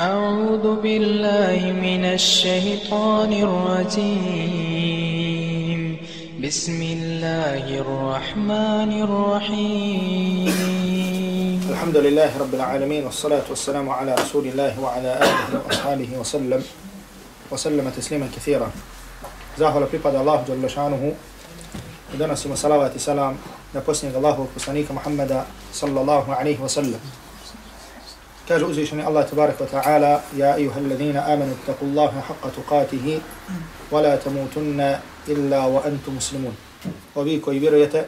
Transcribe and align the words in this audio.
أعوذ 0.00 0.80
بالله 0.80 1.60
من 1.76 2.04
الشيطان 2.16 3.32
الرجيم. 3.36 4.80
بسم 6.40 6.78
الله 6.82 7.64
الرحمن 7.84 8.90
الرحيم. 9.04 10.56
الحمد 11.68 11.96
لله 11.96 12.30
رب 12.32 12.54
العالمين 12.54 13.04
والصلاة 13.04 13.44
والسلام 13.44 13.84
على 13.92 14.16
رسول 14.16 14.48
الله 14.48 14.80
وعلى 14.80 15.20
آله 15.20 15.68
وصحبه 15.68 16.10
وسلم. 16.16 16.64
وسلم 17.52 17.84
تسليما 17.92 18.32
كثيرا. 18.32 18.72
زاهل 19.60 19.84
بيبادة 19.92 20.20
الله 20.24 20.44
جل 20.48 20.64
شانه 20.64 21.12
ودنسوا 22.16 22.56
صلوات 22.56 22.96
سلام 22.96 23.36
نقصني 23.76 24.16
الله 24.16 24.36
وقصنيك 24.40 24.88
محمد 24.96 25.44
صلى 25.76 26.00
الله 26.00 26.24
عليه 26.34 26.56
وسلم 26.64 27.19
Kaže 28.50 28.66
uzvišeni 28.66 29.06
Allah 29.06 29.22
tabaraka 29.22 29.62
wa 29.62 29.70
ta'ala 29.70 30.20
Ja 30.34 30.58
ayuha 30.58 30.80
alladhina 30.80 31.22
amanu 31.22 31.54
taku 31.66 31.86
Allahu 31.86 32.18
haqqa 32.18 32.50
tuqatihi 32.50 33.20
wa 33.94 34.02
la 34.02 34.18
tamutunna 34.18 34.98
illa 35.30 35.70
wa 35.70 35.86
antum 35.86 36.14
muslimun. 36.14 36.50
Ovi 37.14 37.40
koji 37.40 37.58
vjerujete, 37.58 38.06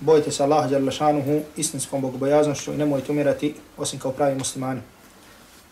bojite 0.00 0.30
se 0.30 0.42
Allah 0.42 0.70
jalla 0.70 0.90
šanuhu 0.90 1.42
istinskom 1.56 2.02
bogobojaznošću 2.02 2.72
i 2.72 2.76
nemojte 2.76 3.12
umirati 3.12 3.54
osim 3.78 3.98
kao 3.98 4.12
pravi 4.12 4.38
muslimani. 4.38 4.80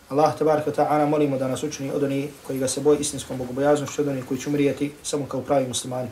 Allah 0.09 0.35
tabaraka 0.35 0.71
wa 0.71 0.75
ta'ala 0.75 1.05
molimo 1.05 1.37
da 1.37 1.47
nas 1.47 1.63
učini 1.63 1.91
od 1.91 2.03
onih 2.03 2.29
koji 2.47 2.59
ga 2.59 2.67
se 2.67 2.81
boje 2.81 2.99
istinskom 2.99 3.37
bogobojaznošću, 3.37 4.01
od 4.01 4.07
onih 4.07 4.25
koji 4.27 4.39
će 4.39 4.49
umrijeti 4.49 4.91
samo 5.03 5.25
kao 5.25 5.41
pravi 5.41 5.67
muslimani. 5.67 6.09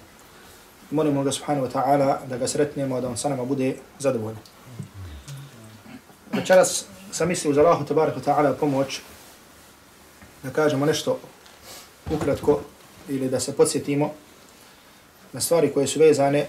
Molimo 0.91 1.23
ga 1.23 1.31
subhanahu 1.31 1.67
wa 1.67 1.71
ta'ala 1.71 2.17
da 2.29 2.37
ga 2.37 2.47
sretnemo, 2.47 3.01
da 3.01 3.07
on 3.07 3.17
sa 3.17 3.29
nama 3.29 3.45
bude 3.45 3.75
zadovoljno. 3.99 4.39
Večeras 6.31 6.94
sam 7.15 7.27
mislio 7.27 7.51
uz 7.51 7.57
Allahu 7.57 7.85
tabaraka 7.85 8.19
ta'ala 8.19 8.53
pomoć 8.59 8.99
da 10.43 10.49
kažemo 10.49 10.85
nešto 10.85 11.19
ukratko 12.11 12.59
ili 13.09 13.29
da 13.29 13.39
se 13.39 13.55
podsjetimo 13.55 14.11
na 15.33 15.41
stvari 15.41 15.71
koje 15.73 15.87
su 15.87 15.99
vezane 15.99 16.47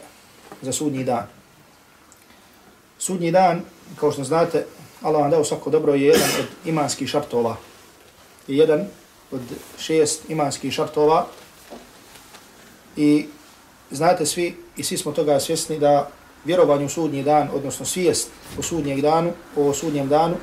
za 0.63 0.73
sudnji 0.73 1.05
dan. 1.05 1.27
Sudnji 2.99 3.31
dan, 3.33 3.63
kao 4.01 4.13
što 4.13 4.25
znate, 4.25 4.67
Allah 5.03 5.23
vam 5.23 5.31
dao 5.31 5.45
svako 5.45 5.71
dobro, 5.71 5.95
je 5.95 6.07
jedan 6.07 6.29
od 6.41 6.47
imanskih 6.65 7.09
šartova. 7.09 7.57
Je 8.49 8.57
jedan 8.57 8.87
od 9.31 9.41
šest 9.79 10.31
imanskih 10.31 10.73
šartova. 10.73 11.27
I 12.97 13.27
znate 13.91 14.27
svi, 14.27 14.57
i 14.77 14.85
svi 14.85 14.97
smo 14.97 15.13
toga 15.13 15.41
svjesni, 15.41 15.79
da 15.79 16.11
vjerovanje 16.45 16.85
u 16.85 16.89
sudnji 16.89 17.23
dan, 17.23 17.49
odnosno 17.55 17.87
svijest 17.87 18.29
o 18.59 18.63
sudnjem 18.63 19.01
danu, 19.01 19.33
o 19.57 19.73
sudnjem 19.73 20.09
danu, 20.09 20.37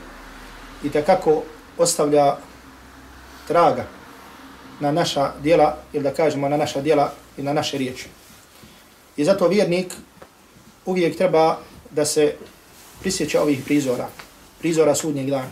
i 0.84 0.90
kako 0.90 1.44
ostavlja 1.78 2.36
traga 3.48 3.86
na 4.80 4.92
naša 4.92 5.32
dijela, 5.42 5.78
ili 5.94 6.04
da 6.04 6.14
kažemo 6.14 6.50
na 6.50 6.58
naša 6.58 6.82
dijela 6.82 7.12
i 7.38 7.44
na 7.44 7.54
naše 7.54 7.78
riječi. 7.78 8.08
I 9.18 9.26
zato 9.26 9.48
vjernik 9.48 9.94
uvijek 10.86 11.18
treba 11.18 11.58
da 11.92 12.06
se 12.06 12.36
prisjeća 13.00 13.42
ovih 13.42 13.62
prizora, 13.66 14.08
prizora 14.60 14.96
sudnjeg 14.96 15.30
dana. 15.30 15.52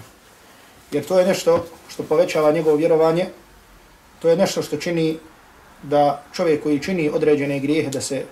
Jer 0.91 1.05
to 1.05 1.19
je 1.19 1.25
nešto 1.25 1.65
što 1.89 2.03
povećava 2.03 2.51
njegovo 2.51 2.75
vjerovanje, 2.75 3.27
to 4.19 4.29
je 4.29 4.35
nešto 4.35 4.61
što 4.61 4.77
čini 4.77 5.17
da 5.83 6.23
čovjek 6.33 6.63
koji 6.63 6.79
čini 6.79 7.09
određene 7.09 7.59
grijehe, 7.59 7.89
da 7.89 8.01
se 8.01 8.25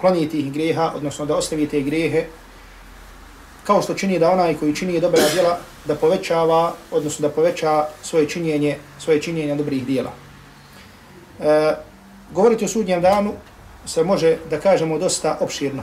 kloni 0.00 0.28
tih 0.28 0.52
grijeha, 0.52 0.92
odnosno 0.96 1.26
da 1.26 1.36
ostavi 1.36 1.68
te 1.68 1.80
grijehe, 1.80 2.26
kao 3.64 3.82
što 3.82 3.94
čini 3.94 4.18
da 4.18 4.30
onaj 4.30 4.54
koji 4.54 4.76
čini 4.76 5.00
dobra 5.00 5.22
djela, 5.32 5.58
da 5.84 5.94
povećava, 5.94 6.74
odnosno 6.90 7.28
da 7.28 7.34
poveća 7.34 7.86
svoje 8.02 8.28
činjenje, 8.28 8.76
svoje 8.98 9.22
činjenje 9.22 9.54
dobrih 9.54 9.86
djela. 9.86 10.12
E, 11.40 11.74
govoriti 12.32 12.64
o 12.64 12.68
sudnjem 12.68 13.02
danu 13.02 13.32
se 13.86 14.04
može, 14.04 14.36
da 14.50 14.60
kažemo, 14.60 14.98
dosta 14.98 15.38
opširno. 15.40 15.82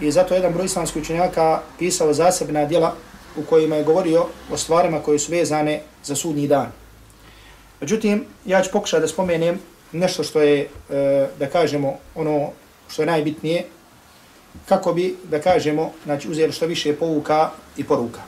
I 0.00 0.10
zato 0.10 0.34
jedan 0.34 0.52
broj 0.52 0.66
islamskih 0.66 1.02
učenjaka 1.02 1.60
pisao 1.78 2.12
zasebna 2.12 2.64
djela 2.64 2.94
u 3.36 3.42
kojima 3.42 3.76
je 3.76 3.84
govorio 3.84 4.26
o 4.52 4.56
stvarima 4.56 5.00
koje 5.00 5.18
su 5.18 5.32
vezane 5.32 5.80
za 6.04 6.16
sudnji 6.16 6.48
dan. 6.48 6.72
Međutim, 7.80 8.24
ja 8.46 8.62
ću 8.62 8.70
pokušati 8.72 9.00
da 9.00 9.08
spomenem 9.08 9.60
nešto 9.92 10.22
što 10.22 10.40
je, 10.40 10.68
e, 10.90 11.26
da 11.38 11.46
kažemo, 11.46 11.96
ono 12.14 12.50
što 12.88 13.02
je 13.02 13.06
najbitnije, 13.06 13.64
kako 14.68 14.92
bi, 14.92 15.16
da 15.24 15.40
kažemo, 15.40 15.92
znači 16.04 16.30
uzeli 16.30 16.52
što 16.52 16.66
više 16.66 16.96
pouka 16.96 17.50
i 17.76 17.84
poruka. 17.84 18.20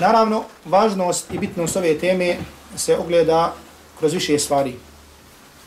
Naravno, 0.00 0.44
važnost 0.64 1.34
i 1.34 1.38
bitnost 1.38 1.76
ove 1.76 1.98
teme 1.98 2.36
se 2.76 2.96
ogleda 2.96 3.54
kroz 3.98 4.12
više 4.12 4.38
stvari. 4.38 4.74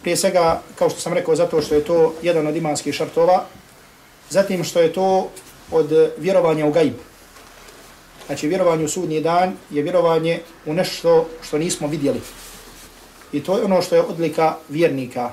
Prije 0.01 0.17
svega, 0.17 0.61
kao 0.75 0.89
što 0.89 0.99
sam 0.99 1.13
rekao, 1.13 1.35
zato 1.35 1.61
što 1.61 1.75
je 1.75 1.83
to 1.83 2.13
jedan 2.21 2.47
od 2.47 2.55
imanskih 2.55 2.93
šartova, 2.93 3.45
zatim 4.29 4.63
što 4.63 4.81
je 4.81 4.93
to 4.93 5.29
od 5.71 6.11
vjerovanja 6.17 6.65
u 6.65 6.71
gajbu. 6.71 6.99
Znači, 8.25 8.47
vjerovanje 8.47 8.85
u 8.85 8.89
sudnji 8.89 9.21
dan 9.21 9.53
je 9.69 9.83
vjerovanje 9.83 10.41
u 10.65 10.73
nešto 10.73 11.29
što 11.41 11.57
nismo 11.57 11.87
vidjeli. 11.87 12.21
I 13.33 13.43
to 13.43 13.57
je 13.57 13.65
ono 13.65 13.81
što 13.81 13.95
je 13.95 14.01
odlika 14.01 14.55
vjernika 14.69 15.31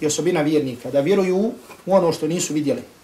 i 0.00 0.06
osobina 0.06 0.42
vjernika, 0.42 0.90
da 0.90 1.00
vjeruju 1.00 1.52
u 1.86 1.94
ono 1.94 2.12
što 2.12 2.26
nisu 2.26 2.54
vidjeli 2.54 2.95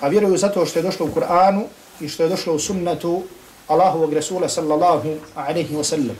a 0.00 0.08
vjeruju 0.08 0.36
zato 0.36 0.66
što 0.66 0.78
je 0.78 0.82
došlo 0.82 1.06
u 1.06 1.10
Kur'anu 1.14 1.62
i 2.00 2.08
što 2.08 2.22
je 2.22 2.28
došlo 2.28 2.54
u 2.54 2.58
sunnetu 2.58 3.22
Allahovog 3.66 4.12
Resula 4.12 4.48
sallallahu 4.48 5.16
alaihi 5.34 5.74
wa 5.74 5.84
sallam. 5.84 6.16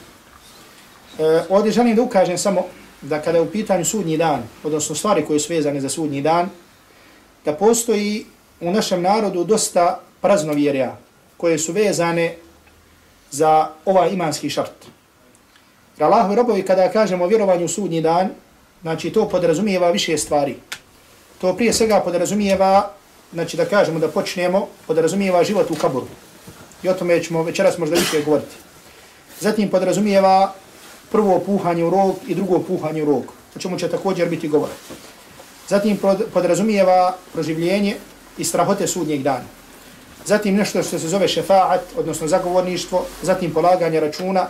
E, 1.18 1.42
ovdje 1.48 1.72
želim 1.72 1.96
da 1.96 2.02
ukažem 2.02 2.38
samo 2.38 2.64
da 3.02 3.22
kada 3.22 3.38
je 3.38 3.42
u 3.42 3.50
pitanju 3.50 3.84
sudnji 3.84 4.16
dan, 4.16 4.42
odnosno 4.64 4.94
stvari 4.94 5.24
koje 5.24 5.40
su 5.40 5.52
vezane 5.52 5.80
za 5.80 5.88
sudnji 5.88 6.22
dan, 6.22 6.48
da 7.44 7.52
postoji 7.52 8.26
u 8.60 8.70
našem 8.70 9.02
narodu 9.02 9.44
dosta 9.44 10.00
praznovjerja 10.20 10.96
koje 11.36 11.58
su 11.58 11.72
vezane 11.72 12.34
za 13.30 13.68
ovaj 13.84 14.10
imanski 14.10 14.50
šart. 14.50 14.86
Jer 15.98 16.04
Allahovi 16.04 16.36
robovi 16.36 16.62
kada 16.62 16.92
kažemo 16.92 17.26
vjerovanju 17.26 17.64
u 17.64 17.68
sudnji 17.68 18.00
dan, 18.00 18.28
znači 18.82 19.10
to 19.10 19.28
podrazumijeva 19.28 19.90
više 19.90 20.18
stvari. 20.18 20.56
To 21.40 21.56
prije 21.56 21.72
svega 21.72 22.00
podrazumijeva 22.00 22.92
znači 23.32 23.56
da 23.56 23.64
kažemo 23.64 23.98
da 23.98 24.08
počnemo, 24.08 24.66
podrazumijeva 24.86 25.44
život 25.44 25.70
u 25.70 25.74
kaburu. 25.74 26.06
I 26.82 26.88
o 26.88 26.94
tome 26.94 27.22
ćemo 27.22 27.42
večeras 27.42 27.78
možda 27.78 27.96
više 27.96 28.22
govoriti. 28.22 28.56
Zatim 29.40 29.68
podrazumijeva 29.68 30.54
prvo 31.12 31.38
puhanje 31.40 31.84
u 31.84 31.90
rog 31.90 32.16
i 32.26 32.34
drugo 32.34 32.58
puhanje 32.58 33.02
u 33.02 33.06
rog, 33.06 33.24
o 33.56 33.58
čemu 33.58 33.78
će 33.78 33.88
također 33.88 34.28
biti 34.28 34.48
govor. 34.48 34.68
Zatim 35.68 35.98
podrazumijeva 36.32 37.16
proživljenje 37.32 37.96
i 38.38 38.44
strahote 38.44 38.86
sudnjeg 38.86 39.22
dana. 39.22 39.44
Zatim 40.24 40.54
nešto 40.54 40.82
što 40.82 40.98
se 40.98 41.08
zove 41.08 41.28
šefaat, 41.28 41.80
odnosno 41.96 42.26
zagovorništvo, 42.28 43.04
zatim 43.22 43.52
polaganje 43.52 44.00
računa, 44.00 44.48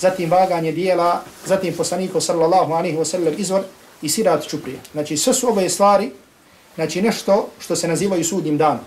zatim 0.00 0.30
vaganje 0.30 0.72
dijela, 0.72 1.22
zatim 1.46 1.74
poslaniko 1.74 2.20
sallallahu 2.20 2.72
alaihi 2.72 2.96
wasallam 2.96 3.34
izvor 3.38 3.62
i 4.02 4.08
sirat 4.08 4.48
čuprije. 4.48 4.78
Znači 4.92 5.16
sve 5.16 5.34
su 5.34 5.48
ove 5.48 5.68
stvari 5.68 6.10
znači 6.76 7.02
nešto 7.02 7.48
što 7.58 7.76
se 7.76 7.88
nazivaju 7.88 8.24
sudnjim 8.24 8.58
danom. 8.58 8.84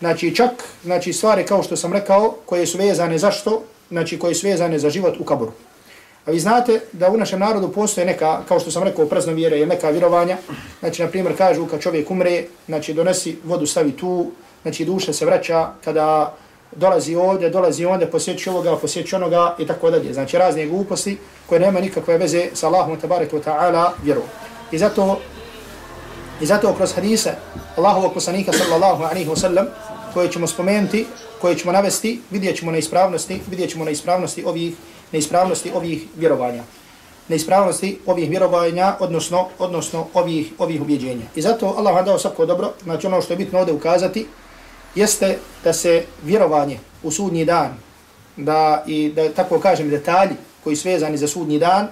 Znači 0.00 0.36
čak 0.36 0.50
znači 0.84 1.12
stvari 1.12 1.44
kao 1.44 1.62
što 1.62 1.76
sam 1.76 1.92
rekao 1.92 2.34
koje 2.46 2.66
su 2.66 2.78
vezane 2.78 3.18
za 3.18 3.30
što, 3.30 3.62
znači 3.90 4.18
koje 4.18 4.34
su 4.34 4.46
vezane 4.46 4.78
za 4.78 4.90
život 4.90 5.16
u 5.20 5.24
kaburu. 5.24 5.52
A 6.26 6.30
vi 6.30 6.40
znate 6.40 6.80
da 6.92 7.08
u 7.08 7.16
našem 7.16 7.40
narodu 7.40 7.68
postoje 7.72 8.06
neka, 8.06 8.42
kao 8.48 8.60
što 8.60 8.70
sam 8.70 8.82
rekao, 8.82 9.06
prazno 9.06 9.32
vjere 9.32 9.58
ili 9.58 9.66
neka 9.66 9.90
vjerovanja. 9.90 10.36
Znači, 10.80 11.02
na 11.02 11.08
primjer, 11.08 11.36
kažu 11.36 11.66
kad 11.66 11.80
čovjek 11.80 12.10
umre, 12.10 12.44
znači 12.66 12.94
donesi 12.94 13.38
vodu, 13.44 13.66
stavi 13.66 13.92
tu, 13.92 14.30
znači 14.62 14.84
duša 14.84 15.12
se 15.12 15.26
vraća 15.26 15.68
kada 15.84 16.34
dolazi 16.76 17.14
ovdje, 17.14 17.50
dolazi 17.50 17.84
onda, 17.84 18.06
posjeći 18.06 18.50
ovoga, 18.50 18.76
posjeći 18.76 19.14
onoga 19.14 19.56
i 19.58 19.66
tako 19.66 19.90
dalje. 19.90 20.12
Znači 20.14 20.38
razne 20.38 20.66
gluposti 20.66 21.18
koje 21.46 21.60
nema 21.60 21.80
nikakve 21.80 22.18
veze 22.18 22.48
sa 22.54 22.66
Allahom 22.66 23.00
tabaraka 23.00 23.36
ta'ala 23.36 23.90
vjerom. 24.02 24.24
I 24.72 24.78
zato 24.78 25.20
I 26.40 26.46
zato 26.46 26.74
kroz 26.74 26.94
hadise 26.94 27.34
Allahovog 27.76 28.14
poslanika 28.14 28.52
sallallahu 28.52 29.02
alaihi 29.02 29.28
wasallam 29.28 29.66
koje 30.14 30.32
ćemo 30.32 30.46
spomenuti, 30.46 31.06
koje 31.40 31.58
ćemo 31.58 31.72
navesti, 31.72 32.20
vidjet 32.30 32.56
ćemo 32.56 32.72
neispravnosti, 32.72 33.40
vidjet 33.50 33.70
ćemo 33.70 33.84
neispravnosti 33.84 34.44
ovih, 34.44 34.74
neispravnosti 35.12 35.72
ovih 35.74 36.06
vjerovanja. 36.16 36.62
Neispravnosti 37.28 37.98
ovih 38.06 38.30
vjerovanja, 38.30 38.96
odnosno, 39.00 39.48
odnosno 39.58 40.06
ovih, 40.14 40.52
ovih 40.58 40.82
ubjeđenja. 40.82 41.24
I 41.34 41.42
zato 41.42 41.74
Allah 41.76 41.94
vam 41.94 42.04
dao 42.04 42.18
svako 42.18 42.46
dobro, 42.46 42.72
znači 42.82 43.06
ono 43.06 43.22
što 43.22 43.32
je 43.32 43.36
bitno 43.36 43.58
ovdje 43.58 43.74
ukazati, 43.74 44.26
jeste 44.94 45.38
da 45.64 45.72
se 45.72 46.04
vjerovanje 46.22 46.78
u 47.02 47.10
sudnji 47.10 47.44
dan, 47.44 47.74
da 48.36 48.84
i 48.86 49.12
da 49.12 49.32
tako 49.32 49.60
kažem 49.60 49.90
detalji 49.90 50.34
koji 50.64 50.76
su 50.76 50.88
vezani 50.88 51.16
za 51.16 51.28
sudnji 51.28 51.58
dan, 51.58 51.88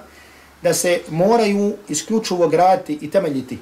da 0.61 0.73
se 0.73 1.01
moraju 1.09 1.73
isključivo 1.89 2.47
graditi 2.47 2.97
i 3.01 3.11
temeljiti 3.11 3.57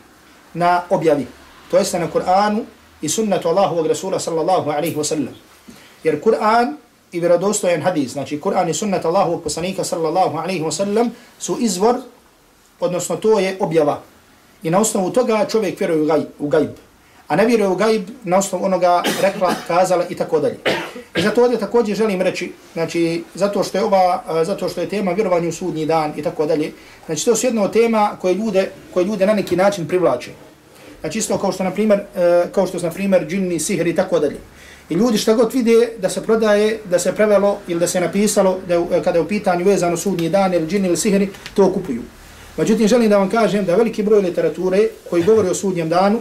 na 0.58 0.82
objavi. 0.90 1.28
To 1.72 1.78
jeste 1.78 2.00
na 2.00 2.10
Kur'anu 2.10 2.66
i 3.02 3.10
sunnetu 3.10 3.50
Allahovog 3.50 3.88
Rasula 3.88 4.20
sallallahu 4.20 4.70
alaihi 4.70 4.96
wa 4.96 5.04
sallam. 5.04 5.36
Jer 6.04 6.22
Kur'an 6.24 6.76
i 7.12 7.20
vjerodostojan 7.20 7.82
hadis, 7.82 8.12
znači 8.12 8.40
Kur'an 8.42 8.70
i 8.70 8.74
sunnet 8.74 9.06
Allahovog 9.06 9.44
poslanika 9.44 9.84
sallallahu 9.84 10.38
alaihi 10.38 10.64
wa 10.64 10.72
sallam 10.72 11.12
su 11.40 11.58
izvor, 11.60 11.96
odnosno 12.80 13.16
to 13.16 13.40
je 13.40 13.58
objava. 13.60 14.02
I 14.64 14.70
na 14.70 14.80
osnovu 14.80 15.12
toga 15.12 15.46
čovjek 15.46 15.80
vjeruje 15.80 16.02
u 16.02 16.06
gajb. 16.06 16.26
U 16.40 16.48
gajb 16.48 16.70
a 17.28 17.36
ne 17.36 17.46
vjeruje 17.46 17.70
u 17.70 17.76
gaib 17.76 18.10
na 18.24 18.38
osnovu 18.38 18.66
onoga 18.66 19.04
rekla, 19.22 19.54
kazala 19.68 20.06
i 20.10 20.16
tako 20.16 20.40
dalje. 20.40 20.58
I 21.18 21.22
zato 21.22 21.44
ovdje 21.44 21.60
također 21.60 21.96
želim 21.96 22.22
reći, 22.22 22.52
znači, 22.74 23.24
zato 23.36 23.64
što 23.64 23.78
je 23.78 23.84
ova, 23.84 24.24
zato 24.44 24.70
što 24.70 24.82
je 24.82 24.90
tema 24.90 25.12
vjerovanje 25.12 25.48
u 25.48 25.52
sudnji 25.52 25.86
dan 25.86 26.14
i 26.16 26.24
tako 26.24 26.46
dalje, 26.46 26.72
znači, 27.06 27.26
to 27.26 27.36
su 27.36 27.48
jedna 27.48 27.64
od 27.64 27.74
tema 27.74 28.18
koje 28.22 28.34
ljude, 28.34 28.72
koje 28.94 29.06
ljude 29.06 29.26
na 29.26 29.34
neki 29.34 29.56
način 29.56 29.88
privlače. 29.88 30.32
Znači, 31.02 31.20
isto 31.20 31.38
kao 31.38 31.52
što, 31.52 31.64
na 31.64 31.72
primjer, 31.72 32.00
e, 32.16 32.46
kao 32.52 32.68
što 32.68 32.80
su, 32.80 32.86
na 32.86 32.92
primjer, 32.92 33.28
džinni, 33.28 33.60
sihri 33.60 33.90
i 33.90 33.96
tako 33.96 34.20
dalje. 34.20 34.38
I 34.90 34.94
ljudi 34.94 35.18
šta 35.18 35.34
god 35.34 35.54
vide 35.54 35.90
da 36.02 36.10
se 36.10 36.24
prodaje, 36.24 36.80
da 36.86 37.00
se 37.00 37.12
prevelo 37.12 37.58
ili 37.68 37.80
da 37.80 37.88
se 37.88 38.02
napisalo 38.02 38.60
da 38.68 38.76
e, 38.76 39.04
kada 39.04 39.18
je 39.18 39.22
u 39.22 39.28
pitanju 39.28 39.66
vezano 39.66 39.98
sudnji 39.98 40.30
dan 40.30 40.54
ili 40.54 40.68
džinni 40.68 40.88
ili 40.88 40.98
sihri, 40.98 41.30
to 41.54 41.74
kupuju. 41.74 42.02
Međutim, 42.58 42.88
želim 42.88 43.10
da 43.10 43.18
vam 43.18 43.30
kažem 43.30 43.66
da 43.66 43.76
veliki 43.76 44.04
broj 44.04 44.22
literature 44.22 44.88
koji 45.10 45.24
govori 45.24 45.50
o 45.50 45.54
sudnjem 45.54 45.90
danu, 45.90 46.20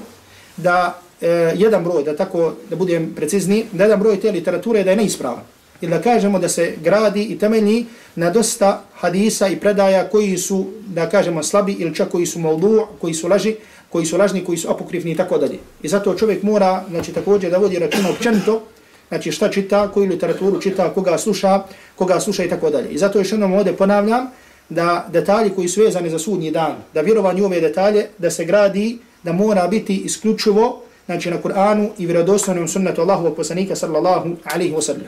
da 0.57 1.01
e, 1.21 1.29
jedan 1.57 1.85
broj, 1.85 2.03
da 2.05 2.17
tako 2.17 2.53
da 2.71 2.77
budem 2.77 3.13
precizni, 3.17 3.65
da 3.73 3.85
jedan 3.85 4.01
broj 4.01 4.21
te 4.21 4.33
literature 4.33 4.85
da 4.85 4.91
je 4.91 4.97
neispravan. 4.97 5.43
Ili 5.81 5.91
da 5.91 6.03
kažemo 6.03 6.39
da 6.39 6.49
se 6.49 6.73
gradi 6.83 7.23
i 7.25 7.39
temelji 7.39 7.87
na 8.15 8.31
dosta 8.31 8.83
hadisa 8.95 9.49
i 9.49 9.57
predaja 9.57 10.09
koji 10.09 10.39
su, 10.39 10.67
da 10.87 11.09
kažemo, 11.09 11.43
slabi 11.43 11.73
ili 11.73 11.95
čak 11.95 12.09
koji 12.09 12.27
su 12.27 12.39
moldu, 12.39 12.87
koji 13.01 13.15
su 13.15 13.29
laži, 13.29 13.57
koji 13.89 14.07
su 14.07 14.17
lažni, 14.17 14.45
koji 14.45 14.59
su 14.59 14.71
apokrifni 14.71 15.11
i 15.11 15.17
tako 15.17 15.39
dalje. 15.39 15.59
I 15.83 15.89
zato 15.89 16.15
čovjek 16.15 16.43
mora, 16.43 16.85
znači, 16.91 17.13
također 17.13 17.51
da 17.51 17.59
vodi 17.59 17.79
računa 17.79 18.11
općenito, 18.11 18.63
znači 19.09 19.33
šta 19.33 19.49
čita, 19.49 19.89
koju 19.89 20.09
literaturu 20.09 20.61
čita, 20.61 20.95
koga 20.95 21.19
sluša, 21.19 21.63
koga 21.97 22.21
sluša 22.21 22.45
i 22.45 22.49
tako 22.49 22.71
dalje. 22.71 22.89
I 22.89 22.99
zato 22.99 23.19
još 23.19 23.33
jednom 23.33 23.53
ovdje 23.53 23.77
ponavljam 23.77 24.31
da 24.69 25.07
detalji 25.13 25.51
koji 25.51 25.69
su 25.69 25.81
vezani 25.81 26.11
za 26.11 26.19
sudnji 26.19 26.51
dan, 26.51 26.75
da 26.95 27.01
vjerovanje 27.01 27.45
ove 27.45 27.61
detalje, 27.61 28.07
da 28.19 28.31
se 28.31 28.45
gradi 28.45 28.99
da 29.23 29.33
mora 29.33 29.69
biti 29.69 29.97
isključivo 29.97 30.83
znači 31.07 31.31
na 31.31 31.43
Kur'anu 31.43 31.89
i 31.99 32.07
vjerodostojnom 32.07 32.69
sunnetu 32.69 33.01
Allahovog 33.01 33.37
poslanika 33.37 33.77
sallallahu 33.77 34.37
alaihi 34.45 34.75
wa 34.75 34.83
sallam. 34.83 35.07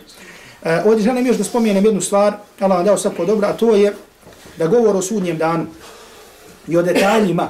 E, 0.65 0.83
ovdje 0.85 1.05
želim 1.05 1.27
još 1.27 1.37
da 1.37 1.45
spomenem 1.45 1.85
jednu 1.85 2.01
stvar, 2.01 2.35
Allah 2.61 2.77
vam 2.77 2.87
dao 2.87 2.99
svako 2.99 3.25
dobro, 3.25 3.49
a 3.49 3.53
to 3.53 3.77
je 3.77 3.95
da 4.59 4.67
govor 4.67 4.97
o 4.97 5.03
sudnjem 5.03 5.39
danu 5.39 5.67
i 6.69 6.77
o 6.77 6.83
detaljima, 6.83 7.49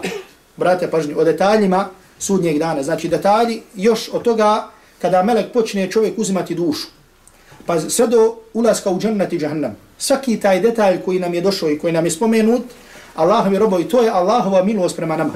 brate 0.58 0.90
pažnju, 0.90 1.18
o 1.18 1.24
detaljima 1.24 1.88
sudnjeg 2.18 2.58
dana. 2.58 2.82
Znači 2.82 3.08
detalji 3.08 3.62
još 3.74 4.10
od 4.12 4.22
toga 4.22 4.68
kada 4.98 5.22
melek 5.22 5.52
počne 5.52 5.90
čovjek 5.90 6.18
uzimati 6.18 6.54
dušu. 6.54 6.86
Pa 7.66 7.80
sve 7.80 8.06
do 8.06 8.36
ulaska 8.54 8.90
u 8.90 8.98
džennet 8.98 9.32
i 9.32 9.38
džahannam. 9.38 9.76
Svaki 9.98 10.40
taj 10.40 10.60
detalj 10.60 11.00
koji 11.04 11.18
nam 11.18 11.34
je 11.34 11.40
došao 11.40 11.70
i 11.70 11.78
koji 11.78 11.92
nam 11.92 12.04
je 12.04 12.10
spomenut, 12.10 12.62
Allahom 13.14 13.52
je 13.52 13.58
robo 13.58 13.82
to 13.82 14.02
je 14.02 14.10
Allahova 14.10 14.64
milost 14.64 14.96
prema 14.96 15.16
nama. 15.16 15.34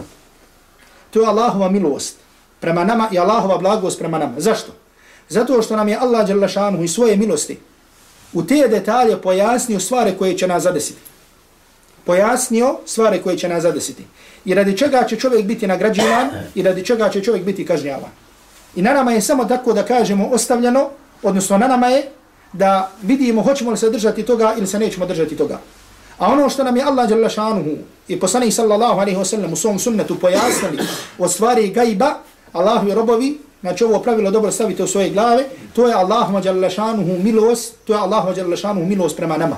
To 1.11 1.21
je 1.21 1.27
Allahova 1.27 1.71
milost 1.71 2.17
prema 2.61 2.85
nama 2.85 3.09
i 3.13 3.19
Allahova 3.19 3.59
blagost 3.59 3.99
prema 3.99 4.19
nama. 4.19 4.41
Zašto? 4.41 4.73
Zato 5.29 5.63
što 5.63 5.77
nam 5.77 5.89
je 5.89 5.97
Allah 5.97 6.29
Đalašanu 6.29 6.85
i 6.85 6.89
svoje 6.89 7.17
milosti 7.17 7.59
u 8.33 8.43
te 8.43 8.69
detalje 8.71 9.23
pojasnio 9.23 9.81
stvari 9.81 10.15
koje 10.19 10.39
će 10.39 10.47
nas 10.47 10.63
zadesiti. 10.63 11.01
Pojasnio 12.05 12.79
stvari 12.87 13.23
koje 13.23 13.39
će 13.39 13.49
nas 13.49 13.63
zadesiti. 13.63 14.05
I 14.45 14.55
radi 14.55 14.79
čega 14.79 15.05
će 15.09 15.17
čovjek 15.17 15.47
biti 15.47 15.67
nagrađivan 15.67 16.31
i 16.55 16.63
radi 16.63 16.85
čega 16.85 17.09
će 17.09 17.23
čovjek 17.23 17.45
biti 17.45 17.67
kažnjavan. 17.67 18.11
I 18.77 18.83
na 18.83 18.93
nama 18.93 19.13
je 19.13 19.21
samo 19.21 19.45
tako 19.45 19.73
da 19.73 19.83
kažemo 19.83 20.27
ostavljeno, 20.27 20.89
odnosno 21.23 21.59
na 21.59 21.67
nama 21.67 21.87
je 21.87 22.09
da 22.53 22.91
vidimo 23.03 23.43
hoćemo 23.43 23.71
li 23.71 23.77
se 23.77 23.91
držati 23.91 24.23
toga 24.23 24.55
ili 24.59 24.67
se 24.67 24.79
nećemo 24.79 25.07
držati 25.07 25.37
toga. 25.37 25.59
A 26.19 26.33
ono 26.33 26.49
što 26.49 26.65
nam 26.65 26.77
je 26.77 26.83
Allah 26.83 27.09
dželle 27.09 27.31
šanuhu 27.31 27.71
i 28.09 28.21
poslanik 28.21 28.53
sallallahu 28.53 29.01
alejhi 29.01 29.19
ve 29.19 29.25
sellem 29.25 29.53
u 29.53 29.57
svom 29.57 29.79
sunnetu 29.79 30.19
pojasnili 30.19 30.79
o 31.19 31.29
stvari 31.29 31.69
gajba, 31.69 32.15
Allahu 32.53 32.89
i 32.89 32.95
robovi, 32.95 33.39
znači 33.61 33.85
ovo 33.85 33.99
pravilo 33.99 34.31
dobro 34.31 34.53
stavite 34.53 34.83
u 34.83 34.87
svoje 34.87 35.11
glave, 35.11 35.45
to 35.73 35.89
je 35.89 35.95
Allahu 35.95 36.41
dželle 36.41 36.71
šanuhu 36.71 37.19
milost, 37.23 37.75
to 37.85 37.93
je 37.93 37.99
Allahu 37.99 38.35
dželle 38.35 38.57
šanuhu 38.57 38.87
milost 38.87 39.17
prema 39.17 39.37
nama. 39.37 39.57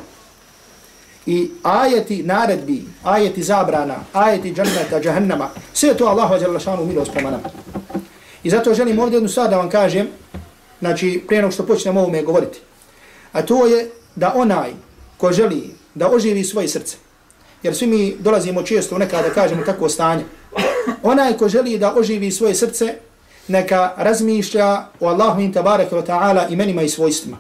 I 1.26 1.50
ajeti 1.62 2.22
naredbi, 2.22 2.84
ajeti 3.04 3.42
zabrana, 3.42 3.96
ajeti 4.12 4.54
džanneta, 4.54 5.00
džahennama, 5.00 5.50
sve 5.72 5.94
to 5.94 6.06
Allahu 6.06 6.38
dželle 6.38 6.60
šanuhu 6.60 6.86
milost 6.86 7.12
prema 7.12 7.30
nama. 7.30 7.50
I 8.42 8.50
zato 8.50 8.74
želim 8.74 8.98
ovdje 8.98 9.16
jednu 9.16 9.28
stvar 9.28 9.50
da 9.50 9.56
vam 9.56 9.70
kažem, 9.70 10.08
znači 10.80 11.24
prije 11.26 11.42
nego 11.42 11.52
što 11.52 11.66
počnemo 11.66 12.00
ovome 12.00 12.22
govoriti. 12.22 12.58
A 13.32 13.42
to 13.42 13.66
je 13.66 13.90
da 14.16 14.32
onaj 14.36 14.70
ko 15.16 15.32
želi 15.32 15.74
da 15.94 16.10
oživi 16.10 16.44
svoje 16.44 16.68
srce. 16.68 16.96
Jer 17.62 17.74
svi 17.74 17.86
mi 17.86 18.16
dolazimo 18.18 18.62
često 18.62 18.98
nekada 18.98 19.28
da 19.28 19.34
kažemo 19.34 19.62
tako 19.62 19.88
stanje. 19.88 20.24
Onaj 21.02 21.36
ko 21.36 21.48
želi 21.48 21.78
da 21.78 21.94
oživi 21.94 22.30
svoje 22.30 22.54
srce, 22.54 22.94
neka 23.48 23.92
razmišlja 23.96 24.86
o 25.00 25.08
Allahu 25.08 25.40
in 25.40 25.52
tabaraka 25.52 25.96
wa 25.96 26.06
ta'ala 26.06 26.52
imenima 26.52 26.82
i 26.82 26.88
svojstvima. 26.88 27.38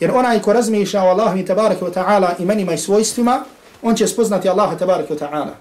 Jer 0.00 0.10
onaj 0.10 0.42
ko 0.42 0.52
razmišlja 0.52 1.02
o 1.02 1.08
Allahom 1.08 1.38
i 1.38 1.46
tabaraka 1.46 1.84
wa 1.84 1.92
ta'ala 1.92 2.34
imenima 2.38 2.72
i 2.72 2.78
svojstvima, 2.78 3.44
on 3.82 3.94
će 3.94 4.06
spoznati 4.06 4.48
Allaha 4.48 4.76
tabaraka 4.76 5.14
wa 5.14 5.18
ta'ala. 5.18 5.54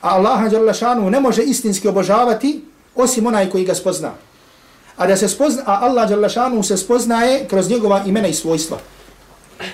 A 0.00 0.14
Allaha 0.14 0.46
jalla 0.52 0.72
šanu 0.72 1.10
ne 1.10 1.20
može 1.20 1.42
istinski 1.42 1.88
obožavati 1.88 2.64
osim 2.94 3.26
onaj 3.26 3.50
koji 3.50 3.64
ga 3.64 3.74
spozna. 3.74 4.10
A 4.96 5.06
da 5.06 5.16
se 5.16 5.28
spozna, 5.28 5.62
a 5.66 5.78
Allah 5.82 6.10
jalla 6.10 6.28
šanu 6.28 6.62
se 6.62 6.76
spoznaje 6.76 7.46
kroz 7.48 7.70
njegova 7.70 8.02
imena 8.06 8.28
i 8.28 8.34
svojstva. 8.34 8.78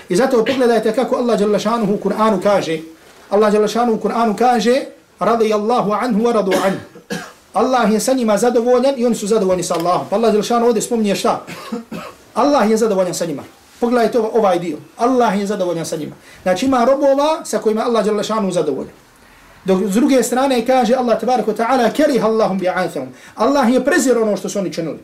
I 0.09 0.15
zato 0.15 0.45
pogledajte 0.45 0.93
kako 0.93 1.15
Allah 1.15 1.39
dželle 1.39 1.59
šanuhu 1.59 1.93
u 1.93 1.97
Kur'anu 1.97 2.41
kaže. 2.43 2.79
Allah 3.29 3.51
dželle 3.51 3.67
šanuhu 3.67 3.97
u 3.97 4.01
Kur'anu 4.01 4.35
kaže: 4.35 4.81
"Radijallahu 5.19 5.91
anhu 5.91 6.21
wa 6.21 6.33
radu 6.33 6.51
anhu." 6.51 6.79
Allah 7.53 7.91
je 7.91 7.99
sa 7.99 8.13
njima 8.13 8.37
zadovoljan 8.37 8.93
i 8.97 9.05
oni 9.05 9.15
su 9.15 9.27
zadovoljni 9.27 9.63
sa 9.63 9.75
Allahom. 9.75 10.07
Pa 10.09 10.15
Allah 10.15 10.31
dželle 10.31 10.43
šanuhu 10.43 10.67
ovdje 10.67 10.81
spominje 10.81 11.15
šta? 11.15 11.45
Allah 12.33 12.69
je 12.69 12.77
zadovoljan 12.77 13.13
sa 13.13 13.25
njima. 13.25 13.43
Pogledajte 13.79 14.19
ovaj 14.19 14.59
dio. 14.59 14.77
Allah 14.97 15.39
je 15.39 15.47
zadovoljan 15.47 15.85
sa 15.85 15.95
njima. 15.95 16.15
Znači 16.43 16.65
ima 16.65 16.85
robova 16.85 17.45
sa 17.45 17.59
kojima 17.59 17.81
Allah 17.81 18.05
dželle 18.05 18.23
šanu 18.23 18.51
zadovoljan. 18.51 18.93
Dok 19.65 19.83
s 19.85 19.93
druge 19.93 20.23
strane 20.23 20.65
kaže 20.65 20.95
Allah 20.95 21.19
tabaraka 21.19 21.53
taala 21.53 21.89
kerih 21.89 22.23
Allahum 22.23 22.59
bi'athahum. 22.59 23.07
Allah 23.35 23.73
je 23.73 23.85
prezirao 23.85 24.23
ono 24.23 24.37
što 24.37 24.49
su 24.49 24.59
oni 24.59 24.73
činili. 24.73 24.99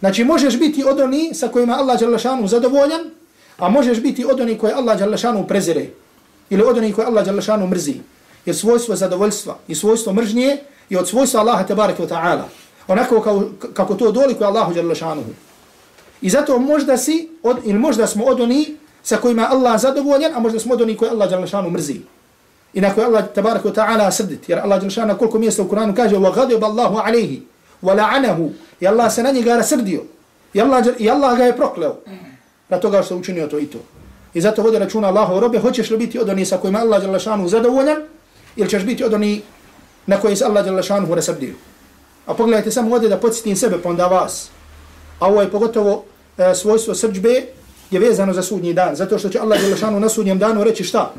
Znači 0.00 0.24
možeš 0.24 0.58
biti 0.58 0.84
od 0.84 1.00
onih 1.00 1.36
sa 1.36 1.48
kojima 1.48 1.74
Allah 1.74 1.98
dželle 1.98 2.18
šanu 2.18 2.48
zadovoljan, 2.48 3.10
A 3.60 3.68
možeš 3.68 4.00
biti 4.00 4.24
od 4.24 4.40
onih 4.40 4.58
koje 4.58 4.74
Allah 4.74 4.98
Đalešanu 4.98 5.46
prezire. 5.46 5.86
Ili 6.50 6.62
od 6.62 6.78
onih 6.78 6.94
koje 6.94 7.06
Allah 7.06 7.24
Đalešanu 7.24 7.66
mrzi. 7.66 7.94
Jer 8.46 8.56
svojstvo 8.56 8.96
zadovoljstva 8.96 9.58
i 9.68 9.74
svojstvo 9.74 10.12
mržnje 10.12 10.56
je 10.90 10.98
od 10.98 11.08
svojstva 11.08 11.40
Allaha 11.40 11.66
tabaraka 11.66 12.02
ta'ala. 12.02 12.42
Onako 12.88 13.20
kao, 13.20 13.42
kako 13.72 13.94
to 13.94 14.12
doli 14.12 14.34
koje 14.34 14.46
Allahu 14.48 14.74
Đalešanu. 14.74 15.22
I 16.21 16.29
zato 16.29 16.59
možda 16.59 16.97
si, 16.97 17.29
od, 17.43 17.57
ili 17.63 17.79
možda 17.79 18.07
smo 18.07 18.25
od 18.25 18.41
onih 18.41 18.69
sa 19.03 19.17
kojima 19.17 19.47
Allah 19.51 19.81
zadovoljan, 19.81 20.33
a 20.35 20.39
možda 20.39 20.59
smo 20.59 20.73
od 20.73 20.81
onih 20.81 20.97
koje 20.97 21.11
Allah 21.11 21.29
Đalešanu 21.29 21.69
mrzi. 21.69 22.01
I 22.73 22.81
na 22.81 22.93
koje 22.93 23.05
Allah 23.05 23.25
tabaraka 23.35 23.69
wa 23.69 23.75
ta'ala 23.75 24.11
srdit. 24.11 24.49
Jer 24.49 24.59
Allah 24.59 24.79
Đalešanu 24.79 25.17
koliko 25.17 25.39
mjesta 25.39 25.63
u 25.63 25.69
Kur'anu 25.69 25.95
kaže 25.95 26.15
وَغَدِبَ 26.15 26.59
اللَّهُ 26.59 27.01
عَلَيْهِ 27.01 27.39
وَلَعَنَهُ 27.83 28.49
I 28.79 28.87
Allah 28.87 29.13
se 29.13 29.23
na 29.23 29.31
njega 29.31 29.55
rasrdio. 29.55 30.03
I 30.53 30.61
Allah, 30.61 30.85
I 30.99 31.09
Allah 31.09 31.37
ga 31.37 31.43
je 31.43 31.57
prokleo 31.57 31.95
na 32.69 32.77
toga 32.79 33.03
što 33.03 33.17
učinio 33.17 33.47
to 33.47 33.59
i 33.59 33.65
to. 33.65 33.77
I 34.33 34.41
zato 34.41 34.61
vodi 34.61 34.79
računa 34.79 35.07
Allahu 35.07 35.39
robe, 35.39 35.59
hoćeš 35.59 35.89
li 35.89 35.97
biti 35.97 36.19
od 36.19 36.29
onih 36.29 36.47
sa 36.47 36.57
kojima 36.57 36.79
Allah 36.79 37.01
dželle 37.01 37.19
šanu 37.19 37.47
zadovoljan 37.47 37.97
ili 38.55 38.69
ćeš 38.69 38.83
biti 38.83 39.03
od 39.03 39.13
onih 39.13 39.41
na 40.07 40.17
koje 40.21 40.35
se 40.35 40.45
Allah 40.45 40.65
dželle 40.65 40.83
šanu 40.83 41.15
rasabdio. 41.15 41.53
A 42.25 42.33
pogledajte 42.33 42.71
samo 42.71 42.95
ovdje 42.95 43.09
da 43.09 43.17
podsjetim 43.17 43.55
sebe 43.55 43.77
pa 43.83 43.89
onda 43.89 44.07
vas. 44.07 44.49
A 45.19 45.27
ovo 45.27 45.41
je 45.41 45.51
pogotovo 45.51 46.03
e, 46.40 46.54
svojstvo 46.54 46.94
srđbe 46.94 47.42
je 47.90 48.00
vezano 48.00 48.32
za 48.32 48.42
sudnji 48.42 48.74
dan. 48.74 48.96
Zato 48.96 49.18
što 49.18 49.28
će 49.28 49.38
Allah 49.38 49.60
dželle 49.60 49.76
šanu 49.76 50.00
na 50.00 50.08
sudnjem 50.08 50.38
danu 50.38 50.64
reći 50.64 50.84
šta? 50.84 51.12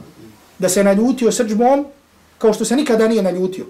Da 0.60 0.70
se 0.70 0.84
naljutio 0.84 1.32
srđbom 1.32 1.86
kao 2.38 2.54
što 2.54 2.66
se 2.66 2.76
nikada 2.76 3.08
nije 3.08 3.22
naljutio. 3.24 3.66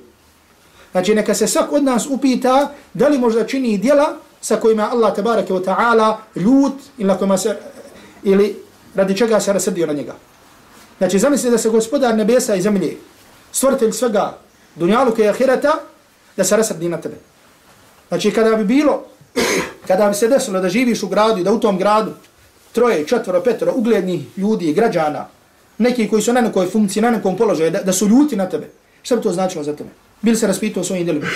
Znači 0.91 1.15
neka 1.15 1.33
se 1.35 1.47
svak 1.47 1.71
od 1.71 1.83
nas 1.83 2.05
upita 2.09 2.71
da 2.93 3.07
li 3.07 3.17
možda 3.17 3.47
čini 3.47 3.77
djela 3.77 4.15
sa 4.41 4.55
kojima 4.55 4.89
Allah 4.91 5.15
tabaraka 5.15 5.53
wa 5.53 5.63
ta'ala 5.63 6.15
ljut 6.35 6.73
ili 6.97 7.07
na 7.07 7.17
kojima 7.17 7.37
se 7.37 7.57
ili 8.23 8.55
radi 8.95 9.17
čega 9.17 9.39
se 9.39 9.53
rasrdio 9.53 9.87
na 9.87 9.93
njega. 9.93 10.15
Znači 10.97 11.19
zamisli 11.19 11.51
da 11.51 11.57
se 11.57 11.69
gospodar 11.69 12.15
nebesa 12.15 12.55
i 12.55 12.61
zemlje, 12.61 12.97
stvoritelj 13.51 13.91
svega 13.91 14.37
dunjaluka 14.75 15.23
i 15.23 15.27
ahireta, 15.27 15.73
da 16.37 16.43
se 16.43 16.57
rasrdi 16.57 16.89
na 16.89 16.97
tebe. 17.01 17.15
Znači 18.07 18.31
kada 18.31 18.55
bi 18.55 18.65
bilo, 18.65 19.03
kada 19.87 20.09
bi 20.09 20.15
se 20.15 20.27
desilo 20.27 20.59
da 20.59 20.69
živiš 20.69 21.03
u 21.03 21.07
gradu 21.07 21.41
i 21.41 21.43
da 21.43 21.53
u 21.53 21.59
tom 21.59 21.77
gradu 21.77 22.11
troje, 22.71 23.07
četvoro, 23.07 23.41
petoro 23.41 23.73
uglednih 23.75 24.37
ljudi 24.37 24.69
i 24.69 24.73
građana, 24.73 25.27
neki 25.77 26.09
koji 26.09 26.21
su 26.21 26.33
na 26.33 26.41
nekoj 26.41 26.69
funkciji, 26.69 27.03
na 27.03 27.11
nekom 27.11 27.37
položaju, 27.37 27.71
da, 27.71 27.81
da 27.83 27.93
su 27.93 28.07
ljuti 28.07 28.35
na 28.35 28.49
tebe, 28.49 28.69
što 29.01 29.15
bi 29.15 29.21
to 29.21 29.31
značilo 29.31 29.63
za 29.63 29.75
tebe? 29.75 29.89
Bili 30.21 30.37
se 30.37 30.47
raspitao 30.47 30.83
svojim 30.83 31.03
djelima. 31.03 31.27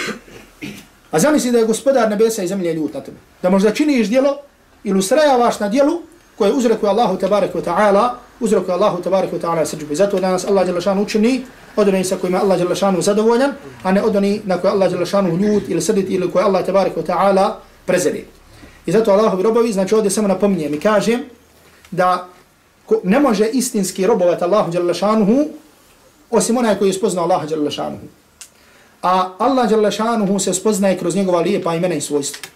A 1.11 1.19
zamisli 1.19 1.51
da 1.51 1.57
je 1.57 1.65
gospodar 1.65 2.09
nebesa 2.09 2.43
i 2.43 2.47
zemlje 2.47 2.73
ljut 2.73 2.93
na 2.93 3.01
tebe. 3.01 3.17
Da 3.41 3.49
možda 3.49 3.71
činiš 3.71 4.07
djelo 4.07 4.37
ili 4.83 4.99
ustrajavaš 4.99 5.59
na 5.59 5.69
djelu 5.69 6.01
koje 6.37 6.53
uzrekuje 6.53 6.89
Allahu 6.89 7.17
tabaraka 7.17 7.59
wa 7.59 7.63
ta'ala, 7.63 8.09
uzrekuje 8.39 8.73
Allahu 8.73 9.01
tabaraka 9.01 9.35
wa 9.35 9.41
ta'ala 9.41 9.65
srđbu. 9.65 9.93
I 9.93 9.95
zato 9.95 10.19
danas 10.19 10.45
Allah 10.45 10.65
Đelešanu 10.65 11.01
učini 11.01 11.45
od 11.75 11.87
onih 11.87 12.07
sa 12.07 12.15
kojima 12.15 12.41
Allah 12.41 12.57
Đelešanu 12.57 13.01
zadovoljan, 13.01 13.53
a 13.83 13.91
ne 13.91 14.03
od 14.03 14.15
onih 14.15 14.47
na 14.47 14.57
koje 14.57 14.71
Allah 14.71 14.91
Đelešanu 14.91 15.37
ljut 15.37 15.63
ili 15.67 15.81
srdit 15.81 16.09
ili 16.09 16.31
koje 16.31 16.45
Allah 16.45 16.65
tabaraka 16.65 17.01
wa 17.01 17.05
ta'ala 17.05 17.51
prezeli. 17.85 18.25
I 18.85 18.91
zato 18.91 19.11
Allahovi 19.11 19.43
robovi, 19.43 19.73
znači 19.73 19.95
ovdje 19.95 20.11
samo 20.11 20.27
napominjem 20.27 20.73
i 20.73 20.79
kažem 20.79 21.23
da 21.91 22.27
ne 23.03 23.19
može 23.19 23.45
istinski 23.45 24.07
robovat 24.07 24.41
Allahu 24.41 24.71
Đalešanuhu 24.71 25.45
osim 26.29 26.57
onaj 26.57 26.77
koji 26.77 26.89
je 26.89 26.93
spoznao 26.93 27.23
Allaha 27.23 27.47
Đalešanuhu. 27.47 28.05
A 29.01 29.29
Allah 29.37 29.69
Đalešanuhu 29.69 30.39
se 30.39 30.53
spoznaje 30.53 30.97
kroz 30.97 31.15
njegova 31.15 31.41
lijepa 31.41 31.75
imena 31.75 31.95
i 31.95 32.01
svojstva. 32.01 32.49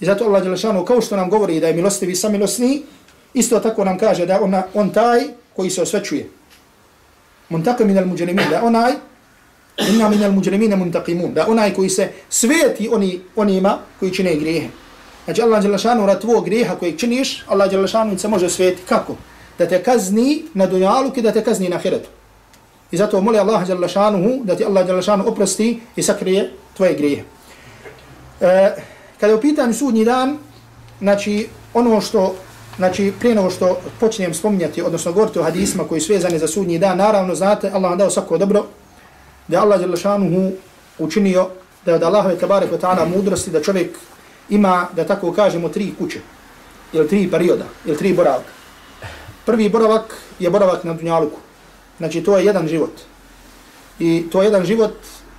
I 0.00 0.04
zato 0.04 0.24
Allah 0.24 0.42
Đalešanuhu 0.42 0.84
kao 0.84 1.00
što 1.00 1.16
nam 1.16 1.30
govori 1.30 1.60
da 1.60 1.68
je 1.68 1.74
milostivi 1.74 2.14
samilosni, 2.14 2.82
isto 3.34 3.60
tako 3.60 3.84
nam 3.84 3.98
kaže 3.98 4.26
da 4.26 4.40
on, 4.40 4.54
on 4.74 4.90
taj 4.90 5.20
koji 5.56 5.70
se 5.70 5.82
osvećuje. 5.82 6.28
Muntakim 7.48 7.86
min 7.86 7.98
al-muđenimin, 7.98 8.50
da 8.50 8.62
onaj, 8.62 8.92
inna 9.78 10.08
minal 10.08 10.32
mujrimina 10.32 10.76
muntaqimun 10.76 11.34
da 11.34 11.46
onaj 11.48 11.74
koji 11.74 11.88
se 11.88 12.08
sveti 12.28 12.88
oni, 12.92 13.20
onima 13.36 13.78
koji 14.00 14.14
čine 14.14 14.34
grijehe. 14.36 14.68
Znači 15.24 15.42
Allah 15.42 15.62
Đelešanu 15.62 16.06
rad 16.06 16.20
tvoj 16.20 16.40
grijeha 16.44 16.74
koji 16.74 16.98
činiš, 16.98 17.44
Allah 17.46 17.70
Đelešanu 17.70 18.18
se 18.18 18.28
može 18.28 18.50
sveti. 18.50 18.82
Kako? 18.88 19.16
Da 19.58 19.66
te 19.66 19.82
kazni 19.82 20.42
na 20.54 20.66
dunjalu 20.66 21.12
i 21.16 21.22
da 21.22 21.32
te 21.32 21.44
kazni 21.44 21.68
na 21.68 21.76
ahiretu 21.76 22.08
I 22.90 22.96
zato 22.96 23.20
moli 23.20 23.38
Allah 23.38 23.66
Đelešanu 23.66 24.40
da 24.44 24.56
ti 24.56 24.64
Allah 24.64 24.86
Đelešanu 24.86 25.24
oprosti 25.28 25.80
i 25.96 26.02
sakrije 26.02 26.50
tvoje 26.76 26.94
grijehe. 26.94 27.22
E, 28.40 28.74
kada 29.20 29.32
je 29.32 29.34
u 29.36 29.40
pitanju 29.40 29.74
sudnji 29.74 30.04
dan, 30.04 30.38
znači 31.00 31.48
ono 31.74 32.00
što 32.00 32.34
Znači, 32.78 33.12
prije 33.20 33.34
nego 33.34 33.50
što 33.50 33.80
počnem 34.00 34.34
spominjati, 34.34 34.82
odnosno 34.82 35.12
govoriti 35.12 35.38
o 35.38 35.42
hadisma 35.42 35.84
koji 35.84 36.00
su 36.00 36.12
vezani 36.12 36.38
za 36.38 36.46
sudnji 36.46 36.78
dan, 36.78 36.98
naravno, 36.98 37.34
znate, 37.34 37.70
Allah 37.70 37.90
vam 37.90 37.98
dao 37.98 38.10
svako 38.10 38.38
dobro, 38.38 38.66
da 39.48 39.56
je 39.56 39.60
Allah 39.60 39.80
Đelešanuhu 39.80 40.52
učinio, 40.98 41.48
da 41.84 41.90
je 41.90 41.96
od 41.96 42.02
Allahove 42.02 42.36
tabare 42.38 42.66
ta'ala 42.66 43.08
mudrosti, 43.08 43.50
da 43.50 43.62
čovjek 43.62 43.96
ima, 44.48 44.88
da 44.96 45.04
tako 45.06 45.32
kažemo, 45.32 45.68
tri 45.68 45.94
kuće, 45.98 46.20
ili 46.92 47.08
tri 47.08 47.30
perioda, 47.30 47.64
ili 47.84 47.96
tri 47.96 48.12
boravka. 48.12 48.50
Prvi 49.46 49.68
boravak 49.68 50.16
je 50.38 50.50
boravak 50.50 50.84
na 50.84 50.94
Dunjaluku. 50.94 51.38
Znači, 51.98 52.22
to 52.22 52.36
je 52.36 52.44
jedan 52.44 52.68
život. 52.68 52.92
I 53.98 54.26
to 54.32 54.42
je 54.42 54.46
jedan 54.46 54.64
život 54.64 54.94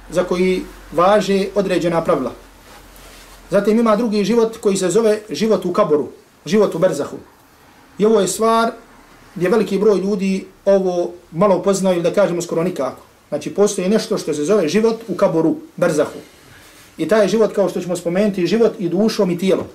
za 0.10 0.24
koji 0.24 0.64
važe 0.92 1.48
određena 1.56 2.04
pravila. 2.04 2.32
Zatim 3.50 3.80
ima 3.80 3.96
drugi 3.96 4.24
život 4.24 4.58
koji 4.58 4.78
se 4.78 4.90
zove 4.90 5.22
život 5.30 5.66
u 5.66 5.74
kaboru, 5.74 6.08
život 6.46 6.76
u 6.76 6.80
berzahu. 6.80 7.18
I 7.98 8.06
ovo 8.06 8.20
je 8.20 8.28
stvar 8.28 8.72
gdje 9.36 9.50
veliki 9.50 9.78
broj 9.78 10.00
ljudi 10.00 10.46
ovo 10.66 11.12
malo 11.32 11.62
poznaju, 11.62 12.02
da 12.02 12.14
kažemo 12.14 12.42
skoro 12.42 12.64
nikako. 12.64 13.09
Znači 13.29 13.55
postoji 13.55 13.89
nešto 13.89 14.19
što 14.19 14.35
se 14.35 14.45
zove 14.45 14.69
život 14.69 15.03
u 15.09 15.15
kaboru, 15.15 15.57
berzahu. 15.77 16.19
I 16.99 17.09
taj 17.09 17.29
život, 17.29 17.53
kao 17.53 17.69
što 17.69 17.81
ćemo 17.81 17.97
spomenuti, 17.97 18.47
život 18.47 18.73
i 18.79 18.89
dušom 18.89 19.31
i 19.31 19.39
tijelom. 19.39 19.67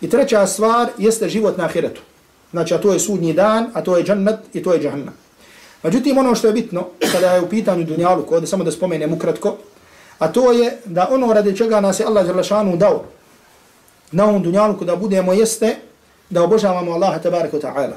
I 0.00 0.10
treća 0.10 0.46
stvar 0.46 0.88
jeste 0.98 1.28
život 1.28 1.56
na 1.56 1.64
ahiretu. 1.64 2.00
Znači, 2.50 2.74
a 2.74 2.78
to 2.78 2.92
je 2.92 2.98
sudnji 2.98 3.32
dan, 3.32 3.70
a 3.74 3.82
to 3.82 3.96
je 3.96 4.04
džannet 4.04 4.38
i 4.52 4.62
to 4.62 4.72
je 4.72 4.80
džahannam. 4.80 5.14
Međutim, 5.82 6.18
ono 6.18 6.34
što 6.34 6.46
je 6.46 6.52
bitno, 6.52 6.86
kada 7.12 7.34
je 7.34 7.40
u 7.40 7.48
pitanju 7.48 7.84
dunjalu, 7.84 8.22
kod 8.22 8.48
samo 8.48 8.64
da 8.64 8.70
spomenem 8.70 9.12
ukratko, 9.12 9.56
a 10.18 10.32
to 10.32 10.52
je 10.52 10.78
da 10.84 11.08
ono 11.10 11.32
radi 11.32 11.56
čega 11.56 11.80
nas 11.80 12.00
je 12.00 12.06
Allah 12.06 12.26
Đerlašanu 12.26 12.76
dao 12.76 13.04
na 14.12 14.24
ovom 14.24 14.42
dunjalu 14.42 14.84
da 14.84 14.96
budemo 14.96 15.32
jeste 15.32 15.76
da 16.30 16.42
obožavamo 16.42 16.92
Allaha 16.92 17.18
tabaraka 17.18 17.56
ta'ala. 17.56 17.96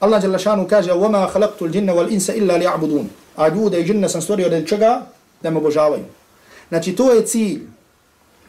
Allah 0.00 0.22
Đerlašanu 0.22 0.68
kaže 0.68 0.92
وَمَا 0.92 1.26
خَلَقْتُ 1.26 1.62
الْجِنَّ 1.62 1.90
وَالْإِنْسَ 1.90 2.30
إِلَّا 2.30 2.58
لِيَعْبُدُونَ 2.58 3.19
A 3.35 3.47
ljude 3.47 3.81
i 3.81 3.85
džinne 3.85 4.09
sam 4.09 4.21
stvorio 4.21 4.49
radi 4.49 4.67
čega 4.67 5.05
da 5.41 5.49
me 5.49 5.57
obožavaju. 5.57 6.03
Znači 6.69 6.95
to 6.95 7.11
je 7.11 7.25
cilj, 7.25 7.59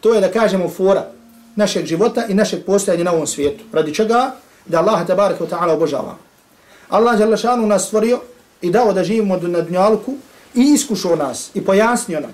to 0.01 0.15
je 0.15 0.21
da 0.21 0.33
kažemo 0.33 0.69
fora 0.69 1.07
našeg 1.57 1.87
života 1.87 2.27
i 2.29 2.35
našeg 2.35 2.65
postojanja 2.65 3.05
na 3.05 3.13
ovom 3.13 3.27
svijetu. 3.27 3.65
Radi 3.73 3.95
čega 3.95 4.35
da 4.67 4.79
Allah 4.79 5.07
tabaraka 5.07 5.45
ta'ala 5.45 5.75
obožava. 5.75 6.17
Allah 6.89 7.19
Đalešanu 7.19 7.67
nas 7.67 7.87
stvorio 7.87 8.21
i 8.63 8.71
dao 8.71 8.93
da 8.93 9.05
živimo 9.05 9.37
na 9.37 9.61
dunjalku 9.61 10.15
i 10.55 10.61
iskušao 10.75 11.17
nas 11.17 11.51
i 11.55 11.65
pojasnio 11.65 12.21
nam 12.21 12.33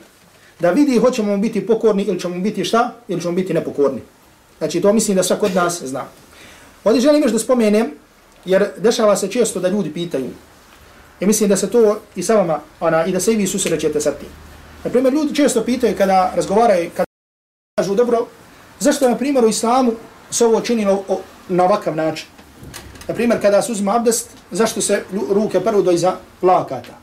da 0.60 0.70
vidi 0.70 0.98
hoćemo 0.98 1.36
biti 1.36 1.66
pokorni 1.66 2.02
ili 2.02 2.20
ćemo 2.20 2.40
biti 2.40 2.64
šta, 2.64 2.94
ili 3.08 3.20
ćemo 3.20 3.34
biti 3.34 3.54
nepokorni. 3.54 4.00
Znači 4.58 4.80
to 4.80 4.92
mislim 4.92 5.16
da 5.16 5.22
svak 5.22 5.42
od 5.42 5.54
nas 5.54 5.82
zna. 5.82 6.04
Ovdje 6.84 7.00
želim 7.00 7.22
još 7.22 7.32
da 7.32 7.38
spomenem, 7.38 7.90
jer 8.44 8.68
dešava 8.78 9.16
se 9.16 9.28
često 9.28 9.60
da 9.60 9.68
ljudi 9.68 9.92
pitaju. 9.92 10.30
I 11.20 11.26
mislim 11.26 11.48
da 11.48 11.56
se 11.56 11.70
to 11.70 12.00
i 12.16 12.22
sa 12.22 12.34
vama, 12.34 12.60
ona, 12.80 13.04
i 13.04 13.12
da 13.12 13.20
se 13.20 13.32
i 13.32 13.36
vi 13.36 13.46
susrećete 13.46 14.00
sa 14.00 14.10
tim. 14.10 14.28
Na 14.84 14.90
primjer, 14.90 15.14
ljudi 15.14 15.34
često 15.34 15.64
pitaju 15.64 15.96
kada 15.98 16.32
razgovaraju, 16.34 16.90
kada 16.96 17.04
kažu, 17.76 17.94
dobro, 17.94 18.26
zašto 18.80 19.08
na 19.08 19.16
primjer 19.16 19.44
u 19.44 19.48
islamu 19.48 19.92
se 20.30 20.46
ovo 20.46 20.60
činilo 20.60 21.04
na 21.48 21.64
ovakav 21.64 21.96
način? 21.96 22.26
Na 23.08 23.14
primjer, 23.14 23.40
kada 23.42 23.62
se 23.62 23.72
uzima 23.72 23.96
abdest, 23.96 24.28
zašto 24.50 24.80
se 24.80 25.02
ruke 25.30 25.60
prvo 25.60 25.82
do 25.82 25.90
iza 25.90 26.16
lakata? 26.42 26.98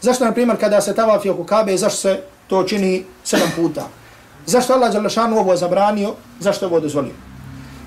Zašto, 0.00 0.24
na 0.24 0.32
primjer, 0.32 0.60
kada 0.60 0.80
se 0.80 0.94
tavafi 0.94 1.30
oko 1.30 1.44
kabe, 1.44 1.76
zašto 1.76 1.98
se 1.98 2.20
to 2.46 2.62
čini 2.62 3.04
sedam 3.24 3.50
puta. 3.56 3.88
Zašto 4.46 4.72
Allah 4.72 4.92
Đalešanu 4.92 5.38
ovo 5.38 5.56
zabranio, 5.56 6.14
zašto 6.40 6.66
ovo 6.66 6.80
dozvolio? 6.80 7.14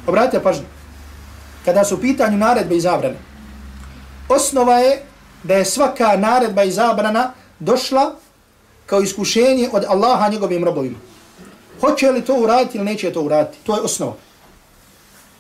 Obratite 0.08 0.44
pažnju. 0.44 0.66
Kada 1.66 1.84
su 1.86 1.96
u 1.96 2.00
pitanju 2.00 2.38
naredbe 2.38 2.76
i 2.76 2.82
zabrane, 2.82 3.18
osnova 4.30 4.80
je 4.80 5.04
da 5.44 5.56
je 5.56 5.66
svaka 5.66 6.18
naredba 6.18 6.64
i 6.64 6.72
zabrana 6.72 7.32
došla 7.60 8.16
kao 8.86 9.02
iskušenje 9.02 9.70
od 9.72 9.86
Allaha 9.88 10.30
njegovim 10.30 10.64
robovima. 10.64 10.98
Hoće 11.82 12.12
li 12.12 12.22
to 12.22 12.36
uraditi 12.36 12.78
ili 12.78 12.86
neće 12.86 13.14
to 13.14 13.22
uraditi? 13.22 13.58
To 13.64 13.76
je 13.76 13.82
osnova. 13.82 14.14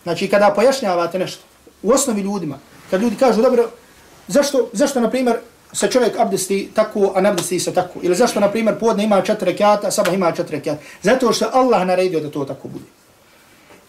Znači, 0.03 0.27
kada 0.27 0.53
pojašnjavate 0.55 1.19
nešto, 1.19 1.43
u 1.83 1.91
osnovi 1.91 2.21
ljudima, 2.21 2.59
kad 2.89 3.01
ljudi 3.01 3.15
kažu, 3.15 3.41
dobro, 3.41 3.69
zašto, 4.27 4.69
zašto 4.73 4.99
na 4.99 5.09
primjer, 5.09 5.37
se 5.73 5.87
čovjek 5.91 6.19
abdesti 6.19 6.71
tako, 6.73 7.11
a 7.15 7.21
ne 7.21 7.29
abdesti 7.29 7.59
se 7.59 7.73
tako. 7.73 7.99
Ili 8.01 8.15
zašto, 8.15 8.39
na 8.39 8.51
primjer, 8.51 8.79
podne 8.79 9.03
ima 9.03 9.21
četiri 9.21 9.51
rekiata, 9.51 9.87
a 9.87 9.91
sabah 9.91 10.13
ima 10.13 10.31
četiri 10.31 10.57
rekiata. 10.57 10.81
Zato 11.01 11.33
što 11.33 11.49
Allah 11.53 11.87
naredio 11.87 12.19
da 12.19 12.31
to 12.31 12.45
tako 12.45 12.67
bude. 12.67 12.85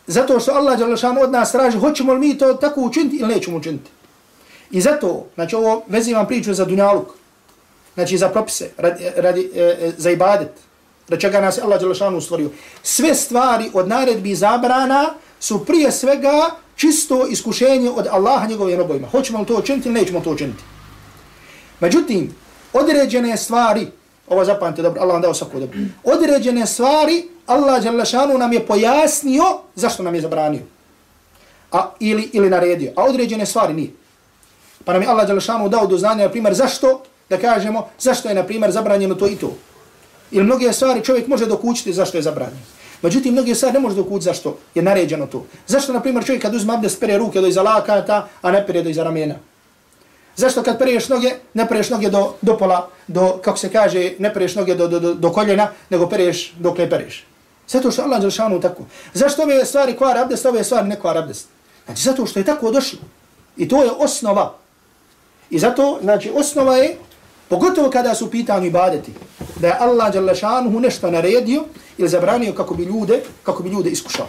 Zato 0.06 0.40
što 0.40 0.52
Allah 0.52 0.78
Đalešan 0.78 1.18
od 1.18 1.32
nas 1.32 1.52
traži, 1.52 1.78
hoćemo 1.78 2.12
li 2.12 2.20
mi 2.20 2.38
to 2.38 2.54
tako 2.54 2.80
učiniti 2.80 3.16
ili 3.16 3.34
nećemo 3.34 3.56
učiniti. 3.56 3.90
I 4.70 4.80
zato, 4.80 5.26
znači 5.34 5.56
ovo 5.56 5.82
vezivam 5.88 6.26
priču 6.26 6.54
za 6.54 6.64
dunjaluk, 6.64 7.08
znači 7.94 8.18
za 8.18 8.28
propise, 8.28 8.70
radi, 8.76 9.04
radi, 9.16 9.50
e, 9.54 9.60
e 9.60 9.92
za 9.96 10.10
ibadet, 10.10 10.50
da 11.08 11.18
čega 11.18 11.40
nas 11.40 11.58
Allah 11.58 11.80
Đelešanu 11.80 12.20
stvorio. 12.20 12.50
Sve 12.82 13.14
stvari 13.14 13.70
od 13.74 13.88
naredbi 13.88 14.34
zabrana 14.34 15.14
su 15.40 15.64
prije 15.64 15.92
svega 15.92 16.50
čisto 16.76 17.26
iskušenje 17.26 17.90
od 17.90 18.06
Allaha 18.10 18.46
njegovim 18.46 18.78
robojima. 18.78 19.08
Hoćemo 19.08 19.38
li 19.38 19.46
to 19.46 19.56
učiniti 19.56 19.88
ili 19.88 20.00
nećemo 20.00 20.20
to 20.20 20.30
učiniti. 20.30 20.62
Međutim, 21.80 22.34
određene 22.72 23.36
stvari, 23.36 23.86
ovo 24.28 24.44
zapamte 24.44 24.82
dobro, 24.82 25.02
Allah 25.02 25.12
vam 25.12 25.22
dao 25.22 25.34
svako 25.34 25.60
dobro, 25.60 25.78
određene 26.04 26.66
stvari 26.66 27.28
Allah 27.46 27.82
Đelešanu 27.82 28.38
nam 28.38 28.52
je 28.52 28.66
pojasnio 28.66 29.44
zašto 29.74 30.02
nam 30.02 30.14
je 30.14 30.20
zabranio. 30.20 30.62
A, 31.72 31.90
ili, 32.00 32.30
ili 32.32 32.50
naredio. 32.50 32.92
A 32.96 33.04
određene 33.04 33.46
stvari 33.46 33.74
nije. 33.74 33.90
Pa 34.84 34.92
nam 34.92 35.02
je 35.02 35.08
Allah 35.08 35.26
Đalešanu 35.26 35.68
dao 35.68 35.86
do 35.86 35.98
znanja, 35.98 36.24
na 36.24 36.30
primjer, 36.30 36.54
zašto, 36.54 37.02
da 37.28 37.38
kažemo, 37.38 37.88
zašto 37.98 38.28
je, 38.28 38.34
na 38.34 38.42
primjer, 38.42 38.72
zabranjeno 38.72 39.14
to 39.14 39.28
i 39.28 39.36
to. 39.36 39.54
Ili 40.30 40.44
mnoge 40.44 40.72
stvari 40.72 41.04
čovjek 41.04 41.26
može 41.26 41.46
dokućiti 41.46 41.92
zašto 41.92 42.18
je 42.18 42.22
zabranjeno. 42.22 42.62
Međutim, 43.02 43.32
mnoge 43.32 43.54
stvari 43.54 43.74
ne 43.74 43.80
može 43.80 43.96
dokućiti 43.96 44.24
zašto 44.24 44.58
je 44.74 44.82
naređeno 44.82 45.26
to. 45.26 45.44
Zašto, 45.66 45.92
na 45.92 46.00
primjer, 46.00 46.24
čovjek 46.24 46.42
kad 46.42 46.54
uzme 46.54 46.74
abdest 46.74 47.00
pere 47.00 47.18
ruke 47.18 47.40
do 47.40 47.46
iza 47.46 47.62
lakata, 47.62 48.28
a 48.42 48.50
ne 48.50 48.66
pere 48.66 48.82
do 48.82 48.90
iza 48.90 49.04
ramena. 49.04 49.34
Zašto 50.36 50.62
kad 50.62 50.78
pereš 50.78 51.08
noge, 51.08 51.34
ne 51.54 51.68
pereš 51.68 51.90
noge 51.90 52.10
do, 52.10 52.34
do 52.42 52.56
pola, 52.58 52.88
do, 53.08 53.40
kako 53.44 53.58
se 53.58 53.68
kaže, 53.72 54.12
ne 54.18 54.34
pereš 54.34 54.54
noge 54.54 54.74
do, 54.74 54.88
do, 54.88 55.00
do, 55.00 55.14
do 55.14 55.32
koljena, 55.32 55.68
nego 55.90 56.08
pereš 56.08 56.52
dok 56.58 56.78
ne 56.78 56.90
pereš. 56.90 57.24
Zato 57.68 57.90
što 57.90 58.02
Allah 58.02 58.20
Đelšanu 58.20 58.60
tako. 58.60 58.82
Zašto 59.14 59.42
ove 59.42 59.64
stvari 59.64 59.96
kvar 59.96 60.18
abdest, 60.18 60.46
ove 60.46 60.64
stvari 60.64 60.88
ne 60.88 61.00
kvar 61.00 61.18
abdest? 61.18 61.48
Znači 61.86 62.02
zato 62.02 62.26
što 62.26 62.40
je 62.40 62.44
tako 62.44 62.70
došlo. 62.70 62.98
I 63.56 63.68
to 63.68 63.82
je 63.82 63.90
osnova. 63.90 64.54
I 65.50 65.58
zato, 65.58 65.98
znači, 66.02 66.30
osnova 66.34 66.76
je, 66.76 66.96
pogotovo 67.48 67.90
kada 67.90 68.14
su 68.14 68.30
pitanju 68.30 68.66
ibadeti, 68.66 69.12
da 69.56 69.66
je 69.66 69.76
Allah 69.80 70.12
Đalešanuhu 70.12 70.80
nešto 70.80 71.10
naredio 71.10 71.64
ili 71.98 72.08
zabranio 72.08 72.52
kako 72.52 72.74
bi 72.74 72.84
ljude, 72.84 73.20
kako 73.42 73.62
bi 73.62 73.70
ljude 73.70 73.90
iskušao. 73.90 74.26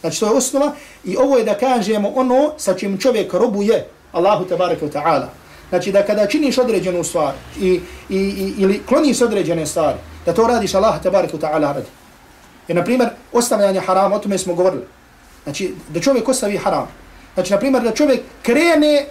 Znači 0.00 0.20
to 0.20 0.26
je 0.26 0.32
osnova 0.32 0.72
i 1.04 1.16
ovo 1.16 1.38
je 1.38 1.44
da 1.44 1.54
kažemo 1.54 2.08
ono 2.08 2.52
sa 2.56 2.74
čim 2.74 2.98
čovjek 2.98 3.32
robuje 3.32 3.88
Allahu 4.12 4.44
tabaraka 4.44 4.86
wa 4.86 4.92
ta'ala. 4.92 5.26
Znači 5.68 5.92
da 5.92 6.06
kada 6.06 6.26
činiš 6.26 6.58
određenu 6.58 7.04
stvar 7.04 7.32
i, 7.60 7.80
i, 8.08 8.16
i, 8.16 8.54
ili 8.58 8.82
kloniš 8.88 9.20
određene 9.20 9.66
stvari, 9.66 9.98
da 10.26 10.34
to 10.34 10.46
radiš 10.46 10.74
Allah 10.74 11.02
tabaraka 11.02 11.36
wa 11.36 11.40
ta'ala 11.40 11.72
radi. 11.74 11.86
Jer 12.68 12.76
na 12.76 12.84
primjer, 12.84 13.08
ostavljanje 13.32 13.80
harama, 13.80 14.16
o 14.16 14.18
tome 14.18 14.38
smo 14.38 14.54
govorili. 14.54 14.84
Znači 15.44 15.74
da 15.88 16.00
čovjek 16.00 16.28
ostavi 16.28 16.56
haram. 16.56 16.88
Znači, 17.34 17.52
na 17.52 17.58
primjer, 17.58 17.82
da 17.82 17.94
čovjek 17.94 18.20
krene 18.42 19.06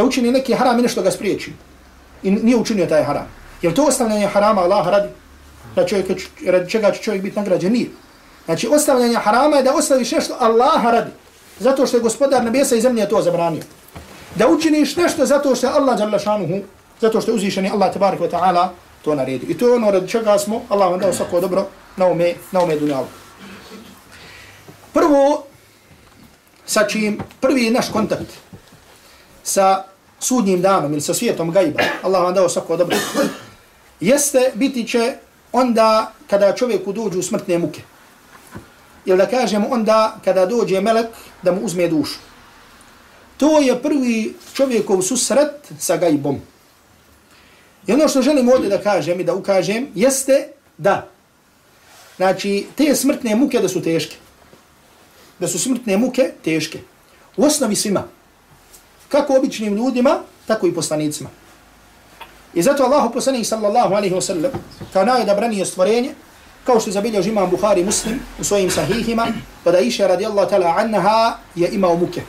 da 0.00 0.04
učini 0.04 0.32
neki 0.32 0.54
haram 0.54 0.78
i 0.78 0.82
nešto 0.82 1.02
ga 1.02 1.10
spriječi. 1.10 1.52
I 2.22 2.30
nije 2.30 2.56
učinio 2.56 2.86
taj 2.86 3.04
haram. 3.04 3.26
Je 3.62 3.74
to 3.74 3.84
ostavljanje 3.84 4.26
harama 4.26 4.60
Allah 4.60 4.86
radi? 4.88 5.08
Da 5.76 5.86
čovjek, 5.86 6.06
radi 6.46 6.70
čega 6.70 6.92
će 6.92 7.02
čovjek 7.02 7.22
biti 7.22 7.36
nagrađen? 7.36 7.72
Nije. 7.72 7.90
Znači, 8.44 8.68
ostavljanje 8.68 9.14
harama 9.14 9.56
je 9.56 9.62
da 9.62 9.74
ostaviš 9.74 10.12
nešto 10.12 10.36
Allah 10.40 10.84
radi. 10.84 11.10
Zato 11.58 11.86
što 11.86 11.96
je 11.96 12.02
gospodar 12.02 12.44
nebesa 12.44 12.76
i 12.76 12.80
zemlje 12.80 13.08
to 13.08 13.22
zabranio. 13.22 13.62
Da 14.34 14.48
učiniš 14.48 14.96
nešto 14.96 15.26
zato 15.26 15.54
što 15.54 15.66
je 15.66 15.72
Allah 15.72 16.00
jalla 16.00 16.18
šanuhu, 16.18 16.62
zato 17.00 17.20
što 17.20 17.30
je 17.30 17.34
uzvišeni 17.34 17.70
Allah 17.70 17.92
tabarik 17.92 18.20
wa 18.20 18.30
ta'ala 18.30 18.68
to 19.04 19.14
naredi. 19.14 19.46
I 19.52 19.58
to 19.58 19.68
je 19.68 19.74
ono 19.74 19.90
radi 19.90 20.08
čega 20.08 20.38
smo, 20.38 20.62
Allah 20.68 20.90
vam 20.90 21.00
dao 21.00 21.12
svako 21.12 21.40
dobro 21.40 21.66
na 21.96 22.06
ume, 22.06 22.34
na 22.52 22.62
ume 22.62 22.76
dunjalu. 22.76 23.06
Prvo, 24.92 25.44
sa 26.66 26.86
čim 26.88 27.18
prvi 27.40 27.70
naš 27.70 27.92
kontakt 27.92 28.32
sa 29.42 29.89
sudnjim 30.20 30.62
danom 30.62 30.92
ili 30.92 31.00
sa 31.00 31.14
svijetom 31.14 31.50
gajba, 31.50 31.82
Allah 32.02 32.22
vam 32.22 32.34
dao 32.34 32.48
svako 32.48 32.76
dobro, 32.76 32.96
jeste 34.00 34.52
biti 34.54 34.86
će 34.88 35.14
onda 35.52 36.12
kada 36.30 36.54
čovjeku 36.54 36.92
dođu 36.92 37.22
smrtne 37.22 37.58
muke. 37.58 37.82
Ili 39.04 39.18
da 39.18 39.26
kažemo 39.26 39.68
onda 39.70 40.18
kada 40.24 40.46
dođe 40.46 40.80
melek 40.80 41.06
da 41.42 41.52
mu 41.52 41.60
uzme 41.60 41.88
dušu. 41.88 42.18
To 43.36 43.60
je 43.60 43.82
prvi 43.82 44.34
čovjekov 44.52 45.02
susret 45.02 45.72
sa 45.78 45.96
gajbom. 45.96 46.40
I 47.86 47.92
ono 47.92 48.08
što 48.08 48.22
želim 48.22 48.48
ovdje 48.48 48.70
da 48.70 48.82
kažem 48.82 49.20
i 49.20 49.24
da 49.24 49.34
ukažem 49.34 49.88
jeste 49.94 50.48
da 50.78 51.08
znači 52.16 52.66
te 52.76 52.94
smrtne 52.94 53.34
muke 53.36 53.58
da 53.58 53.68
su 53.68 53.82
teške. 53.82 54.16
Da 55.38 55.48
su 55.48 55.58
smrtne 55.58 55.96
muke 55.96 56.32
teške. 56.44 56.78
U 57.36 57.44
osnovi 57.44 57.76
svima. 57.76 58.04
Kako 59.10 59.36
običnim 59.36 59.76
ljudima, 59.76 60.18
tako 60.46 60.66
i 60.66 60.74
poslanicima. 60.74 61.30
I 62.54 62.62
zato 62.62 62.84
Allah 62.84 63.10
poslanik 63.14 63.46
sallallahu 63.46 63.94
alaihi 63.94 64.14
wa 64.14 64.20
sallam 64.20 64.50
kao 64.92 65.04
najodabranije 65.04 65.66
stvorenje 65.66 66.14
kao 66.64 66.80
što 66.80 66.90
je 66.90 66.94
zabilio 66.94 67.22
imam 67.22 67.50
Buhari 67.50 67.84
muslim 67.84 68.20
u 68.40 68.44
svojim 68.44 68.70
sahihima 68.70 69.26
pa 69.64 69.70
da 69.70 69.78
iša 69.78 70.06
radijallahu 70.06 70.50
ta'la 70.50 70.74
anha 70.78 71.36
je 71.54 71.68
imao 71.72 71.96
muke. 71.96 72.22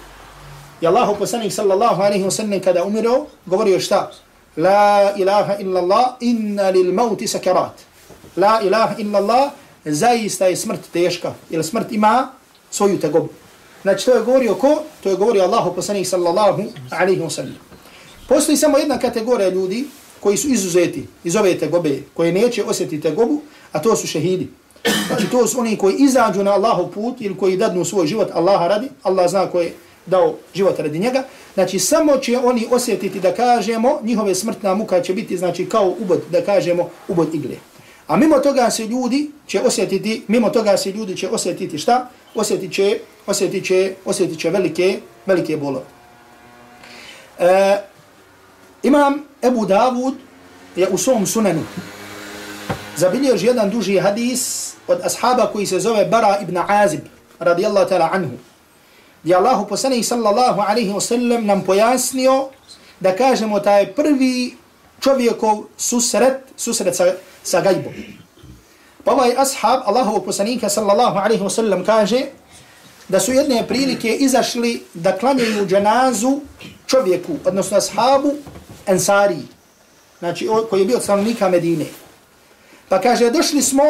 I 0.82 0.88
Allah 0.88 1.10
poslanik 1.20 1.54
sallallahu 1.54 2.02
alaihi 2.02 2.24
wa 2.24 2.32
sallam 2.32 2.60
kada 2.60 2.84
umiro, 2.84 3.26
govorio 3.46 3.80
šta? 3.80 4.12
La 4.58 5.14
ilaha 5.18 5.56
illa 5.60 5.80
Allah 5.80 6.06
inna 6.20 6.70
lil 6.70 6.94
mauti 6.94 7.28
sakarat. 7.28 7.82
La 8.36 8.62
ilaha 8.64 8.96
illa 8.98 9.20
Allah 9.20 9.52
zaista 9.86 10.46
je 10.46 10.56
smrt 10.56 10.92
teška 10.94 11.34
ili 11.50 11.64
smrt 11.64 11.92
ima 11.92 12.28
svoju 12.72 13.00
tegobu. 13.00 13.30
Znači 13.82 14.06
to 14.06 14.14
je 14.14 14.24
govorio 14.24 14.56
ko? 14.56 14.84
To 15.04 15.10
je 15.10 15.16
govorio 15.16 15.44
Allahu 15.44 15.76
poslanik 15.76 16.08
sallallahu 16.08 16.64
alaihi 16.90 17.22
wa 17.22 17.30
sallam. 17.30 17.58
Postoji 18.28 18.58
samo 18.58 18.78
jedna 18.78 19.00
kategorija 19.00 19.50
ljudi 19.50 19.86
koji 20.20 20.38
su 20.38 20.48
izuzeti 20.48 21.08
iz 21.24 21.36
ove 21.36 21.58
tegobe, 21.60 22.02
koji 22.14 22.32
neće 22.32 22.64
osjetiti 22.64 23.02
tegobu, 23.02 23.42
a 23.72 23.80
to 23.80 23.96
su 23.96 24.08
šehidi. 24.08 24.48
Znači 25.08 25.30
to 25.32 25.48
su 25.48 25.60
oni 25.60 25.78
koji 25.78 25.96
izađu 25.96 26.44
na 26.44 26.52
Allahov 26.52 26.88
put 26.88 27.22
ili 27.22 27.38
koji 27.38 27.58
dadnu 27.58 27.86
svoj 27.86 28.08
život 28.08 28.30
Allaha 28.34 28.68
radi, 28.68 28.88
Allah 29.04 29.30
zna 29.30 29.48
koji 29.48 29.66
je 29.66 29.74
dao 30.06 30.36
život 30.54 30.80
radi 30.80 31.00
njega, 31.00 31.24
znači 31.54 31.80
samo 31.80 32.18
će 32.18 32.38
oni 32.38 32.68
osjetiti 32.72 33.20
da 33.20 33.34
kažemo, 33.34 34.00
njihove 34.04 34.36
smrtna 34.36 34.74
muka 34.74 35.02
će 35.02 35.14
biti 35.14 35.38
znači 35.38 35.66
kao 35.66 35.96
ubod, 36.00 36.22
da 36.32 36.42
kažemo 36.42 36.90
ubod 37.08 37.36
igle. 37.36 37.56
A 38.08 38.18
mimo 38.18 38.40
toga 38.40 38.70
se 38.72 38.86
ljudi 38.86 39.32
će 39.48 39.62
osjetiti, 39.62 40.24
mimo 40.28 40.50
toga 40.50 40.78
se 40.78 40.92
ljudi 40.92 41.18
će 41.18 41.30
osjetiti 41.30 41.78
šta? 41.78 42.10
Osjetit 42.36 42.74
će, 42.74 43.00
osjetit 43.28 43.66
će, 43.66 43.96
osjetit 44.06 44.40
će 44.40 44.50
velike, 44.50 45.00
velike 45.26 45.58
bolove. 45.58 45.86
E, 47.40 47.78
imam 48.84 49.24
Ebu 49.44 49.66
Davud 49.66 50.16
je 50.76 50.88
u 50.88 50.98
svom 50.98 51.26
sunanu 51.28 51.64
zabilježi 52.96 53.48
jedan 53.48 53.70
duži 53.70 54.00
hadis 54.00 54.74
od 54.88 55.02
ashaba 55.04 55.50
koji 55.52 55.66
se 55.66 55.80
zove 55.80 56.06
Bara 56.06 56.40
ibn 56.42 56.58
Azib 56.58 57.02
radijallahu 57.40 57.90
ta'ala 57.90 58.10
anhu 58.12 58.38
gdje 59.24 59.36
Allahu 59.36 59.68
poslanih 59.68 60.08
sallallahu 60.08 60.62
alaihi 60.62 60.94
wasallam 60.94 61.46
nam 61.46 61.62
pojasnio 61.62 62.50
da 63.00 63.16
kažemo 63.16 63.60
taj 63.60 63.94
prvi 63.94 64.58
čovjekov 65.00 65.64
susret, 65.78 66.38
susret 66.58 66.96
sa, 66.96 67.14
sa 67.44 67.62
gajbom. 67.62 67.94
Pa 69.04 69.12
ovaj 69.12 69.34
ashab 69.38 69.82
Allahu 69.86 70.22
poslanika 70.26 70.70
sallallahu 70.70 71.18
alaihi 71.18 71.44
wasallam 71.44 71.86
kaže 71.86 72.26
da 73.11 73.21
su 73.21 73.33
jedne 73.33 73.67
prilike 73.69 74.15
izašli 74.15 74.83
da 74.95 75.19
klanjaju 75.19 75.67
dženazu 75.67 76.41
čovjeku, 76.87 77.37
odnosno 77.45 77.77
ashabu 77.77 78.33
Ensari, 78.87 79.39
znači 80.19 80.49
koji 80.71 80.81
je 80.81 80.87
bio 80.87 80.97
od 80.97 81.03
stanovnika 81.03 81.49
Medine. 81.49 81.87
Pa 82.89 83.01
kaže, 83.01 83.31
došli 83.31 83.63
smo 83.63 83.83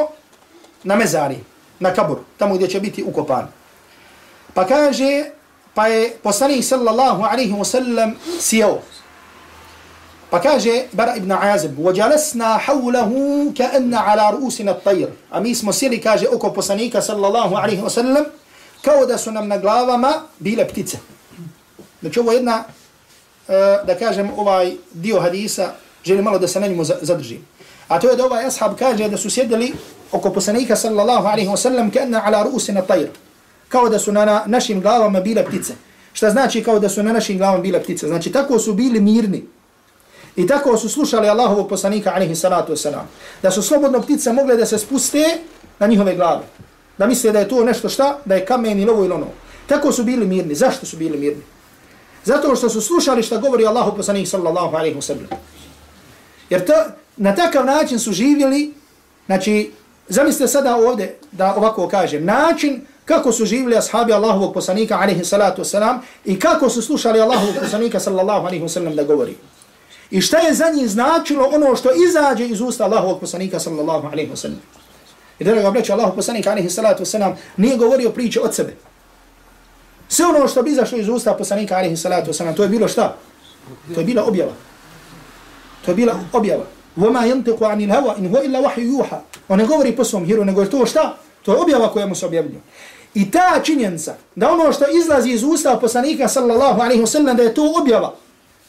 na 0.84 0.96
mezari, 0.96 1.36
na 1.80 1.94
kabur, 1.94 2.18
tamo 2.36 2.54
gdje 2.54 2.68
će 2.68 2.80
biti 2.80 3.02
ukopan. 3.02 3.46
Pa 4.54 4.66
kaže, 4.66 5.24
pa 5.74 5.86
je 5.86 6.16
poslanik 6.22 6.64
sallallahu 6.64 7.22
alaihi 7.22 7.52
wa 7.52 7.64
sallam 7.64 8.14
sjeo. 8.40 8.80
Pa 10.30 10.40
kaže, 10.40 10.90
Bara 10.92 11.16
ibn 11.16 11.32
Azib, 11.32 11.78
وَجَلَسْنَا 11.78 12.58
حَوْلَهُ 12.58 13.10
كَأَنَّ 13.54 13.94
عَلَى 13.94 14.24
رُؤُسِنَا 14.36 14.70
الطَّيْرِ 14.70 15.08
A 15.30 15.40
mi 15.40 15.54
smo 15.54 15.72
sjeli, 15.72 16.00
kaže, 16.00 16.26
oko 16.28 16.50
poslanika 16.50 17.02
sallallahu 17.02 17.54
alaihi 17.54 17.82
wa 17.82 17.90
sallam, 17.90 18.24
kao 18.81 19.05
da 19.05 19.17
su 19.17 19.31
nam 19.31 19.47
na 19.47 19.57
glavama 19.57 20.13
bile 20.39 20.67
ptice. 20.67 20.97
Znači 22.01 22.19
ovo 22.19 22.31
je 22.31 22.35
jedna 22.35 22.63
e, 23.47 23.53
da 23.85 23.95
kažem, 23.99 24.31
ovaj 24.37 24.73
dio 24.91 25.19
hadisa, 25.19 25.71
želim 26.03 26.23
malo 26.23 26.39
da 26.39 26.47
se 26.47 26.59
na 26.59 26.67
njemu 26.67 26.83
zadržim. 26.83 27.45
A 27.87 27.99
to 27.99 28.09
je 28.09 28.15
da 28.15 28.25
ovaj 28.25 28.45
ashab 28.45 28.75
kaže 28.79 29.09
da 29.09 29.17
su 29.17 29.29
sjedili 29.29 29.73
oko 30.11 30.29
poslanika 30.29 30.75
sallallahu 30.75 31.27
alaihi 31.27 31.49
wa 31.49 31.57
sallam 31.57 31.91
kana 31.91 32.21
ala 32.25 32.45
ru'usina 32.45 32.81
tajr. 32.87 33.07
Kao 33.69 33.89
da 33.89 33.99
su 33.99 34.11
na 34.11 34.43
našim 34.45 34.81
glavama 34.81 35.21
bile 35.21 35.45
ptice. 35.45 35.73
Šta 36.13 36.29
znači 36.29 36.63
kao 36.63 36.79
da 36.79 36.89
su 36.89 37.03
na 37.03 37.13
našim 37.13 37.37
glavama 37.37 37.61
bile 37.61 37.83
ptice? 37.83 38.07
Znači 38.07 38.31
tako 38.31 38.59
su 38.59 38.73
bili 38.73 38.99
mirni. 38.99 39.45
I 40.35 40.47
tako 40.47 40.77
su 40.77 40.89
slušali 40.89 41.29
Allahovog 41.29 41.69
poslanika 41.69 42.11
alaihi 42.15 42.35
salatu 42.35 42.73
wasalam. 42.73 43.03
Da 43.41 43.51
su 43.51 43.61
slobodno 43.61 44.01
ptice 44.01 44.33
mogle 44.33 44.57
da 44.57 44.65
se 44.65 44.77
spuste 44.77 45.37
na 45.79 45.87
njihove 45.87 46.15
glave. 46.15 46.43
Da 47.01 47.07
misle 47.07 47.31
da 47.31 47.39
je 47.39 47.47
to 47.49 47.63
nešto 47.63 47.89
šta? 47.89 48.17
Da 48.25 48.35
je 48.35 48.45
kamen 48.45 48.79
ili 48.79 48.91
ovo 48.91 49.03
ili 49.05 49.13
ono. 49.13 49.27
Tako 49.67 49.91
su 49.91 50.03
bili 50.03 50.25
mirni. 50.27 50.55
Zašto 50.55 50.85
su 50.85 50.97
bili 50.97 51.17
mirni? 51.17 51.41
Zato 52.23 52.55
što 52.55 52.69
su 52.69 52.81
slušali 52.81 53.23
šta 53.23 53.37
govori 53.37 53.65
Allahu 53.65 53.97
poslanik 53.97 54.27
sallallahu 54.27 54.75
alaihi 54.75 54.95
wa 54.95 55.01
sallam. 55.01 55.25
Jer 56.49 56.65
to, 56.65 56.73
na 57.17 57.35
takav 57.35 57.65
način 57.65 57.99
su 57.99 58.11
živjeli, 58.11 58.73
znači, 59.25 59.71
zamislite 60.09 60.47
sada 60.47 60.75
ovdje 60.75 61.17
da 61.31 61.55
ovako 61.55 61.87
kažem, 61.87 62.25
način 62.25 62.85
kako 63.05 63.31
su 63.31 63.45
živjeli 63.45 63.77
ashabi 63.77 64.13
Allahovog 64.13 64.53
poslanika 64.53 64.99
alaihi 64.99 65.25
salatu 65.25 65.61
wasalam 65.61 65.97
i 66.25 66.39
kako 66.39 66.69
su 66.69 66.81
slušali 66.81 67.21
Allahovog 67.21 67.55
poslanika 67.61 67.99
sallallahu 67.99 68.45
alaihi 68.45 68.63
wa 68.63 68.69
sallam 68.69 68.95
da 68.95 69.03
govori. 69.03 69.35
I 70.11 70.21
šta 70.21 70.37
je 70.37 70.53
za 70.53 70.69
njih 70.69 70.89
značilo 70.89 71.49
ono 71.53 71.75
što 71.75 71.89
izađe 72.09 72.47
iz 72.47 72.61
usta 72.61 72.83
Allahovog 72.83 73.19
poslanika 73.19 73.59
sallallahu 73.59 74.07
alaihi 74.07 74.31
wa 74.31 74.35
sallam. 74.35 74.61
I 75.41 75.43
da 75.43 75.53
ga 75.53 75.67
Allahu 75.67 75.91
Allahov 75.91 76.15
poslanika 76.15 76.51
alaihi 76.51 76.69
salatu 76.69 77.03
wasalam 77.03 77.33
nije 77.57 77.77
govorio 77.77 78.09
priče 78.09 78.39
od 78.41 78.55
sebe. 78.55 78.75
Sve 80.07 80.25
ono 80.25 80.47
što 80.47 80.61
bi 80.63 80.71
izašlo 80.71 80.97
iz 80.97 81.09
usta 81.09 81.33
poslanika 81.33 81.75
alaihi 81.75 81.97
salatu 81.97 82.31
wasalam, 82.31 82.55
to 82.55 82.63
je 82.63 82.69
bilo 82.69 82.87
šta? 82.87 83.15
To 83.93 83.99
je 83.99 84.05
bila 84.05 84.23
objava. 84.23 84.51
To 85.85 85.91
je 85.91 85.95
bila 85.95 86.13
objava. 86.33 86.63
Voma 86.95 87.19
yantiqu 87.25 87.71
anil 87.71 87.89
hawa 87.89 88.15
in 88.17 88.29
huwa 88.29 88.43
illa 88.45 88.59
wahyu 88.59 88.97
yuha. 88.97 89.17
On 89.47 89.57
ne 89.57 89.65
govori 89.65 89.95
po 89.95 90.03
svom 90.03 90.25
hiru, 90.25 90.45
nego 90.45 90.61
je 90.61 90.69
to 90.69 90.85
šta? 90.85 91.17
To 91.43 91.53
je 91.53 91.59
objava 91.61 91.89
koja 91.93 92.05
mu 92.07 92.15
se 92.15 92.25
objavljuje. 92.25 92.61
I 93.13 93.31
ta 93.31 93.59
činjenica, 93.63 94.15
da 94.35 94.51
ono 94.51 94.73
što 94.73 94.85
izlazi 94.93 95.29
iz 95.29 95.43
usta 95.43 95.77
poslanika 95.81 96.27
sallallahu 96.27 96.81
alaihi 96.81 97.01
wasallam, 97.01 97.35
da 97.35 97.43
je 97.43 97.53
to 97.53 97.73
objava, 97.81 98.13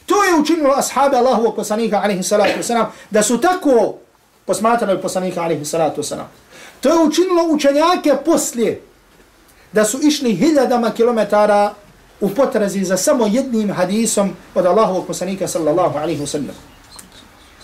to 0.05 0.23
je 0.23 0.39
učinilo 0.41 0.73
ashabi 0.77 1.15
Allahovog 1.15 1.55
poslanika 1.55 2.01
alaihi 2.03 2.23
salatu 2.23 2.59
wasalam, 2.59 2.85
da 3.09 3.23
su 3.23 3.37
tako 3.37 3.95
posmatrali 4.45 5.01
poslanika 5.01 5.41
alaihi 5.41 5.65
salatu 5.65 6.01
wasalam. 6.01 6.42
To 6.83 6.89
je 6.89 7.07
učinilo 7.07 7.47
učenjake 7.49 8.15
poslije, 8.25 8.81
da 9.71 9.85
su 9.85 9.99
išli 10.01 10.35
hiljadama 10.35 10.91
kilometara 10.91 11.73
u 12.21 12.29
potrazi 12.29 12.83
za 12.83 12.97
samo 12.97 13.27
jednim 13.27 13.71
hadisom 13.71 14.35
od 14.55 14.65
Allahovog 14.65 15.07
poslanika 15.07 15.47
sallallahu 15.47 15.97
alaihi 15.97 16.21
wa 16.21 16.27
sallam. 16.27 16.55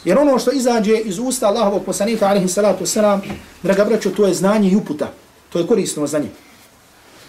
Jer 0.06 0.18
ono 0.18 0.40
što 0.40 0.52
izađe 0.52 0.98
iz 0.98 1.20
usta 1.20 1.48
Allahovog 1.48 1.86
poslanika 1.86 2.28
alaihi 2.28 2.48
salatu 2.48 2.84
wasalam, 2.84 3.20
draga 3.64 3.86
braćo, 3.86 4.10
to 4.10 4.28
je 4.28 4.34
znanje 4.34 4.70
i 4.70 4.76
uputa. 4.76 5.12
To 5.50 5.60
je 5.60 5.68
korisno 5.68 6.08
znanje. 6.08 6.30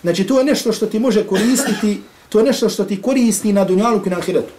Znači, 0.03 0.27
to 0.27 0.39
je 0.39 0.45
nešto 0.45 0.73
što 0.73 0.87
ti 0.87 0.99
može 0.99 1.27
koristiti, 1.27 2.03
to 2.29 2.39
je 2.39 2.45
nešto 2.45 2.69
što 2.69 2.85
ti 2.85 3.03
koristi 3.03 3.53
na 3.53 3.65
dunjalu 3.65 4.01
i 4.07 4.11
na 4.11 4.19
ahiretu. 4.19 4.53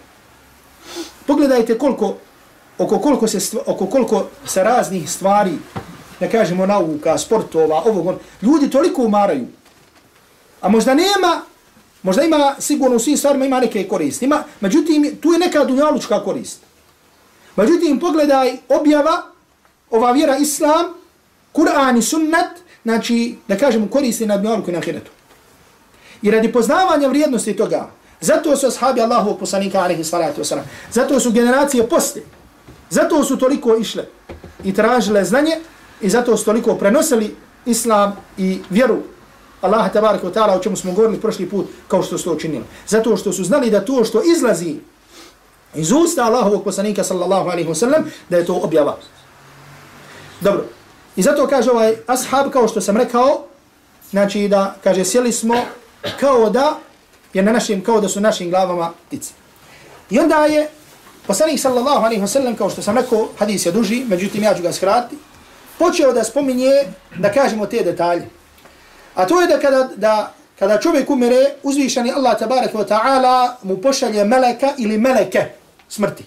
Pogledajte 1.27 1.77
koliko, 1.77 2.15
oko 2.77 2.99
koliko 2.99 3.27
se, 3.27 3.57
oko 3.65 3.85
koliko 3.85 4.25
se 4.45 4.63
raznih 4.63 5.11
stvari, 5.11 5.51
da 6.21 6.29
kažemo 6.29 6.65
nauka, 6.65 7.17
sportova, 7.17 7.81
ovog, 7.85 8.07
on, 8.07 8.19
ljudi 8.41 8.69
toliko 8.69 9.03
umaraju, 9.03 9.47
A 10.61 10.69
možda 10.69 10.93
nema 10.93 11.41
Možda 12.03 12.23
ima, 12.23 12.55
sigurno 12.59 12.95
u 12.95 12.99
svim 12.99 13.17
stvarima 13.17 13.45
ima 13.45 13.59
neke 13.59 13.87
koristi. 13.87 14.25
Ima, 14.25 14.43
međutim, 14.59 15.17
tu 15.21 15.33
je 15.33 15.39
neka 15.39 15.65
dunjalučka 15.65 16.23
korist. 16.23 16.59
Međutim, 17.55 17.99
pogledaj 17.99 18.57
objava, 18.69 19.21
ova 19.89 20.11
vjera 20.11 20.37
islam, 20.37 20.85
Kur'an 21.53 21.97
i 21.97 22.01
sunnat, 22.01 22.57
znači, 22.83 23.35
da 23.47 23.57
kažemo, 23.57 23.87
koristi 23.87 24.25
na 24.25 24.37
dunjaluku 24.37 24.69
i 24.69 24.73
na 24.73 24.81
hiretu. 24.81 25.11
I 26.21 26.31
radi 26.31 26.51
poznavanja 26.51 27.07
vrijednosti 27.07 27.55
toga, 27.55 27.89
zato 28.21 28.57
su 28.57 28.67
ashabi 28.67 29.01
Allahovog 29.01 29.39
poslanika, 29.39 29.79
alaihi 29.79 30.03
salatu 30.03 30.41
wasalam, 30.41 30.63
zato 30.91 31.19
su 31.19 31.31
generacije 31.31 31.89
poste, 31.89 32.23
zato 32.89 33.23
su 33.23 33.37
toliko 33.37 33.75
išle 33.77 34.05
i 34.63 34.73
tražile 34.73 35.25
znanje 35.25 35.57
i 36.01 36.09
zato 36.09 36.37
su 36.37 36.45
toliko 36.45 36.75
prenosili 36.75 37.35
islam 37.65 38.17
i 38.37 38.59
vjeru 38.69 38.97
Allaha 39.61 39.89
tabaraka 39.89 40.27
wa 40.27 40.33
ta'ala 40.33 40.57
o 40.57 40.59
čemu 40.59 40.75
smo 40.75 40.91
govorili 40.91 41.21
prošli 41.21 41.49
put 41.49 41.65
kao 41.87 42.03
što 42.03 42.17
su 42.17 42.23
to 42.23 42.33
učinili. 42.33 42.63
Zato 42.87 43.17
što 43.17 43.33
su 43.33 43.43
znali 43.43 43.69
da 43.69 43.85
to 43.85 44.03
što 44.05 44.21
izlazi 44.23 44.75
iz 45.75 45.91
usta 45.91 46.23
Allahovog 46.23 46.63
poslanika 46.63 47.03
sallallahu 47.03 47.49
alaihi 47.49 47.69
wa 47.69 47.75
sallam 47.75 48.03
da 48.29 48.37
je 48.37 48.45
to 48.45 48.55
objava. 48.55 48.97
Dobro. 50.41 50.65
I 51.15 51.21
zato 51.21 51.47
kaže 51.47 51.71
ovaj 51.71 51.95
ashab 52.07 52.51
kao 52.51 52.67
što 52.67 52.81
sam 52.81 52.97
rekao 52.97 53.45
znači 54.11 54.47
da 54.47 54.75
kaže 54.83 55.05
sjeli 55.05 55.31
smo 55.31 55.55
kao 56.19 56.49
da 56.49 56.79
je 57.33 57.43
na 57.43 57.51
našim, 57.51 57.83
kao 57.83 58.01
da 58.01 58.09
su 58.09 58.21
našim 58.21 58.49
glavama 58.49 58.91
ptice. 59.07 59.33
I 60.09 60.19
onda 60.19 60.45
je 60.45 60.69
poslanik 61.27 61.59
sallallahu 61.59 62.05
alaihi 62.05 62.21
wa 62.21 62.27
sallam 62.27 62.55
kao 62.55 62.69
što 62.69 62.81
sam 62.81 62.97
rekao 62.97 63.27
hadis 63.37 63.65
je 63.65 63.71
duži, 63.71 64.05
međutim 64.07 64.43
ja 64.43 64.55
ću 64.55 64.63
ga 64.63 64.73
skrati 64.73 65.15
počeo 65.81 66.13
da 66.13 66.23
spominje 66.23 66.71
da 67.17 67.31
kažemo 67.31 67.65
te 67.65 67.83
detalje. 67.83 68.27
A 69.15 69.25
to 69.27 69.41
je 69.41 69.47
da 69.47 69.59
kada, 69.59 69.89
da, 69.95 70.33
kada 70.59 70.79
čovjek 70.79 71.09
umire, 71.09 71.55
uzvišani 71.63 72.11
Allah 72.11 72.39
tabaraka 72.39 72.77
wa 72.77 72.87
ta'ala 72.87 73.55
mu 73.63 73.77
pošalje 73.77 74.25
meleka 74.25 74.73
ili 74.77 74.97
meleke 74.97 75.45
smrti. 75.89 76.23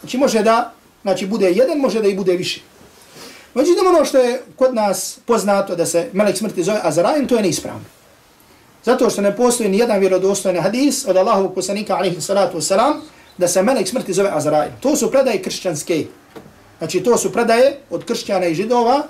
Znači 0.00 0.18
može 0.18 0.42
da 0.42 0.72
znači 1.02 1.26
bude 1.26 1.50
jedan, 1.50 1.78
može 1.78 2.02
da 2.02 2.08
i 2.08 2.14
bude 2.14 2.32
više. 2.32 2.60
Međutim 3.54 3.86
ono 3.86 4.04
što 4.04 4.18
je 4.18 4.42
kod 4.56 4.74
nas 4.74 5.18
poznato 5.26 5.76
da 5.76 5.86
se 5.86 6.08
melek 6.12 6.36
smrti 6.36 6.62
zove 6.62 6.80
Azraim, 6.82 7.26
to 7.28 7.36
je 7.36 7.42
neispravno. 7.42 7.84
Zato 8.84 9.10
što 9.10 9.20
ne 9.20 9.36
postoji 9.36 9.68
ni 9.68 9.78
jedan 9.78 10.00
vjerodostojan 10.00 10.62
hadis 10.62 11.04
od 11.08 11.16
Allahovog 11.16 11.54
poslanika 11.54 11.96
alaihi 11.96 12.20
salatu 12.20 12.58
wasalam 12.58 13.00
da 13.38 13.48
se 13.48 13.62
melek 13.62 13.88
smrti 13.88 14.12
zove 14.12 14.30
Azraim. 14.32 14.72
To 14.80 14.96
su 14.96 15.10
predaje 15.10 15.42
kršćanske. 15.42 16.06
Znači 16.80 17.00
to 17.00 17.18
su 17.18 17.32
predaje 17.32 17.76
od 17.90 18.04
kršćana 18.04 18.46
i 18.46 18.54
židova 18.54 19.02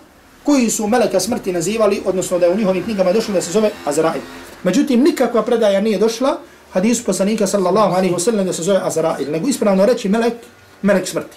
koji 0.45 0.71
su 0.71 0.87
meleka 0.87 1.21
smrti 1.21 1.53
nazivali, 1.53 2.03
odnosno 2.05 2.39
da 2.39 2.47
je 2.47 2.53
u 2.53 2.57
njihovim 2.57 2.85
knjigama 2.85 3.13
došlo 3.13 3.35
da 3.35 3.41
se 3.41 3.53
zove 3.53 3.71
Azrail. 3.85 4.23
Međutim, 4.63 5.03
nikakva 5.03 5.43
predaja 5.43 5.81
nije 5.81 5.99
došla 5.99 6.39
hadisu 6.73 7.05
poslanika 7.05 7.47
sallallahu 7.47 7.95
alaihi 7.95 8.15
wasallam 8.15 8.45
da 8.45 8.53
se 8.53 8.63
zove 8.63 8.81
Azrail, 8.83 9.31
nego 9.31 9.49
ispravno 9.49 9.87
reći 9.87 10.09
melek, 10.09 10.35
melek 10.83 11.09
smrti. 11.09 11.37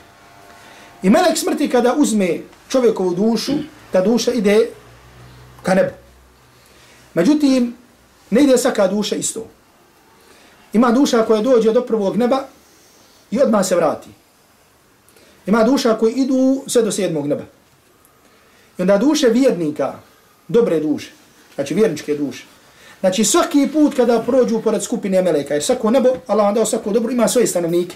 I 1.03 1.09
melek 1.09 1.37
smrti 1.37 1.69
kada 1.69 1.93
uzme 1.97 2.39
čovjekovu 2.69 3.13
dušu, 3.13 3.53
ta 3.91 4.01
duša 4.01 4.31
ide 4.31 4.69
ka 5.63 5.73
nebu. 5.73 5.91
Međutim, 7.13 7.75
ne 8.29 8.43
ide 8.43 8.57
svaka 8.57 8.87
duša 8.87 9.15
isto. 9.15 9.47
Ima 10.73 10.91
duša 10.91 11.25
koja 11.25 11.41
dođe 11.41 11.71
do 11.71 11.85
prvog 11.85 12.17
neba 12.17 12.43
i 13.31 13.41
odmah 13.41 13.65
se 13.65 13.75
vrati. 13.75 14.09
Ima 15.45 15.63
duša 15.63 15.97
koji 15.97 16.13
idu 16.13 16.63
sve 16.67 16.81
do 16.81 16.91
sedmog 16.91 17.27
neba. 17.27 17.43
I 18.77 18.81
onda 18.81 18.97
duše 18.97 19.27
vjernika, 19.27 19.93
dobre 20.47 20.79
duše, 20.79 21.11
znači 21.55 21.73
vjerničke 21.73 22.15
duše, 22.15 22.45
znači 22.99 23.23
svaki 23.23 23.69
put 23.73 23.95
kada 23.95 24.19
prođu 24.19 24.61
pored 24.61 24.83
skupine 24.83 25.21
meleka, 25.21 25.53
jer 25.53 25.63
svako 25.63 25.91
nebo, 25.91 26.09
Allah 26.27 26.45
vam 26.45 26.53
dao 26.53 26.65
svako 26.65 26.91
dobro, 26.91 27.11
ima 27.11 27.27
svoje 27.27 27.47
stanovnike. 27.47 27.95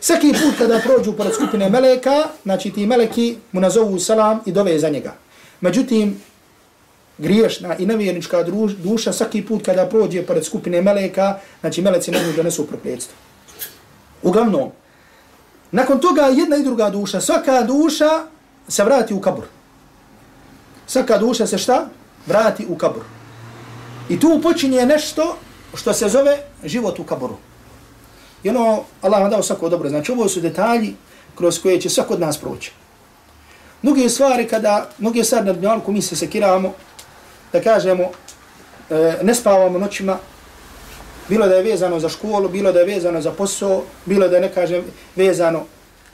Svaki 0.00 0.32
put 0.32 0.58
kada 0.58 0.80
prođu 0.84 1.12
pored 1.12 1.34
skupine 1.34 1.70
meleka, 1.70 2.24
znači 2.42 2.70
ti 2.70 2.86
meleki 2.86 3.36
mu 3.52 3.60
nazovu 3.60 3.98
salam 3.98 4.40
i 4.46 4.52
dove 4.52 4.78
za 4.78 4.88
njega. 4.88 5.14
Međutim, 5.60 6.20
griješna 7.18 7.76
i 7.76 7.86
nevjernička 7.86 8.42
duša, 8.82 9.12
svaki 9.12 9.42
put 9.42 9.64
kada 9.64 9.86
prođe 9.86 10.22
pored 10.22 10.44
skupine 10.44 10.82
meleka, 10.82 11.38
znači 11.60 11.82
meleci 11.82 12.10
ne 12.10 12.22
mogu 12.22 12.36
da 12.36 12.42
nesu. 12.42 12.66
Uglavnom, 14.22 14.70
nakon 15.74 16.00
toga 16.00 16.22
jedna 16.22 16.56
i 16.56 16.62
druga 16.62 16.90
duša, 16.90 17.20
svaka 17.20 17.62
duša 17.62 18.10
se 18.68 18.84
vrati 18.84 19.14
u 19.14 19.20
kabur. 19.20 19.44
Svaka 20.86 21.18
duša 21.18 21.46
se 21.46 21.58
šta? 21.58 21.86
Vrati 22.26 22.66
u 22.68 22.76
kabur. 22.76 23.02
I 24.08 24.20
tu 24.20 24.40
počinje 24.42 24.86
nešto 24.86 25.36
što 25.74 25.92
se 25.92 26.08
zove 26.08 26.38
život 26.64 26.98
u 26.98 27.04
kaburu. 27.04 27.36
I 28.42 28.48
ono, 28.48 28.84
Allah 29.02 29.20
vam 29.20 29.30
dao 29.30 29.42
svako 29.42 29.68
dobro. 29.68 29.88
Znači, 29.88 30.12
ovo 30.12 30.28
su 30.28 30.40
detalji 30.40 30.94
kroz 31.34 31.58
koje 31.62 31.80
će 31.80 31.90
svako 31.90 32.14
od 32.14 32.20
nas 32.20 32.38
proći. 32.38 32.72
Mnoge 33.82 34.08
stvari 34.08 34.48
kada, 34.48 34.88
mnoge 34.98 35.24
stvari 35.24 35.46
na 35.46 35.52
dnjalku 35.52 35.92
mi 35.92 36.02
se 36.02 36.16
sekiramo, 36.16 36.72
da 37.52 37.60
kažemo, 37.60 38.04
e, 38.90 39.18
ne 39.22 39.34
spavamo 39.34 39.78
noćima, 39.78 40.18
bilo 41.28 41.46
da 41.46 41.54
je 41.54 41.62
vezano 41.62 42.00
za 42.00 42.08
školu, 42.08 42.48
bilo 42.48 42.72
da 42.72 42.80
je 42.80 42.86
vezano 42.86 43.20
za 43.20 43.30
posao, 43.30 43.82
bilo 44.06 44.28
da 44.28 44.36
je, 44.36 44.42
ne 44.42 44.52
kažem, 44.52 44.84
vezano 45.16 45.64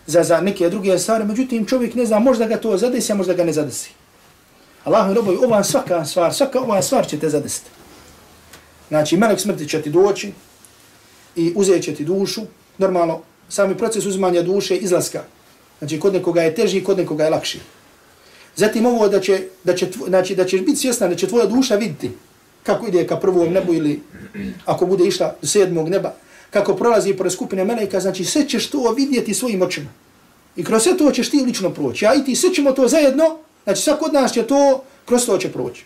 za, 0.07 0.23
za 0.23 0.41
neke 0.41 0.69
druge 0.69 0.99
stvari, 0.99 1.25
međutim 1.25 1.67
čovjek 1.67 1.95
ne 1.95 2.07
zna, 2.07 2.19
možda 2.19 2.47
ga 2.47 2.57
to 2.57 2.77
zadesi, 2.77 3.13
a 3.13 3.15
možda 3.15 3.35
ga 3.35 3.45
ne 3.45 3.53
zadesi. 3.53 3.91
Allah 4.85 5.09
mi 5.09 5.15
robovi, 5.15 5.39
ova 5.45 5.65
svaka 5.65 6.05
stvar, 6.05 6.35
svaka 6.35 6.61
ova 6.61 6.83
stvar 6.83 7.07
će 7.07 7.19
te 7.19 7.29
zadesiti. 7.29 7.71
Znači, 8.89 9.17
melek 9.17 9.41
smrti 9.41 9.69
će 9.69 9.83
ti 9.83 9.91
doći 9.91 10.33
i 11.37 11.53
uzet 11.57 11.85
će 11.85 11.95
ti 11.95 12.05
dušu. 12.05 12.43
Normalno, 12.79 13.21
sami 13.49 13.77
proces 13.79 14.07
uzmanja 14.07 14.43
duše 14.43 14.77
izlaska. 14.77 15.23
Znači, 15.79 16.01
kod 16.01 16.13
nekoga 16.13 16.43
je 16.43 16.55
teži, 16.55 16.85
kod 16.85 16.99
nekoga 16.99 17.25
je 17.25 17.31
lakši. 17.31 17.61
Zatim 18.57 18.87
ovo 18.87 19.09
da 19.09 19.21
će, 19.21 19.43
da 19.65 19.75
će, 19.75 19.89
znači, 20.09 20.35
da 20.37 20.45
ćeš 20.45 20.61
biti 20.61 20.77
svjesna 20.77 21.09
da 21.09 21.15
će 21.15 21.29
tvoja 21.29 21.47
duša 21.47 21.77
vidjeti 21.77 22.11
kako 22.63 22.87
ide 22.87 23.07
ka 23.07 23.17
prvom 23.17 23.53
nebu 23.53 23.75
ili 23.75 24.03
ako 24.65 24.87
bude 24.87 25.07
išla 25.07 25.35
do 25.43 25.49
sedmog 25.49 25.89
neba, 25.89 26.15
kako 26.51 26.75
prolazi 26.75 27.15
pored 27.15 27.33
skupine 27.33 27.65
meleka, 27.65 28.01
znači 28.01 28.25
sve 28.25 28.49
ćeš 28.49 28.71
to 28.71 28.95
vidjeti 28.97 29.35
svojim 29.35 29.63
očima. 29.63 29.91
I 30.57 30.65
kroz 30.65 30.83
sve 30.83 30.97
to 30.97 31.11
ćeš 31.11 31.31
ti 31.31 31.43
lično 31.47 31.71
proći. 31.71 32.07
A 32.07 32.15
i 32.15 32.25
ti 32.25 32.37
sve 32.37 32.55
ćemo 32.55 32.73
to 32.73 32.89
zajedno 32.89 33.39
Znači 33.65 33.83
svak 33.83 34.03
od 34.03 34.13
nas 34.13 34.33
će 34.33 34.43
to, 34.43 34.83
kroz 35.05 35.27
to 35.27 35.39
će 35.39 35.53
proći. 35.53 35.85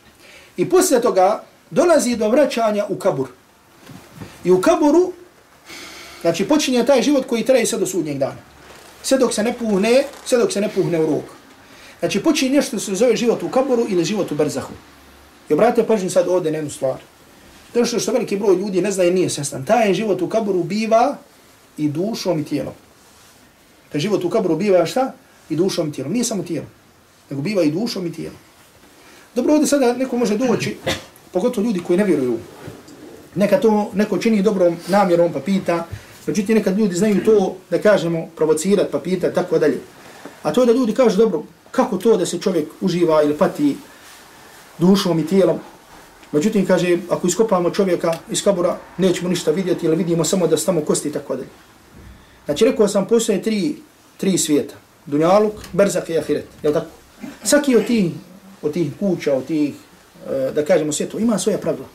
I 0.56 0.68
poslije 0.70 1.02
toga 1.02 1.44
dolazi 1.70 2.16
do 2.16 2.28
vraćanja 2.28 2.84
u 2.88 2.96
kabur. 2.96 3.28
I 4.44 4.50
u 4.50 4.60
kaburu, 4.60 5.12
znači 6.20 6.48
počinje 6.48 6.86
taj 6.86 7.02
život 7.02 7.26
koji 7.26 7.44
traje 7.44 7.66
sve 7.66 7.78
do 7.78 7.86
sudnjeg 7.86 8.18
dana. 8.18 8.40
Sve 9.02 9.18
dok 9.18 9.34
se 9.34 9.42
ne 9.42 9.52
puhne, 9.52 10.04
sve 10.24 10.38
dok 10.38 10.52
se 10.52 10.60
ne 10.60 10.68
puhne 10.68 11.00
u 11.00 11.06
rok. 11.06 11.24
Znači 11.98 12.22
počinje 12.22 12.56
nešto 12.56 12.78
se 12.78 12.94
zove 12.94 13.16
život 13.16 13.42
u 13.42 13.48
kaburu 13.48 13.86
ili 13.88 14.04
život 14.04 14.32
u 14.32 14.34
brzahu. 14.34 14.72
I 15.48 15.52
obratite 15.52 15.86
pažnju 15.86 16.10
sad 16.10 16.28
ovdje 16.28 16.52
na 16.52 16.58
jednu 16.58 16.70
stvar. 16.70 16.98
To 17.72 17.84
što 17.84 17.98
što 17.98 18.12
veliki 18.12 18.36
broj 18.36 18.56
ljudi 18.56 18.82
ne 18.82 18.90
zna 18.90 19.04
i 19.04 19.10
nije 19.10 19.30
svjestan. 19.30 19.64
Taj 19.64 19.94
život 19.94 20.22
u 20.22 20.28
kaburu 20.28 20.62
biva 20.62 21.16
i 21.76 21.88
dušom 21.88 22.40
i 22.40 22.44
tijelom. 22.44 22.74
Taj 23.92 24.00
život 24.00 24.24
u 24.24 24.30
kaburu 24.30 24.56
biva 24.56 24.86
šta? 24.86 25.12
I 25.48 25.56
dušom 25.56 25.88
i 25.88 25.92
tijelom. 25.92 26.12
Nije 26.12 26.24
samo 26.24 26.42
tijelom 26.42 26.68
nego 27.30 27.42
biva 27.42 27.62
i 27.62 27.70
dušom 27.70 28.06
i 28.06 28.12
tijelom. 28.12 28.38
Dobro, 29.34 29.52
ovdje 29.52 29.66
sada 29.66 29.92
neko 29.92 30.16
može 30.16 30.36
doći, 30.36 30.76
pogotovo 31.32 31.64
ljudi 31.64 31.80
koji 31.86 31.98
ne 31.98 32.04
vjeruju. 32.04 32.38
Neka 33.34 33.60
to 33.60 33.90
neko 33.94 34.18
čini 34.18 34.42
dobrom 34.42 34.76
namjerom 34.88 35.32
pa 35.32 35.40
pita, 35.40 35.86
međutim 36.26 36.56
nekad 36.56 36.78
ljudi 36.78 36.94
znaju 36.94 37.24
to 37.24 37.56
da 37.70 37.78
kažemo 37.78 38.28
provocirat 38.36 38.90
pa 38.90 38.98
pita 38.98 39.32
tako 39.32 39.58
dalje. 39.58 39.80
A 40.42 40.52
to 40.52 40.62
je 40.62 40.66
da 40.66 40.72
ljudi 40.72 40.94
kažu 40.94 41.16
dobro, 41.16 41.42
kako 41.70 41.96
to 41.96 42.16
da 42.16 42.26
se 42.26 42.38
čovjek 42.38 42.68
uživa 42.80 43.22
ili 43.22 43.34
pati 43.34 43.76
dušom 44.78 45.18
i 45.18 45.26
tijelom. 45.26 45.58
Međutim, 46.32 46.66
kaže, 46.66 46.98
ako 47.10 47.26
iskopamo 47.26 47.70
čovjeka 47.70 48.14
iz 48.30 48.44
kabura, 48.44 48.78
nećemo 48.98 49.28
ništa 49.28 49.50
vidjeti 49.50 49.86
ili 49.86 49.96
vidimo 49.96 50.24
samo 50.24 50.46
da 50.46 50.56
stamo 50.56 50.80
kosti 50.80 51.08
i 51.08 51.12
tako 51.12 51.36
dalje. 51.36 51.48
Znači, 52.44 52.64
rekao 52.64 52.88
sam, 52.88 53.06
postoje 53.06 53.42
tri, 53.42 53.76
tri 54.16 54.38
svijeta. 54.38 54.74
Dunjaluk, 55.06 55.52
Berzak 55.72 56.08
i 56.08 56.18
Ahiret. 56.18 56.46
Jel 56.62 56.72
tako? 56.72 56.86
Svaki 57.44 57.76
od 57.76 57.86
tih, 57.86 58.12
od 58.62 58.72
tih 58.72 58.92
kuća, 59.00 59.34
od 59.34 59.46
tih, 59.46 59.74
e, 60.30 60.50
da 60.54 60.64
kažemo 60.64 60.92
svijetu, 60.92 61.18
ima 61.18 61.38
svoja 61.38 61.58
pravila. 61.58 61.86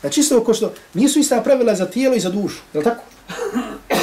Znači, 0.00 0.20
isto 0.20 0.38
oko 0.38 0.54
što 0.54 0.72
nisu 0.94 1.18
ista 1.18 1.40
pravila 1.40 1.74
za 1.74 1.86
tijelo 1.86 2.14
i 2.14 2.20
za 2.20 2.30
dušu, 2.30 2.62
Jel 2.74 2.84
tako? 2.84 3.02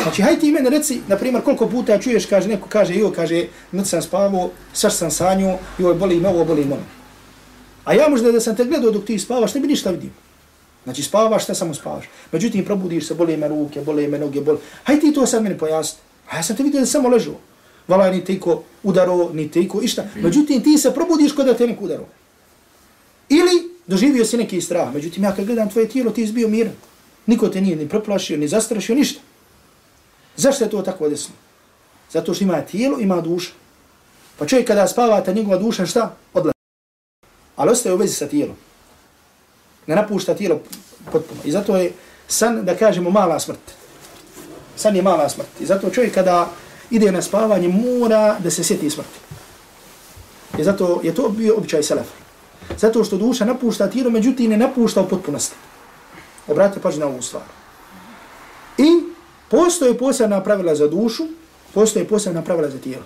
Znači, 0.03 0.21
hajde 0.21 0.39
ti 0.39 0.51
mene 0.51 0.69
reci, 0.69 1.01
na 1.07 1.17
primjer, 1.17 1.43
koliko 1.43 1.67
puta 1.67 1.99
čuješ, 1.99 2.25
kaže, 2.25 2.47
neko 2.47 2.67
kaže, 2.69 2.95
jo, 2.95 3.11
kaže, 3.11 3.45
noć 3.71 3.87
sam 3.87 4.01
spavao, 4.01 4.49
srš 4.73 4.93
sam 4.93 5.11
sanju, 5.11 5.57
joj, 5.77 5.93
boli 5.93 6.19
me 6.19 6.29
ovo, 6.29 6.45
boli 6.45 6.65
me 6.65 6.73
ono. 6.73 6.83
A 7.85 7.93
ja 7.93 8.09
možda 8.09 8.31
da 8.31 8.39
sam 8.39 8.55
te 8.55 8.65
gledao 8.65 8.91
dok 8.91 9.05
ti 9.05 9.19
spavaš, 9.19 9.53
ne 9.53 9.61
bi 9.61 9.67
ništa 9.67 9.91
vidio. 9.91 10.09
Znači, 10.83 11.03
spavaš, 11.03 11.43
šta 11.43 11.55
samo 11.55 11.73
spavaš. 11.73 12.05
Međutim, 12.31 12.65
probudiš 12.65 13.07
se, 13.07 13.13
bole 13.13 13.37
me 13.37 13.47
ruke, 13.47 13.81
bole 13.81 14.07
me 14.07 14.19
noge, 14.19 14.41
bole... 14.41 14.57
Hajde 14.83 15.01
ti 15.01 15.13
to 15.13 15.27
sad 15.27 15.43
meni 15.43 15.57
pojasni. 15.57 15.99
A 16.29 16.37
ja 16.37 16.43
sam 16.43 16.55
te 16.55 16.63
vidio 16.63 16.79
da 16.79 16.85
samo 16.85 17.09
ležao. 17.09 17.35
Vala 17.87 18.09
ni 18.09 18.25
tiko 18.25 18.63
udaro, 18.83 19.29
ni 19.33 19.51
tiko 19.51 19.81
išta. 19.81 20.03
Međutim, 20.15 20.63
ti 20.63 20.77
se 20.77 20.93
probudiš 20.93 21.31
kod 21.31 21.45
da 21.45 21.53
te 21.53 21.67
neko 21.67 21.83
udaro. 21.85 22.05
Ili 23.29 23.73
doživio 23.87 24.25
si 24.25 24.37
neki 24.37 24.61
strah, 24.61 24.93
međutim 24.93 25.23
ja 25.23 25.35
kad 25.35 25.45
gledam 25.45 25.69
tvoje 25.69 25.89
tijelo, 25.89 26.11
ti 26.11 26.23
izbio 26.23 26.47
miran. 26.47 26.73
Niko 27.25 27.47
te 27.49 27.61
nije 27.61 27.75
ni 27.75 27.89
preplašio, 27.89 28.37
ni 28.37 28.47
zastrašio, 28.47 28.95
ništa. 28.95 29.21
Zašto 30.35 30.63
je 30.63 30.69
to 30.69 30.81
tako 30.81 31.09
desno? 31.09 31.35
Zato 32.11 32.33
što 32.33 32.43
ima 32.43 32.61
tijelo, 32.61 32.99
ima 32.99 33.21
duša. 33.21 33.51
Pa 34.37 34.45
čovjek 34.45 34.67
kada 34.67 34.87
spava, 34.87 35.23
ta 35.23 35.33
njegova 35.33 35.57
duša 35.57 35.85
šta? 35.85 36.15
Odlazi. 36.33 36.52
Ali 37.55 37.71
ostaje 37.71 37.95
u 37.95 37.97
vezi 37.97 38.13
sa 38.13 38.27
tijelom. 38.27 38.55
Ne 39.87 39.95
napušta 39.95 40.33
tijelo 40.33 40.59
potpuno. 41.11 41.41
I 41.45 41.51
zato 41.51 41.77
je 41.77 41.91
san, 42.27 42.65
da 42.65 42.75
kažemo, 42.75 43.09
mala 43.09 43.39
smrt. 43.39 43.59
San 44.75 44.95
je 44.95 45.01
mala 45.01 45.29
smrt. 45.29 45.47
I 45.59 45.65
zato 45.65 45.89
čovjek 45.89 46.13
kada 46.13 46.49
ide 46.89 47.11
na 47.11 47.21
spavanje, 47.21 47.67
mora 47.67 48.39
da 48.39 48.51
se 48.51 48.63
sjeti 48.63 48.89
smrti. 48.89 49.19
I 50.57 50.63
zato 50.63 50.99
je 51.03 51.15
to 51.15 51.29
bio 51.29 51.57
običaj 51.57 51.83
selefa. 51.83 52.15
Zato 52.77 53.03
što 53.03 53.17
duša 53.17 53.45
napušta 53.45 53.89
tijelo, 53.89 54.09
međutim 54.09 54.49
ne 54.49 54.57
napušta 54.57 55.01
u 55.01 55.09
potpunosti. 55.09 55.55
Obratite 56.47 56.81
pažnju 56.81 56.99
na 56.99 57.05
ovu 57.05 57.21
stvar. 57.21 57.43
I 58.77 58.89
postoje 59.49 59.97
posebna 59.97 60.43
pravila 60.43 60.75
za 60.75 60.87
dušu, 60.87 61.23
postoje 61.73 62.07
posebna 62.07 62.41
pravila 62.41 62.69
za 62.69 62.77
tijelo. 62.77 63.03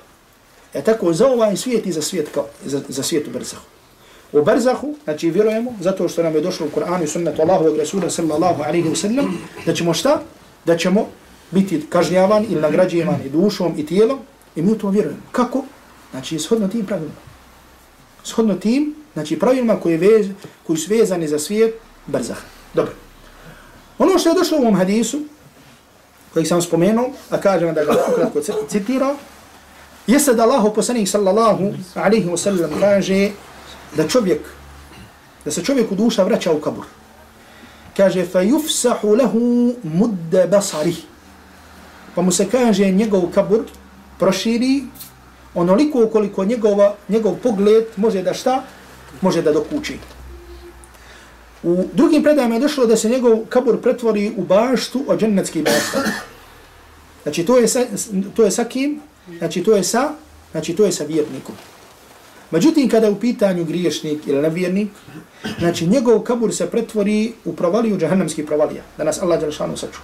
E 0.74 0.84
tako 0.84 1.14
za 1.14 1.28
ovaj 1.28 1.58
svijet 1.58 1.86
i 1.86 1.92
za 1.92 2.02
svijet, 2.02 2.30
kao, 2.34 2.46
za, 2.66 2.82
za 2.88 3.04
svijet 3.04 3.28
u 3.28 3.32
Brzahu. 3.32 3.64
U 4.34 4.44
barzahu, 4.44 4.96
znači 5.04 5.30
vjerujemo, 5.32 5.74
zato 5.80 6.10
što 6.10 6.24
nam 6.24 6.36
je 6.36 6.42
došlo 6.42 6.66
u 6.68 6.80
Kur'anu 6.80 7.04
i 7.04 7.08
sunnetu 7.08 7.42
Allahu 7.42 7.76
i 7.76 7.78
Rasula 7.78 8.10
sallallahu 8.10 8.64
alaihi 8.64 8.90
wa 8.90 8.96
sallam, 8.96 9.38
da 9.66 9.74
ćemo 9.74 9.94
šta? 9.94 10.22
Da 10.66 10.78
ćemo 10.78 11.08
biti 11.52 11.86
kažnjavan 11.90 12.46
ili 12.50 12.62
nagrađivan 12.62 13.20
i 13.26 13.30
dušom 13.30 13.74
i 13.78 13.86
tijelom 13.86 14.20
i 14.56 14.62
mi 14.62 14.72
u 14.72 14.78
to 14.78 14.90
vjerujemo. 14.90 15.22
Kako? 15.32 15.64
Znači, 16.12 16.40
shodno 16.40 16.68
tim 16.68 16.86
pravilima. 16.86 17.16
Shodno 18.24 18.56
tim, 18.56 18.96
znači 19.14 19.40
pravilima 19.40 19.80
koji, 19.80 19.98
vez, 19.98 20.28
koji 20.68 20.78
su 20.78 20.94
vezani 20.94 21.28
za 21.28 21.40
svijet 21.40 21.76
Brzaha. 22.08 22.42
Dobro. 22.74 22.94
Ono 23.98 24.20
što 24.20 24.30
je 24.30 24.36
došlo 24.36 24.58
u 24.58 24.62
ovom 24.62 24.76
hadisu, 24.76 25.20
koji 26.34 26.46
sam 26.46 26.62
spomenuo, 26.62 27.10
a 27.30 27.38
kažem 27.42 27.74
da 27.74 27.86
ga 27.86 27.92
ukratko 28.14 28.40
citirao, 28.70 29.16
jeste 30.08 30.34
da 30.34 30.44
Allah 30.44 30.72
poslanik 30.76 31.08
sallallahu 31.08 31.74
alaihi 31.96 32.30
wa 32.30 32.38
sallam 32.38 32.72
kaže 32.80 33.30
da 33.96 34.08
čovjek, 34.08 34.42
da 35.46 35.52
se 35.52 35.64
čovjeku 35.64 35.96
duša 35.96 36.24
vraća 36.24 36.52
u 36.52 36.60
kabur. 36.60 36.86
Kaže, 37.98 38.26
fa 38.26 38.44
yufsahu 38.44 39.18
lehu 39.18 39.74
mudde 39.84 40.48
basari. 40.48 40.96
Pa 42.16 42.22
mu 42.22 42.32
se 42.32 42.50
kaže 42.50 42.92
njegov 42.92 43.32
kabur 43.34 43.64
proširi 44.20 44.84
onoliko 45.56 46.08
koliko 46.08 46.46
njegova, 46.46 46.96
njegov 47.10 47.36
pogled 47.44 47.86
može 47.96 48.22
da 48.22 48.34
šta? 48.34 48.64
Može 49.22 49.42
da 49.42 49.52
dokuči. 49.54 49.98
U 51.64 51.84
drugim 51.94 52.24
predajama 52.24 52.56
je 52.56 52.62
došlo 52.62 52.86
da 52.86 52.98
se 52.98 53.10
njegov 53.10 53.46
kabur 53.50 53.82
pretvori 53.82 54.34
u 54.38 54.42
baštu 54.42 55.04
od 55.08 55.20
džennetskih 55.20 55.64
bašta. 55.64 56.04
Znači 57.24 57.46
to 57.46 57.58
je 57.58 57.68
sa, 57.68 57.86
to 58.36 58.44
je 58.44 58.52
sa 58.52 58.64
kim? 58.64 59.02
Znači 59.38 59.64
to 59.64 59.76
je 59.76 59.84
sa, 59.84 60.12
znači 60.52 60.76
to 60.76 60.86
je 60.86 60.92
sa 60.92 61.04
vjernikom. 61.04 61.56
Međutim, 62.52 62.90
kada 62.90 63.06
je 63.06 63.12
u 63.12 63.20
pitanju 63.20 63.66
griješnik 63.66 64.28
ili 64.28 64.42
nevjernik, 64.42 64.90
znači 65.60 65.88
njegov 65.88 66.20
kabur 66.20 66.56
se 66.56 66.70
pretvori 66.70 67.34
u 67.46 67.56
provaliju 67.56 67.98
džahannamskih 67.98 68.46
provalija, 68.46 68.84
da 68.98 69.04
nas 69.04 69.22
Allah 69.22 69.40
Đelšanu 69.40 69.78
saču. 69.78 70.00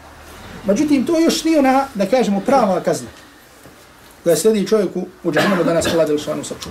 Međutim, 0.66 1.06
to 1.06 1.20
još 1.20 1.44
nije 1.44 1.60
ona, 1.60 1.88
da 1.96 2.06
kažemo, 2.06 2.40
prava 2.40 2.82
kazna 2.82 3.10
koja 4.24 4.36
sledi 4.36 4.68
čovjeku 4.68 5.06
u 5.24 5.32
džahannamu 5.32 5.64
da 5.64 5.74
nas 5.74 5.94
Allah 5.94 6.08
Đelšanu 6.08 6.44
saču. 6.44 6.70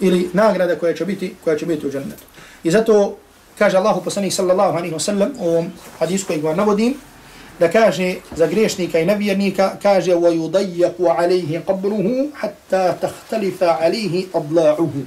Ili 0.00 0.30
nagrada 0.32 0.78
koja 0.78 0.94
će 0.94 1.04
biti, 1.04 1.34
koja 1.44 1.56
će 1.56 1.66
biti 1.66 1.86
u 1.86 1.90
džahannamu. 1.90 2.22
I 2.64 2.70
zato 2.70 3.16
kaže 3.58 3.76
Allahu 3.76 4.04
poslanik 4.04 4.32
sallallahu 4.32 4.76
alaihi 4.76 4.94
wa 4.94 5.00
sallam 5.00 5.30
u 5.38 5.48
ovom 5.48 5.72
hadisu 5.98 6.26
koji 6.26 6.40
ga 6.40 6.54
navodim, 6.54 6.94
da 7.61 7.71
kaže 7.71 8.15
za 8.35 8.47
griješnika 8.47 8.99
i 8.99 9.05
nevjernika, 9.05 9.77
kaže 9.81 10.11
وَيُضَيَّقُ 10.15 10.97
عَلَيْهِ 10.99 11.61
قَبْرُهُ 11.67 12.29
حَتَّى 12.33 12.93
تَخْتَلِفَ 13.01 13.63
عَلَيْهِ 13.63 14.25
أَضْلَاعُهُ 14.33 15.05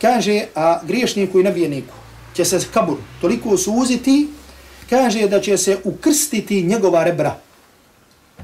Kaže, 0.00 0.46
a 0.54 0.80
griješniku 0.82 1.40
i 1.40 1.42
nevjerniku 1.42 1.94
će 2.34 2.44
se 2.44 2.60
kabur 2.74 2.96
toliko 3.20 3.56
suziti, 3.56 4.28
kaže 4.90 5.28
da 5.28 5.40
će 5.40 5.58
se 5.58 5.78
ukrstiti 5.84 6.62
njegova 6.62 7.04
rebra. 7.04 7.36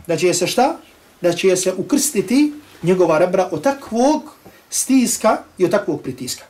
Da 0.07 0.16
će 0.16 0.35
se 0.35 0.46
šta? 0.46 0.77
Da 1.20 1.33
će 1.33 1.57
se 1.57 1.73
ukrstiti 1.77 2.53
njegova 2.83 3.18
rebra 3.18 3.49
od 3.53 3.62
takvog 3.62 4.23
stiska 4.70 5.42
i 5.59 5.64
od 5.64 5.70
takvog 5.70 6.03
pritiska. 6.03 6.44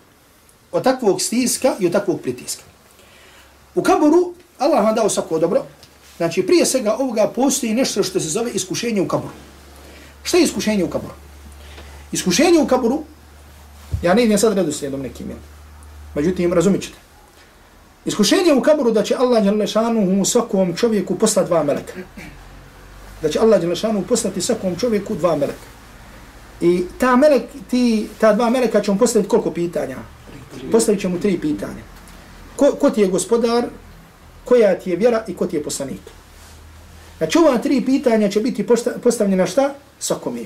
Od 0.72 0.84
takvog 0.84 1.22
stiska 1.22 1.74
i 1.80 1.86
od 1.86 1.92
takvog 1.92 2.20
pritiska. 2.20 2.62
U 3.74 3.82
kaburu 3.82 4.34
Allah 4.58 4.84
vam 4.84 4.94
dao 4.94 5.08
svako 5.08 5.38
dobro, 5.38 5.64
Znači, 6.17 6.43
prije 6.43 6.65
svega 6.65 6.95
ovoga 6.99 7.31
postoji 7.35 7.73
nešto 7.73 8.03
što 8.03 8.19
se 8.19 8.29
zove 8.29 8.51
iskušenje 8.51 9.01
u 9.01 9.07
kaburu. 9.07 9.33
Šta 10.23 10.37
je 10.37 10.43
iskušenje 10.43 10.83
u 10.83 10.89
kaburu? 10.89 11.13
Iskušenje 12.11 12.59
u 12.59 12.67
kaburu, 12.67 13.03
ja 14.01 14.13
ne 14.13 14.23
idem 14.23 14.37
sad 14.37 14.57
redu 14.57 14.97
nekim, 14.97 15.29
jel? 15.29 15.37
Međutim, 16.15 16.53
razumit 16.53 16.81
ćete. 16.81 16.97
Iskušenje 18.05 18.53
u 18.53 18.61
kaburu 18.61 18.91
da 18.91 19.03
će 19.03 19.15
Allah 19.15 19.43
Đalešanu 19.43 20.25
svakom 20.25 20.75
čovjeku 20.75 21.15
poslati 21.15 21.49
dva 21.49 21.63
meleka. 21.63 21.93
Da 23.21 23.29
će 23.29 23.39
Allah 23.39 23.61
Đalešanu 23.61 24.01
poslati 24.01 24.41
svakom 24.41 24.75
čovjeku 24.75 25.15
dva 25.15 25.35
meleka. 25.35 25.75
I 26.61 26.85
ta, 26.99 27.15
melek, 27.15 27.43
ti, 27.69 28.07
ta 28.19 28.33
dva 28.33 28.49
meleka 28.49 28.81
će 28.81 28.91
mu 28.91 28.97
postaviti 28.97 29.29
koliko 29.29 29.51
pitanja? 29.51 29.97
Postavit 30.71 31.01
će 31.01 31.07
mu 31.07 31.19
tri 31.19 31.39
pitanja. 31.39 31.83
Ko, 32.55 32.71
ko 32.71 32.89
ti 32.89 33.01
je 33.01 33.07
gospodar, 33.07 33.65
koja 34.45 34.79
ti 34.79 34.89
je 34.89 34.95
vjera 34.95 35.23
i 35.27 35.35
ko 35.35 35.47
ti 35.47 35.55
je 35.55 35.63
poslanik. 35.63 36.01
Znači 37.17 37.37
ova 37.37 37.57
tri 37.57 37.81
pitanja 37.85 38.29
će 38.29 38.39
biti 38.39 38.67
postavljena 39.03 39.45
šta? 39.45 39.73
Svakome. 39.99 40.43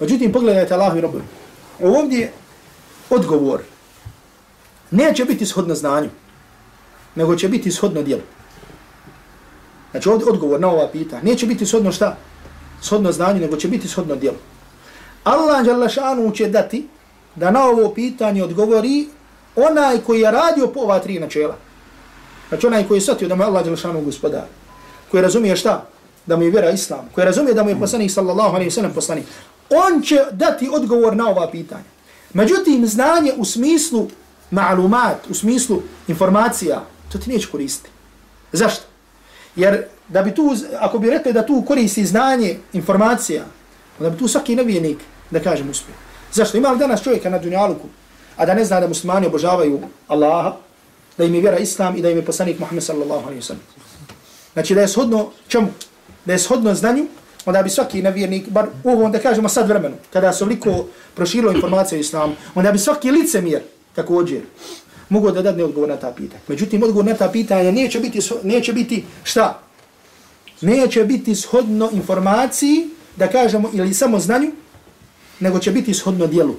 Međutim, 0.00 0.32
pogledajte 0.32 0.74
Allahu 0.74 0.98
i 0.98 1.00
robu. 1.00 1.20
Ovdje 1.80 2.32
odgovor 3.10 3.60
neće 4.90 5.24
biti 5.24 5.46
shodno 5.46 5.74
znanju, 5.74 6.10
nego 7.14 7.36
će 7.36 7.48
biti 7.48 7.72
shodno 7.72 8.02
djelu. 8.02 8.22
Znači 9.90 10.08
ovdje 10.08 10.28
odgovor 10.28 10.60
na 10.60 10.68
ova 10.68 10.88
pitanja 10.88 11.22
neće 11.22 11.46
biti 11.46 11.66
shodno 11.66 11.92
šta? 11.92 12.16
Shodno 12.82 13.12
znanju, 13.12 13.40
nego 13.40 13.56
će 13.56 13.68
biti 13.68 13.88
shodno 13.88 14.16
djelu. 14.16 14.36
Allah 15.24 15.64
Đalašanu 15.64 16.30
će 16.30 16.48
dati 16.48 16.88
da 17.34 17.50
na 17.50 17.64
ovo 17.64 17.94
pitanje 17.94 18.44
odgovori 18.44 19.08
onaj 19.56 19.98
koji 19.98 20.20
je 20.20 20.30
radio 20.30 20.66
po 20.66 20.80
ova 20.80 20.98
tri 20.98 21.18
načela. 21.18 21.56
Znači 22.54 22.66
onaj 22.66 22.88
koji 22.88 22.98
je 22.98 23.02
shvatio 23.02 23.28
da 23.28 23.34
mu 23.34 23.42
je 23.42 23.46
Allah 23.46 23.64
Đelšanu 23.64 24.00
gospodar, 24.00 24.44
koji 25.10 25.22
razumije 25.22 25.56
šta? 25.56 25.86
Da 26.26 26.36
mu 26.36 26.42
je 26.42 26.50
vjera 26.50 26.70
Islam, 26.70 27.08
koji 27.14 27.24
razumije 27.24 27.54
da 27.54 27.62
mu 27.62 27.70
je 27.70 27.80
poslanik 27.80 28.10
sallallahu 28.10 28.54
alaihi 28.54 28.70
sallam 28.70 28.92
poslanik, 28.94 29.24
on 29.70 30.02
će 30.02 30.18
dati 30.30 30.70
odgovor 30.72 31.16
na 31.16 31.28
ova 31.30 31.50
pitanja. 31.50 31.90
Međutim, 32.32 32.86
znanje 32.86 33.32
u 33.36 33.44
smislu 33.44 34.08
ma'lumat, 34.50 35.26
u 35.30 35.34
smislu 35.34 35.82
informacija, 36.08 36.84
to 37.12 37.18
ti 37.18 37.30
neće 37.30 37.48
koristiti. 37.50 37.90
Zašto? 38.52 38.84
Jer 39.56 39.84
da 40.08 40.22
bi 40.22 40.34
tu, 40.34 40.54
ako 40.78 40.98
bi 40.98 41.10
rekli 41.10 41.32
da 41.32 41.46
tu 41.46 41.62
koristi 41.66 42.06
znanje, 42.06 42.56
informacija, 42.72 43.44
onda 43.98 44.10
bi 44.10 44.18
tu 44.18 44.28
svaki 44.28 44.56
nevijenik, 44.56 44.98
da 45.30 45.40
kažem, 45.40 45.70
uspio. 45.70 45.94
Zašto? 46.32 46.56
Ima 46.56 46.68
li 46.70 46.78
danas 46.78 47.02
čovjeka 47.02 47.30
na 47.30 47.38
dunjaluku, 47.38 47.88
a 48.36 48.46
da 48.46 48.54
ne 48.54 48.64
zna 48.64 48.80
da 48.80 48.88
muslimani 48.88 49.26
obožavaju 49.26 49.80
Allaha, 50.08 50.52
da 51.18 51.24
im 51.24 51.34
je 51.34 51.40
vjera 51.40 51.58
islam 51.58 51.96
i 51.96 52.02
da 52.02 52.10
im 52.10 52.16
je 52.16 52.24
poslanik 52.24 52.58
Muhammed 52.58 52.84
sallallahu 52.84 53.22
alaihi 53.26 53.40
wa 53.40 53.46
sallam. 53.46 53.62
Znači 54.52 54.74
da 54.74 54.80
je 54.80 54.88
shodno 54.88 55.30
čemu? 55.48 55.68
Da 56.24 56.32
je 56.32 56.38
shodno 56.38 56.74
znanju, 56.74 57.06
onda 57.46 57.62
bi 57.62 57.70
svaki 57.70 58.02
nevjernik, 58.02 58.48
bar 58.48 58.66
u 58.84 58.90
ovom 58.90 59.12
da 59.12 59.18
kažemo 59.18 59.48
sad 59.48 59.68
vremenu, 59.68 59.96
kada 60.12 60.32
su 60.32 60.46
liko 60.46 60.86
proširilo 61.14 61.52
informacije 61.52 61.98
o 61.98 62.00
islamu, 62.00 62.34
onda 62.54 62.72
bi 62.72 62.78
svaki 62.78 63.10
licemjer 63.10 63.62
također 63.94 64.40
mogao 65.08 65.30
da 65.30 65.42
dadne 65.42 65.64
odgovor 65.64 65.88
na 65.88 65.96
ta 65.96 66.12
pitanja. 66.12 66.40
Međutim, 66.48 66.82
odgovor 66.82 67.04
na 67.04 67.14
ta 67.14 67.28
pitanja 67.28 67.70
neće 67.70 68.00
biti, 68.00 68.20
neće 68.42 68.72
biti 68.72 69.04
šta? 69.24 69.60
Neće 70.60 71.04
biti 71.04 71.34
shodno 71.34 71.90
informaciji, 71.92 72.88
da 73.16 73.28
kažemo, 73.28 73.70
ili 73.72 73.94
samo 73.94 74.18
znanju, 74.18 74.50
nego 75.40 75.58
će 75.58 75.70
biti 75.70 75.94
shodno 75.94 76.26
dijelu. 76.26 76.54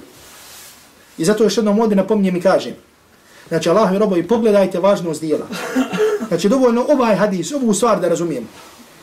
I 1.18 1.24
zato 1.24 1.44
još 1.44 1.56
jednom 1.56 1.80
ovdje 1.80 1.96
napomnijem 1.96 2.36
i 2.36 2.40
kažem, 2.40 2.74
Znači, 3.48 3.68
Allah 3.68 3.94
i 3.94 3.98
robovi, 3.98 4.28
pogledajte 4.28 4.78
važnost 4.80 5.20
dijela. 5.20 5.46
Znači, 6.28 6.48
dovoljno 6.48 6.86
ovaj 6.88 7.14
hadis, 7.14 7.52
ovu 7.52 7.74
stvar 7.74 8.00
da 8.00 8.08
razumijemo. 8.08 8.46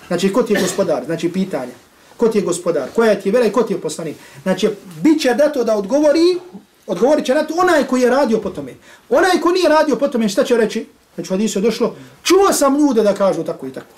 Znači, 0.08 0.34
ko 0.34 0.44
ti 0.44 0.54
je 0.54 0.62
gospodar? 0.62 1.06
Znači, 1.06 1.32
pitanje. 1.32 1.72
Ko 2.18 2.28
ti 2.28 2.38
je 2.38 2.42
gospodar? 2.42 2.90
Koja 2.96 3.16
ti 3.16 3.30
je 3.30 3.34
vera 3.34 3.46
i 3.46 3.52
ko 3.52 3.64
ti 3.64 3.74
je 3.74 3.82
poslanik? 3.82 4.16
Znači, 4.44 4.70
bit 5.02 5.22
će 5.22 5.34
dato 5.34 5.64
da 5.64 5.78
odgovori, 5.78 6.40
odgovorit 6.88 7.26
će 7.26 7.36
na 7.36 7.44
to 7.44 7.54
onaj 7.58 7.88
koji 7.88 8.02
je 8.02 8.10
radio 8.10 8.38
po 8.38 8.50
tome. 8.50 8.74
Onaj 9.10 9.42
ko 9.42 9.52
nije 9.52 9.70
radio 9.70 9.96
po 9.96 10.08
tome, 10.08 10.30
šta 10.30 10.44
će 10.44 10.58
reći? 10.58 10.86
Znači, 11.16 11.34
u 11.34 11.34
hadisu 11.34 11.60
je 11.60 11.64
došlo, 11.64 11.96
čuo 12.24 12.54
sam 12.54 12.78
ljude 12.80 13.04
da 13.04 13.14
kažu 13.14 13.44
tako 13.44 13.68
i 13.68 13.72
tako. 13.72 13.96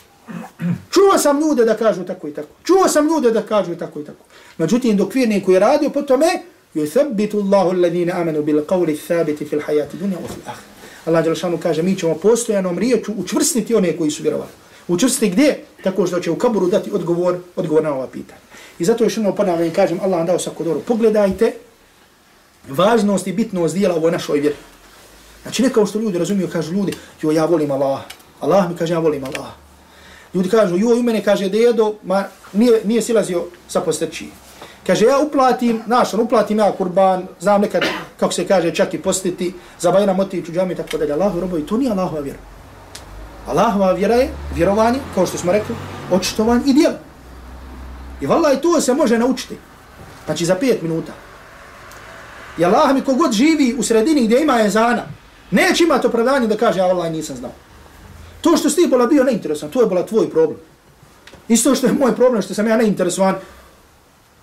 Čuo 0.92 1.18
sam 1.18 1.40
ljude 1.40 1.66
da 1.66 1.78
kažu 1.78 2.04
tako 2.04 2.28
i 2.28 2.34
tako. 2.34 2.48
Čuo 2.64 2.88
sam 2.88 3.08
ljude 3.08 3.32
da 3.32 3.42
kažu 3.42 3.76
tako 3.76 4.00
i 4.00 4.06
tako. 4.06 4.24
Međutim, 4.58 4.98
dok 4.98 5.14
vjernik 5.14 5.46
koji 5.46 5.56
je 5.56 5.60
radio 5.60 5.90
po 5.90 6.02
tome, 6.02 6.28
يُثَبِّتُ 6.76 7.34
اللَّهُ 7.36 7.72
الَّذِينَ 7.72 8.10
آمَنُوا 8.10 8.42
بِالْقَوْلِ 8.42 8.90
الثَّابِتِ 8.90 9.44
فِي 9.44 9.56
الْحَيَاةِ 9.56 9.90
دُنْيَا 10.02 10.18
وَفِي 10.18 10.38
الْآخِرَةِ 10.42 10.76
Allah 11.06 11.24
dželešanu 11.24 11.58
kaže 11.58 11.84
mi 11.84 11.96
ćemo 11.96 12.16
postojanom 12.16 12.80
riječu 12.80 13.14
učvrstiti 13.18 13.76
one 13.76 13.98
koji 13.98 14.12
su 14.12 14.24
vjerovali. 14.24 14.50
Učvrstiti 14.88 15.30
gdje? 15.30 15.60
Tako 15.84 16.08
što 16.08 16.20
će 16.20 16.32
u 16.32 16.36
kaburu 16.36 16.68
dati 16.68 16.92
odgovor, 16.94 17.38
odgovor 17.56 17.84
na 17.84 17.94
ova 17.94 18.08
pitanja. 18.08 18.40
I 18.80 18.86
zato 18.86 19.04
još 19.04 19.18
jednom 19.18 19.36
ponavljam 19.36 19.74
kažem 19.74 20.00
Allah 20.02 20.18
nam 20.18 20.28
dao 20.28 20.40
svako 20.40 20.64
dobro. 20.64 20.80
Pogledajte 20.80 21.54
važnost 22.70 23.28
i 23.28 23.34
bitnost 23.34 23.76
dijela 23.76 23.96
ovoj 23.96 24.12
našoj 24.12 24.40
vjeri. 24.40 24.56
Znači 25.44 25.64
ne 25.64 25.70
kao 25.70 25.86
što 25.86 26.00
ljudi 26.00 26.18
razumiju, 26.18 26.48
kažu 26.48 26.74
ljudi, 26.74 26.94
jo 27.22 27.32
ja 27.32 27.46
volim 27.46 27.72
Allah. 27.72 28.00
Allah 28.40 28.70
mi 28.70 28.78
kaže 28.78 28.94
ja 28.94 29.00
volim 29.00 29.24
Allah. 29.24 29.48
Ljudi 30.34 30.50
kažu, 30.50 30.78
jo 30.78 30.96
i 30.96 31.04
mene 31.04 31.24
kaže 31.24 31.50
dedo, 31.50 31.96
ma 32.04 32.24
nije, 32.54 32.82
nije 32.84 33.02
silazio 33.02 33.44
sa 33.68 33.82
postrčije. 33.82 34.30
Kaže, 34.88 35.06
ja 35.06 35.20
uplatim, 35.20 35.82
znaš, 35.86 36.14
on 36.14 36.20
uplatim 36.20 36.60
ja 36.60 36.72
kurban, 36.72 37.28
znam 37.40 37.62
nekad, 37.62 37.84
kako 38.20 38.34
se 38.34 38.48
kaže, 38.48 38.76
čak 38.76 38.94
i 38.94 39.02
postiti, 39.02 39.54
za 39.80 39.92
bajna 39.92 40.14
motiviću 40.14 40.52
džami 40.52 40.74
i 40.74 40.78
tako 40.78 40.98
dalje. 40.98 41.14
Allahu 41.14 41.40
robovi, 41.40 41.66
to 41.66 41.78
nije 41.78 41.92
Allahova 41.92 42.20
vjera. 42.20 42.40
Allahova 43.48 43.92
vjera 43.92 44.16
je 44.16 44.30
vjerovanje, 44.56 45.00
kao 45.16 45.26
što 45.26 45.38
smo 45.38 45.52
rekli, 45.52 45.76
očitovanje 46.12 46.62
i 46.66 46.74
dijelo. 46.74 46.96
I 48.22 48.26
valla 48.26 48.54
i 48.54 48.62
to 48.62 48.82
se 48.82 48.94
može 48.94 49.18
naučiti. 49.18 49.58
Znači 50.26 50.46
za 50.46 50.56
pet 50.56 50.82
minuta. 50.82 51.14
I 52.58 52.66
Allah 52.66 52.94
mi 52.94 53.02
kogod 53.02 53.32
živi 53.32 53.76
u 53.78 53.84
sredini 53.84 54.26
gdje 54.26 54.42
ima 54.42 54.54
jezana, 54.54 55.04
neće 55.52 55.84
imati 55.84 56.08
opravdanje 56.08 56.48
da 56.48 56.58
kaže, 56.58 56.80
ja 56.80 56.88
valla 56.88 57.10
nisam 57.10 57.36
znao. 57.36 57.52
To 58.42 58.58
što 58.58 58.70
si 58.70 58.76
ti 58.76 58.88
bila 58.88 59.08
bio 59.08 59.24
neinteresan, 59.24 59.70
to 59.70 59.82
je 59.82 59.88
bila 59.88 60.06
tvoj 60.06 60.30
problem. 60.30 60.60
Isto 61.48 61.76
što 61.76 61.88
je 61.88 61.94
moj 61.94 62.16
problem, 62.16 62.42
što 62.42 62.54
sam 62.54 62.68
ja 62.68 62.78
neinteresovan, 62.78 63.36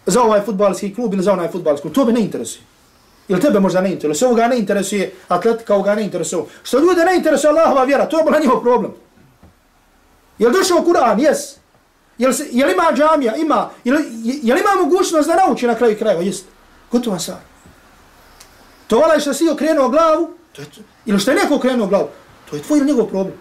za 0.07 0.23
ovaj 0.23 0.41
futbalski 0.41 0.95
klub 0.95 1.15
ili 1.15 1.23
za 1.23 1.33
onaj 1.33 1.49
futbalski 1.49 1.83
klub. 1.83 1.95
To 1.95 2.05
me 2.05 2.12
ne 2.12 2.21
interesuje. 2.21 2.62
Ili 3.29 3.41
tebe 3.41 3.61
možda 3.61 3.81
ne 3.81 3.93
interesuje. 3.93 4.29
Ovoga 4.29 4.49
ne 4.49 4.59
interesuje, 4.59 5.12
atletika 5.29 5.75
ovoga 5.75 5.95
ne 5.95 6.03
interesuje. 6.03 6.43
Što 6.62 6.79
ljude 6.79 7.05
ne 7.05 7.17
interesuje 7.17 7.51
Allahova 7.51 7.85
vjera, 7.85 8.09
to 8.09 8.19
je 8.19 8.25
bila 8.25 8.38
njihov 8.38 8.61
problem. 8.61 8.93
Je 10.38 10.49
li 10.49 10.55
došao 10.55 10.85
Kur'an? 10.85 11.21
Jes. 11.21 11.57
Je 12.19 12.29
li, 12.29 12.35
je 12.51 12.67
li 12.67 12.73
ima 12.73 12.93
džamija? 12.95 13.37
Ima. 13.37 13.71
Je 13.85 13.93
li, 13.93 14.05
je 14.25 14.55
li 14.55 14.61
ima 14.61 14.85
mogućnost 14.85 15.29
da 15.29 15.37
nauči 15.37 15.67
na 15.67 15.75
kraju 15.75 15.99
krajeva? 15.99 16.23
Jest. 16.23 16.45
Gotova 16.93 17.19
stvar. 17.19 17.38
To 18.87 18.99
vala 18.99 19.21
što 19.21 19.35
si 19.35 19.49
okrenuo 19.49 19.88
glavu, 19.88 20.31
to 20.53 20.62
je, 20.62 20.69
ili 21.07 21.19
što 21.19 21.31
je 21.31 21.37
neko 21.37 21.55
okrenuo 21.55 21.87
glavu, 21.87 22.09
to 22.51 22.57
je 22.57 22.62
tvoj 22.62 22.79
ili 22.79 22.87
njegov 22.87 23.07
problem. 23.07 23.35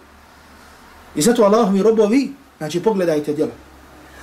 I 1.15 1.21
zato 1.21 1.43
Allahovi 1.43 1.83
robovi, 1.83 2.33
znači 2.57 2.83
pogledajte 2.83 3.33
djela. 3.33 3.51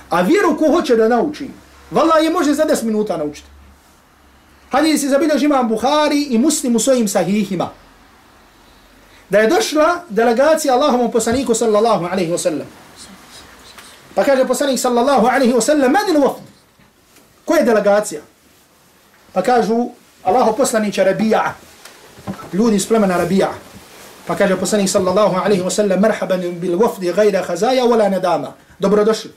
A 0.09 0.21
vjeru 0.21 0.57
ko 0.57 0.71
hoće 0.71 0.95
da 0.95 1.07
nauči, 1.07 1.49
Vala 1.91 2.17
je 2.17 2.29
može 2.29 2.53
za 2.53 2.65
10 2.65 2.83
minuta 2.83 3.17
naučiti. 3.17 3.47
Hadis 4.71 5.03
je 5.03 5.09
zabilježi 5.09 5.45
imam 5.45 5.67
Buhari 5.67 6.27
i 6.29 6.37
muslim 6.37 6.75
u 6.75 6.79
svojim 6.79 7.07
sahihima. 7.07 7.69
Da 9.29 9.39
je 9.39 9.47
došla 9.47 10.03
delegacija 10.09 10.73
Allahovom 10.73 11.11
poslaniku 11.11 11.53
sallallahu 11.53 12.05
alaihi 12.05 12.31
wa 12.31 12.37
sallam. 12.37 12.67
Pa 14.15 14.23
kaže 14.23 14.47
poslanik 14.47 14.79
sallallahu 14.79 15.27
alaihi 15.27 15.53
wa 15.53 15.61
sallam, 15.61 15.91
medin. 15.91 16.23
Ko 17.45 17.55
je 17.55 17.63
delegacija? 17.63 18.21
Pa 19.33 19.41
kažu 19.41 19.89
Allahov 20.23 20.53
poslanića 20.53 21.03
Rabija. 21.03 21.55
Ljudi 22.53 22.75
iz 22.75 22.87
plemena 22.87 23.17
Rabija. 23.17 23.49
Pa 24.27 24.35
kaže 24.35 24.57
poslanik 24.57 24.89
sallallahu 24.89 25.35
alaihi 25.35 25.63
wa 25.63 25.69
sallam, 25.69 25.99
merhaban 25.99 26.59
bil 26.59 26.77
wafdi 26.77 27.13
gajra 27.15 27.43
hazaja 27.43 27.83
wala 27.83 28.09
nadama. 28.09 28.53
Dobrodošli. 28.79 29.31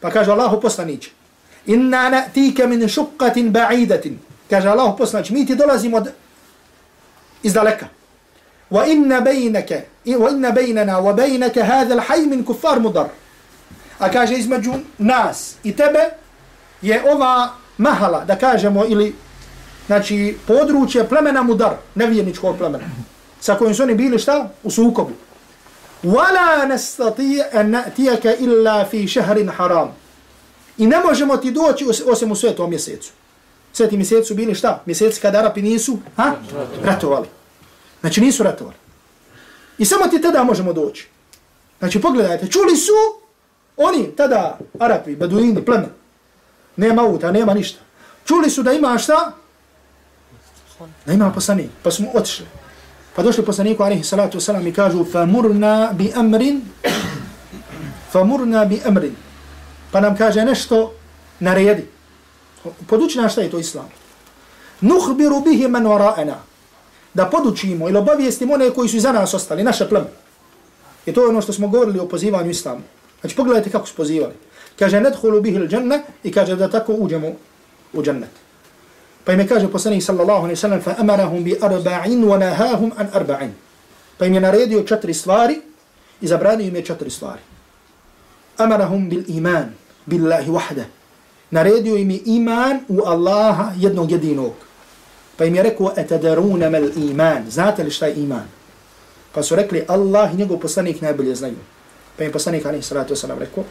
Pa 0.00 0.10
kaže 0.10 0.30
Allahov 0.30 0.60
poslanića 0.60 1.19
inna 1.66 2.10
na'tika 2.10 2.66
min 2.66 2.88
shuqqatin 2.88 3.50
ba'idatin. 3.52 4.18
Kaže 4.50 4.68
Allah 4.68 4.94
poslanič, 4.98 5.30
mi 5.30 5.46
ti 5.46 5.54
dolazimo 5.54 5.96
od 5.96 6.12
iz 7.42 7.52
daleka. 7.54 7.86
Wa 8.70 8.86
inna 8.86 9.20
baynaka 9.20 9.74
wa 10.06 10.30
inna 10.30 10.50
baynana 10.50 11.00
wa 11.00 11.12
baynaka 11.12 11.64
hadha 11.64 11.94
al-hayy 11.94 12.26
min 12.26 12.44
kuffar 12.44 12.80
mudar. 12.80 13.08
A 13.98 14.10
kaže 14.10 14.34
između 14.34 14.72
nas 14.98 15.54
i 15.64 15.76
tebe 15.76 16.10
je 16.82 17.02
ova 17.12 17.48
mahala 17.78 18.24
da 18.24 18.36
kažemo 18.36 18.84
ili 18.86 19.14
znači 19.86 20.36
područje 20.46 21.08
plemena 21.08 21.42
mudar 21.42 21.72
nevjerničkog 21.94 22.56
plemena 22.58 22.84
sa 23.40 23.54
kojim 23.54 23.74
su 23.74 23.82
oni 23.82 23.94
bili 23.94 24.18
šta? 24.18 24.48
U 24.62 24.70
sukobu. 24.70 25.12
Wala 26.02 26.68
nastati 26.68 27.42
an 27.52 27.70
na'tiyaka 27.70 28.34
illa 28.38 28.84
fi 28.90 29.08
shahrin 29.08 29.48
haram. 29.48 29.88
I 30.80 30.86
ne 30.86 31.00
možemo 31.00 31.36
ti 31.36 31.50
doći 31.50 31.86
osim 32.06 32.32
u 32.32 32.36
svetom 32.36 32.70
mjesecu. 32.70 33.10
Sveti 33.72 33.96
mjesecu 33.96 34.34
bili 34.34 34.54
šta? 34.54 34.82
Mjeseci 34.86 35.20
kada 35.20 35.38
Arapi 35.38 35.62
nisu 35.62 35.98
ha? 36.16 36.32
ratovali. 36.82 37.28
Znači 38.00 38.20
nisu 38.20 38.42
ratovali. 38.42 38.76
I 39.78 39.84
samo 39.84 40.06
ti 40.06 40.22
tada 40.22 40.44
možemo 40.44 40.72
doći. 40.72 41.08
Znači 41.78 42.00
pogledajte, 42.00 42.46
čuli 42.46 42.76
su 42.76 42.92
oni 43.76 44.16
tada 44.16 44.58
Arapi, 44.78 45.16
Beduini, 45.16 45.64
pleme. 45.64 45.88
Nema 46.76 47.02
auta, 47.02 47.32
nema 47.32 47.54
ništa. 47.54 47.80
Čuli 48.24 48.50
su 48.50 48.62
da 48.62 48.72
ima 48.72 48.98
šta? 48.98 49.32
Da 51.06 51.12
ima 51.12 51.30
poslanik. 51.30 51.70
Pa 51.82 51.90
smo 51.90 52.08
otišli. 52.14 52.46
Pa 53.16 53.22
došli 53.22 53.44
poslaniku, 53.44 53.82
alaihi 53.82 54.04
salatu 54.04 54.38
wasalam, 54.38 54.68
i 54.68 54.72
kažu, 54.72 55.04
famurna 55.04 55.90
bi 55.92 56.12
amrin, 56.14 56.62
famurna 58.12 58.64
bi 58.64 58.80
amrin, 58.84 59.16
pa 59.90 60.00
nam 60.00 60.16
kaže 60.16 60.44
nešto 60.44 60.92
naredi. 61.40 61.86
Poduči 62.86 63.18
nam 63.18 63.28
šta 63.28 63.40
je 63.40 63.50
to 63.50 63.58
islam. 63.58 63.88
Nuhbiru 64.80 65.40
bihi 65.40 65.68
man 65.68 65.84
wara'ana. 65.84 66.34
Da 67.14 67.26
podučimo 67.26 67.88
ili 67.88 67.98
obavijestimo 67.98 68.54
one 68.54 68.70
koji 68.70 68.88
su 68.88 68.96
iza 68.96 69.12
nas 69.12 69.34
ostali, 69.34 69.64
naše 69.64 69.88
pleme. 69.88 70.10
I 71.06 71.12
to 71.12 71.22
je 71.22 71.28
ono 71.28 71.42
što 71.42 71.52
smo 71.52 71.68
govorili 71.68 71.98
o 71.98 72.08
pozivanju 72.08 72.50
islamu. 72.50 72.82
Znači 73.20 73.36
pogledajte 73.36 73.70
kako 73.70 73.86
su 73.86 73.94
pozivali. 73.94 74.34
Kaže 74.78 75.00
nedhulu 75.00 75.40
bihi 75.40 75.56
l-đanna 75.56 76.02
i 76.22 76.32
kaže 76.32 76.56
da 76.56 76.70
tako 76.70 76.92
uđemo 76.92 77.32
u 77.92 78.02
džennet. 78.02 78.30
Pa 79.24 79.32
im 79.32 79.40
je 79.40 79.48
kaže 79.48 79.68
poslanik 79.68 80.02
sallallahu 80.02 80.40
alaihi 80.40 80.56
sallam 80.56 80.80
fa 80.80 80.94
amarahum 80.98 81.44
bi 81.44 81.58
arba'in 81.60 82.24
wa 82.24 82.38
nahahum 82.38 82.92
an 82.96 83.08
arba'in. 83.12 83.50
Pa 84.18 84.26
im 84.26 84.34
je 84.34 84.40
naredio 84.40 84.82
četiri 84.82 85.14
stvari 85.14 85.60
i 86.20 86.26
zabranio 86.26 86.66
im 86.66 86.76
je 86.76 86.84
četiri 86.84 87.10
stvari. 87.10 87.40
Amarahum 88.56 89.08
bil 89.08 89.22
iman 89.28 89.79
billahi 90.06 90.50
wahda. 90.50 90.84
Naredio 91.50 91.96
im 91.96 92.10
je 92.10 92.20
iman 92.24 92.80
u 92.88 93.00
Allaha 93.06 93.72
jednog 93.76 94.10
jedinog. 94.10 94.52
Pa 95.36 95.44
im 95.44 95.54
je 95.54 95.62
rekao, 95.62 95.92
etadaruna 95.96 96.70
mal 96.70 96.84
iman. 96.96 97.50
Znate 97.50 97.84
li 97.84 97.90
šta 97.90 98.06
je 98.06 98.14
iman? 98.14 98.44
Pa 99.32 99.42
su 99.42 99.56
rekli, 99.56 99.84
Allah 99.88 100.34
i 100.34 100.36
njegov 100.36 100.58
poslanik 100.58 101.00
najbolje 101.00 101.34
znaju. 101.34 101.56
Pa 102.18 102.24
im 102.24 102.32
poslanik, 102.32 102.66
ali 102.66 102.82
salatu 102.82 103.14
wasalam, 103.14 103.38
rekao, 103.38 103.64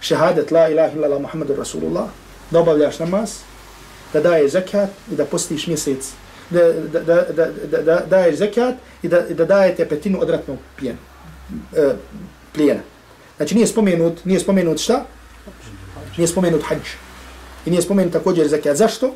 šehadet 0.00 0.50
la 0.50 0.68
ilaha 0.68 0.96
illallah 0.96 1.20
Muhammadu 1.20 1.56
Rasulullah, 1.56 2.08
da 2.50 2.60
obavljaš 2.60 2.98
namaz, 2.98 3.30
da 4.12 4.20
daje 4.20 4.48
zakat 4.48 4.90
i 5.12 5.16
da 5.16 5.24
postiš 5.24 5.66
mjesec, 5.66 6.12
da, 6.50 6.72
da, 6.72 7.00
da, 7.00 7.14
da, 7.36 7.46
da, 7.70 7.82
da 7.82 8.00
daješ 8.10 8.36
zakat 8.36 8.74
i 9.02 9.08
da, 9.08 9.20
da 9.20 9.44
dajete 9.44 9.88
petinu 9.88 10.20
odratnog 10.20 10.58
plijena. 10.78 10.98
E, 11.76 11.94
plijena. 12.54 12.80
Znači 13.36 13.54
nije 13.54 13.66
spomenut, 13.66 14.24
nije 14.24 14.40
spomenut 14.40 14.78
šta? 14.78 15.04
Nije 16.18 16.28
spomenut 16.28 16.62
hađ. 16.62 16.78
I 17.66 17.70
nije 17.70 17.82
spomenut 17.82 18.12
također 18.12 18.48
zekijat. 18.48 18.76
Zašto? 18.76 19.14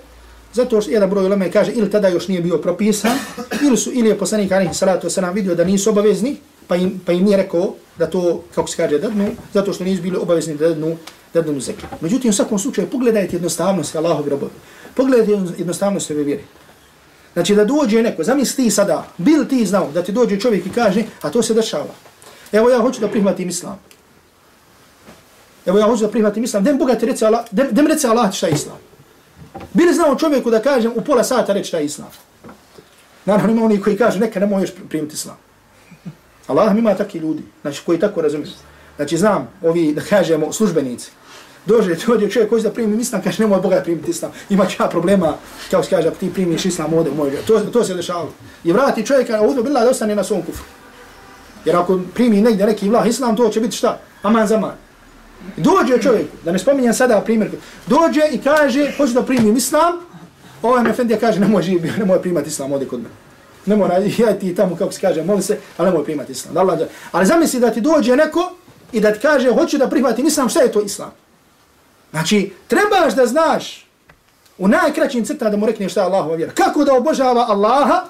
Zato 0.53 0.81
što 0.81 0.91
jedan 0.91 1.11
broj 1.11 1.27
ulema 1.27 1.45
kaže 1.53 1.73
ili 1.73 1.91
tada 1.91 2.09
još 2.09 2.29
nije 2.29 2.41
bio 2.41 2.59
propisan, 2.59 3.19
ili, 3.67 3.77
su, 3.77 3.91
ili 3.93 4.09
je 4.09 4.19
poslanik 4.19 4.53
Anihi 4.53 4.75
Salatu 4.75 5.07
Wasalam 5.07 5.35
vidio 5.35 5.55
da 5.55 5.65
nisu 5.65 5.91
obavezni, 5.91 6.37
pa 6.67 6.77
im, 6.77 7.01
pa 7.07 7.13
im 7.13 7.25
nije 7.25 7.37
rekao 7.37 7.75
da 7.99 8.07
to, 8.07 8.43
kako 8.55 8.69
se 8.69 8.77
kaže, 8.77 8.99
dadnu, 8.99 9.31
zato 9.55 9.73
što 9.73 9.85
nisu 9.85 10.03
bili 10.03 10.17
obavezni 10.17 10.55
da 10.55 10.69
dadnu, 10.69 10.97
dadnu 11.35 11.61
zakat. 11.61 12.01
Međutim, 12.01 12.31
u 12.31 12.33
svakom 12.33 12.59
slučaju, 12.59 12.91
pogledajte 12.91 13.37
jednostavnost 13.37 13.97
Allahovi 13.97 14.31
robovi. 14.31 14.53
Pogledajte 14.95 15.33
jednostavnost 15.59 16.11
ove 16.11 16.23
vjeri. 16.23 16.45
Znači 17.33 17.55
da 17.55 17.65
dođe 17.65 18.03
neko, 18.03 18.25
zamisli 18.25 18.65
ti 18.65 18.71
sada, 18.71 19.07
bil 19.19 19.45
ti 19.45 19.67
znao 19.67 19.91
da 19.95 20.03
ti 20.03 20.13
dođe 20.13 20.41
čovjek 20.41 20.67
i 20.67 20.71
kaže, 20.71 21.05
a 21.23 21.31
to 21.31 21.43
se 21.43 21.55
dešava. 21.55 21.95
Evo 22.53 22.71
ja 22.71 22.79
hoću 22.79 23.01
da 23.01 23.09
prihvatim 23.09 23.49
islam. 23.49 23.79
Evo 25.67 25.79
ja 25.79 25.87
hoću 25.87 26.03
da 26.03 26.11
prihvatim 26.11 26.45
islam. 26.45 26.65
Dem 26.65 26.79
Boga 26.79 26.95
ti 26.95 27.07
reci 27.07 27.25
Allah, 27.25 27.45
dem, 27.51 27.69
dem 27.71 27.87
reci 27.87 28.07
Allah 28.07 28.33
šta 28.33 28.47
je 28.47 28.53
islam. 28.53 28.77
Bili 29.73 29.95
znao 29.95 30.17
čovjeku 30.17 30.51
da 30.51 30.63
kažem 30.63 30.93
u 30.97 31.01
pola 31.01 31.25
sata 31.25 31.53
reći 31.53 31.69
šta 31.69 31.79
je 31.79 31.85
islam. 31.85 32.11
Naravno 33.25 33.53
ima 33.53 33.65
oni 33.65 33.81
koji 33.81 33.97
kažu 33.97 34.19
neka 34.19 34.41
ne 34.41 34.47
možeš 34.47 34.71
primiti 34.89 35.15
islam. 35.15 35.37
Allah 36.47 36.79
ima 36.79 36.95
takvi 36.95 37.21
ljudi, 37.21 37.43
znači 37.63 37.83
koji 37.87 38.01
tako 38.01 38.23
razumiju. 38.23 38.51
Znači 38.97 39.17
znam, 39.17 39.49
ovi 39.63 39.93
da 39.93 40.01
kažemo 40.01 40.53
službenici, 40.53 41.11
dođe, 41.67 41.97
dođe 42.07 42.31
čovjek 42.31 42.51
koji 42.51 42.63
da 42.63 42.71
primi 42.71 43.01
islam, 43.01 43.23
kaže 43.23 43.43
nemoj 43.43 43.61
Boga 43.61 43.81
primiti 43.85 44.11
islam. 44.11 44.33
Ima 44.51 44.67
ja 44.81 44.89
problema, 44.89 45.35
kao 45.71 45.83
se 45.83 45.91
kaže, 45.91 46.11
ti 46.11 46.33
primiš 46.35 46.65
islam 46.65 46.95
ovdje 46.95 47.13
u 47.13 47.15
moj 47.15 47.37
To, 47.47 47.61
to 47.61 47.85
se 47.85 47.95
dešava. 47.95 48.29
I 48.65 48.73
vrati 48.73 49.07
čovjeka, 49.07 49.41
ovdje 49.41 49.63
bila 49.63 49.85
da 49.85 49.91
ostane 49.91 50.15
na 50.15 50.25
svom 50.25 50.43
kufru. 50.43 50.65
Jer 51.65 51.77
ako 51.77 52.01
primi 52.15 52.41
negdje 52.41 52.67
neki 52.67 52.89
vlah 52.89 53.07
islam, 53.07 53.37
to 53.37 53.49
će 53.49 53.61
biti 53.61 53.77
šta? 53.77 53.99
Aman 54.23 54.47
zaman. 54.47 54.73
Dođe 55.57 56.03
čovjek, 56.03 56.27
da 56.45 56.53
ne 56.53 56.59
spominjem 56.59 56.95
sada 56.95 57.21
primjer, 57.21 57.51
dođe 57.87 58.23
i 58.33 58.39
kaže, 58.39 58.93
hoću 58.97 59.13
da 59.13 59.23
primim 59.23 59.57
islam, 59.57 59.93
ovaj 60.63 60.83
mefendija 60.83 61.19
kaže, 61.19 61.41
ne 61.41 61.49
može, 61.49 61.73
ne 61.99 62.05
može 62.05 62.23
primati 62.23 62.49
islam 62.49 62.73
ovdje 62.73 62.89
kod 62.89 62.99
mene. 62.99 63.15
Ne 63.67 63.77
mora, 63.77 63.99
ja 64.27 64.39
ti 64.39 64.55
tamo, 64.55 64.77
kako 64.77 64.93
se 64.93 65.01
kaže, 65.01 65.23
moli 65.23 65.43
se, 65.43 65.59
ali 65.77 65.91
nemoj 65.91 66.05
primati 66.05 66.33
islam. 66.33 66.57
Allah, 66.57 66.79
ali 67.13 67.27
zamisli 67.27 67.61
da 67.61 67.71
ti 67.71 67.81
dođe 67.81 68.17
neko 68.17 68.53
i 68.93 69.01
da 69.01 69.13
ti 69.13 69.19
kaže, 69.21 69.51
hoću 69.51 69.79
da 69.79 69.89
prihvatim 69.89 70.27
islam, 70.27 70.49
šta 70.49 70.61
je 70.61 70.73
to 70.73 70.81
islam? 70.81 71.13
Znači, 72.11 72.53
trebaš 72.69 73.15
da 73.15 73.27
znaš 73.27 73.87
u 74.59 74.69
najkraćim 74.69 75.25
crta 75.25 75.51
da 75.51 75.57
mu 75.57 75.67
rekne 75.67 75.89
šta 75.89 76.01
je 76.01 76.07
Allahova 76.07 76.37
vjera. 76.37 76.53
Kako 76.53 76.85
da 76.85 76.95
obožava 76.95 77.47
Allaha 77.49 78.05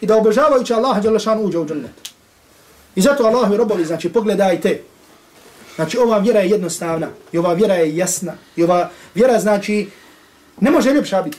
i 0.00 0.06
da 0.06 0.16
obožavajući 0.16 0.74
Allaha 0.74 1.00
Đalešan 1.00 1.44
uđe 1.44 1.58
u 1.58 1.66
džennet. 1.66 1.90
I 2.96 3.00
zato 3.00 3.24
Allahovi 3.24 3.56
robovi, 3.56 3.84
znači, 3.84 4.08
pogledajte. 4.08 4.82
Znači, 5.74 5.98
ova 5.98 6.18
vjera 6.18 6.40
je 6.40 6.50
jednostavna 6.50 7.08
i 7.32 7.38
ova 7.38 7.52
vjera 7.52 7.74
je 7.74 7.96
jasna. 7.96 8.32
I 8.56 8.64
ova 8.64 8.90
vjera, 9.14 9.40
znači, 9.40 9.88
ne 10.60 10.70
može 10.70 10.92
ljepša 10.92 11.22
biti. 11.22 11.38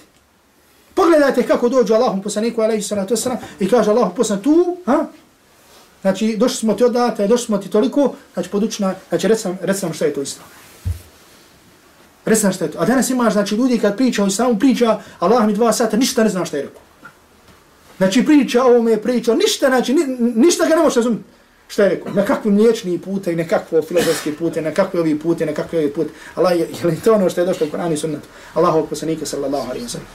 Pogledajte 0.94 1.44
kako 1.44 1.70
dođu 1.70 1.94
Allahom 1.94 2.22
poslaniku, 2.22 2.62
alaihi 2.62 2.84
sallatu 2.84 3.16
wasalam, 3.16 3.38
i 3.60 3.70
kaže 3.70 3.92
Allahom 3.92 4.16
poslan 4.16 4.42
tu, 4.42 4.78
ha? 4.86 5.06
Znači, 6.02 6.38
došli 6.38 6.58
smo 6.58 6.74
ti 6.74 6.84
odate, 6.84 7.28
došli 7.28 7.46
smo 7.46 7.58
ti 7.58 7.70
toliko, 7.70 8.14
znači, 8.34 8.50
podučna, 8.50 8.96
znači, 9.10 9.28
recam, 9.28 9.58
recam 9.62 9.94
šta 9.94 10.06
je 10.06 10.14
to 10.14 10.22
islam. 10.22 10.48
Recam 12.26 12.54
šta 12.54 12.66
je 12.66 12.72
to. 12.72 12.80
A 12.80 12.86
danas 12.86 13.10
imaš, 13.10 13.34
znači, 13.34 13.56
ljudi 13.56 13.80
kad 13.80 13.98
priča 13.98 14.24
o 14.24 14.28
islamu, 14.28 14.60
priča, 14.60 15.00
Allah 15.20 15.46
mi 15.46 15.54
dva 15.54 15.74
sata, 15.74 15.98
ništa 15.98 16.24
ne 16.24 16.30
zna 16.30 16.46
šta 16.46 16.58
je 16.58 16.64
rekao. 16.64 16.82
Znači, 17.98 18.26
priča 18.26 18.64
o 18.64 18.68
ovome, 18.68 19.02
priča, 19.02 19.36
ništa, 19.36 19.68
znači, 19.68 19.94
ni, 19.94 20.06
ništa 20.36 20.68
ga 20.68 20.76
ne 20.76 20.82
može 20.82 20.96
razumjeti. 20.96 21.35
Šta 21.68 21.84
je 21.84 21.90
rekao? 21.90 22.14
Na 22.14 22.26
kakvu 22.26 22.52
mliječni 22.52 23.00
pute 23.00 23.34
i 23.34 23.36
nekakvo 23.36 23.82
filozofski 23.82 24.32
pute, 24.32 24.62
na 24.62 24.72
kakve 24.72 25.00
ovi 25.00 25.20
pute, 25.20 25.46
na 25.46 25.54
kakve 25.54 25.80
ovi 25.80 25.94
pute. 25.94 26.10
Allah 26.36 26.60
je, 26.60 26.68
je 26.82 26.88
li 26.88 27.00
to 27.04 27.14
ono 27.14 27.30
što 27.30 27.42
je 27.42 27.48
došlo 27.48 27.68
u 27.68 27.70
Koranu 27.70 27.94
i 27.94 27.98
sunnetu? 27.98 28.28
Allahu 28.54 28.88
poslanika 28.88 29.26
sallallahu 29.26 29.70
alaihi 29.70 29.86
wa 29.86 29.90
sallam. 29.90 30.08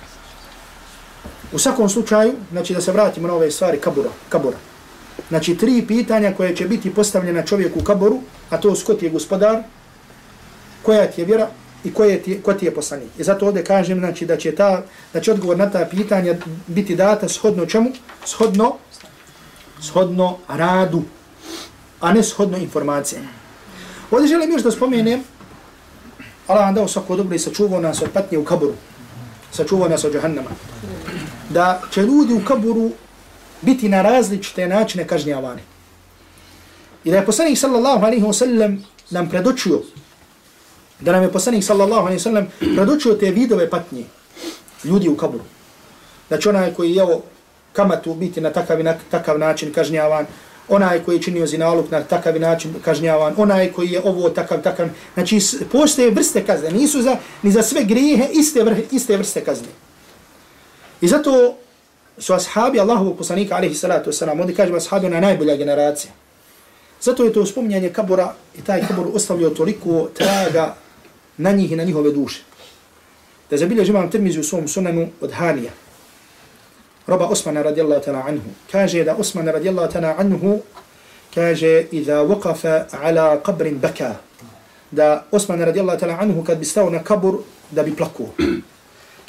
U 1.52 1.58
svakom 1.58 1.88
slučaju, 1.88 2.32
znači 2.50 2.74
da 2.74 2.80
se 2.80 2.92
vratimo 2.92 3.28
na 3.28 3.34
ove 3.34 3.50
stvari 3.50 3.78
kabura, 3.78 4.10
kabura. 4.28 4.56
Znači 5.28 5.56
tri 5.56 5.84
pitanja 5.88 6.32
koje 6.36 6.56
će 6.56 6.64
biti 6.64 6.94
postavljena 6.94 7.42
čovjeku 7.42 7.78
u 7.78 7.84
kaboru, 7.84 8.18
a 8.50 8.56
to 8.56 8.74
su 8.74 8.86
ko 8.86 8.94
ti 8.94 9.04
je 9.04 9.10
gospodar, 9.10 9.62
koja 10.82 11.06
ti 11.06 11.20
je 11.20 11.24
vjera 11.24 11.48
i 11.84 11.94
koje 11.94 12.22
ti, 12.22 12.40
ko 12.42 12.54
ti 12.54 12.64
je 12.64 12.74
poslanik. 12.74 13.08
I 13.18 13.24
zato 13.24 13.46
ovdje 13.46 13.64
kažem 13.64 13.98
znači, 13.98 14.26
da 14.26 14.36
će 14.36 14.54
ta, 14.54 14.82
da 15.12 15.20
će 15.20 15.32
odgovor 15.32 15.58
na 15.58 15.70
ta 15.70 15.86
pitanja 15.90 16.34
biti 16.66 16.94
data 16.94 17.28
shodno 17.28 17.66
čemu? 17.66 17.90
Shodno, 18.24 18.76
shodno 19.80 20.38
radu, 20.48 21.02
a 22.00 22.12
ne 22.12 22.22
shodno 22.22 22.58
informacije. 22.58 23.22
Ovdje 24.10 24.28
želim 24.28 24.50
još 24.50 24.62
da 24.62 24.70
spomenem, 24.70 25.24
Allah 26.46 26.64
vam 26.64 26.74
dao 26.74 26.88
svako 26.88 27.16
dobro 27.16 27.34
i 27.34 27.38
sačuvao 27.38 27.80
nas 27.80 28.02
od 28.02 28.10
patnje 28.10 28.38
u 28.38 28.44
kaburu, 28.44 28.74
sačuvao 29.52 29.88
nas 29.88 30.04
od 30.04 30.12
džahannama 30.12 30.50
da 31.50 31.82
će 31.90 32.02
ljudi 32.02 32.34
u 32.34 32.44
kaburu 32.44 32.90
biti 33.62 33.88
na 33.88 34.02
različite 34.02 34.68
načine 34.68 35.06
kažnjavani. 35.06 35.62
I 37.04 37.10
da 37.10 37.16
je 37.16 37.26
poslanik 37.26 37.58
sallallahu 37.58 38.04
alaihi 38.04 38.24
wa 38.24 38.32
sallam 38.32 38.84
nam 39.10 39.28
predočio, 39.28 39.80
da 41.00 41.12
nam 41.12 41.22
je 41.22 41.32
poslanik 41.32 41.64
sallallahu 41.64 42.06
alaihi 42.06 42.20
wa 42.20 42.22
sallam 42.22 42.46
predočio 42.76 43.14
te 43.14 43.30
vidove 43.30 43.70
patnje 43.70 44.04
ljudi 44.84 45.08
u 45.08 45.16
kaburu. 45.16 45.44
Da 46.30 46.38
će 46.38 46.48
onaj 46.48 46.74
koji 46.74 46.94
je 46.94 47.06
kamatu 47.72 48.14
biti 48.14 48.40
na 48.40 48.50
takav, 48.50 48.84
na 48.84 48.94
takav 49.10 49.38
način 49.38 49.72
kažnjavan, 49.72 50.26
onaj 50.70 51.04
koji 51.04 51.16
je 51.16 51.22
činio 51.22 51.46
zinaluk 51.46 51.90
na 51.90 52.02
takav 52.02 52.40
način 52.40 52.74
kažnjavan, 52.84 53.34
onaj 53.36 53.72
koji 53.72 53.90
je 53.90 54.00
ovo 54.04 54.30
takav, 54.30 54.62
takav. 54.62 54.88
Znači, 55.14 55.38
postoje 55.72 56.10
vrste 56.10 56.44
kazne, 56.46 56.70
nisu 56.70 57.02
za, 57.02 57.16
ni 57.42 57.50
za 57.50 57.62
sve 57.62 57.84
grijehe 57.84 58.28
iste, 58.32 58.64
vr, 58.64 58.74
iste 58.90 59.16
vrste 59.16 59.44
kazne. 59.44 59.68
I 61.00 61.08
zato 61.08 61.54
su 62.18 62.34
ashabi 62.34 62.80
Allahovog 62.80 63.18
poslanika, 63.18 63.56
alaihi 63.56 63.74
salatu 63.74 64.10
wasalam, 64.10 64.40
ovdje 64.40 64.56
kažemo 64.56 64.76
ashabi 64.76 65.08
na 65.08 65.20
najbolja 65.20 65.56
generacija. 65.56 66.12
Zato 67.00 67.24
je 67.24 67.32
to 67.32 67.46
spominjanje 67.46 67.88
kabura 67.88 68.34
i 68.58 68.62
taj 68.62 68.86
kabur 68.86 69.06
ostavljao 69.14 69.50
toliko 69.50 70.08
traga 70.14 70.74
na 71.36 71.52
njih 71.52 71.72
i 71.72 71.76
na 71.76 71.84
njihove 71.84 72.12
duše. 72.12 72.42
Da 73.50 73.56
zabilježi 73.56 73.90
imam 73.90 74.10
termizi 74.10 74.40
u 74.40 74.44
svom 74.44 74.68
sunanu 74.68 75.08
od 75.20 75.32
Hanija. 75.32 75.70
Roba 77.10 77.26
Osmana 77.26 77.62
radijallahu 77.62 78.02
ta'la 78.04 78.22
anhu. 78.28 78.50
Kaže 78.72 79.04
da 79.04 79.14
Osmana 79.18 79.52
radijallahu 79.52 79.92
ta'la 79.92 80.14
anhu 80.18 80.62
kaže 81.34 81.86
iza 81.92 82.22
waqafa 82.22 82.86
ala 83.02 83.42
qabrin 83.42 83.78
baka. 83.82 84.16
Da 84.92 85.24
Osmana 85.32 85.64
radijallahu 85.66 85.98
ta'la 85.98 86.18
anhu 86.22 86.44
kad 86.44 86.58
bi 86.58 86.64
stao 86.64 86.90
na 86.90 87.02
kabur 87.02 87.42
da 87.70 87.82
bi 87.82 87.96
plakuo 87.96 88.30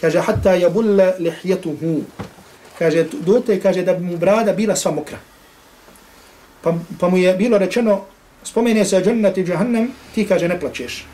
kaže 0.02 0.20
hatta 0.20 0.58
yabulla 0.58 1.14
lihyatuhu 1.20 2.04
kaže 2.80 3.06
dote 3.22 3.60
kaže 3.62 3.84
da 3.86 3.94
bi 3.94 4.06
mu 4.06 4.18
brada 4.18 4.54
bila 4.54 4.76
sva 4.76 4.92
mokra 4.92 5.20
pa, 6.62 6.74
pa 7.00 7.10
mu 7.10 7.18
je 7.18 7.34
bilo 7.38 7.58
rečeno 7.58 8.02
spomene 8.44 8.86
se 8.86 9.02
džennat 9.02 9.38
i 9.38 9.44
džahannam 9.46 9.92
ti 10.16 10.26
kaže 10.28 10.48
ne 10.48 10.60
plačeš 10.60 11.06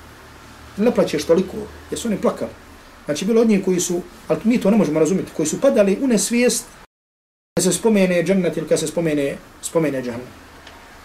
ne 0.77 0.91
plačeš 0.91 1.25
toliko 1.25 1.57
jer 1.91 1.99
su 1.99 2.07
oni 2.07 2.17
plakali 2.17 2.51
znači 3.07 3.25
bilo 3.25 3.41
od 3.41 3.49
njih 3.49 3.65
koji 3.65 3.79
su 3.79 4.01
ali 4.27 4.39
mi 4.43 4.59
to 4.61 4.71
ne 4.71 4.77
možemo 4.77 4.99
razumjeti 4.99 5.31
koji 5.37 5.47
su 5.47 5.61
padali 5.61 5.97
u 6.01 6.07
nesvijest 6.07 6.65
kad 7.57 7.63
se 7.63 7.73
spomene 7.73 8.23
džennet 8.23 8.57
ili 8.57 8.67
kad 8.67 8.79
se 8.79 8.87
spomene 8.87 9.35
spomene 9.61 10.03
džahannam 10.03 10.29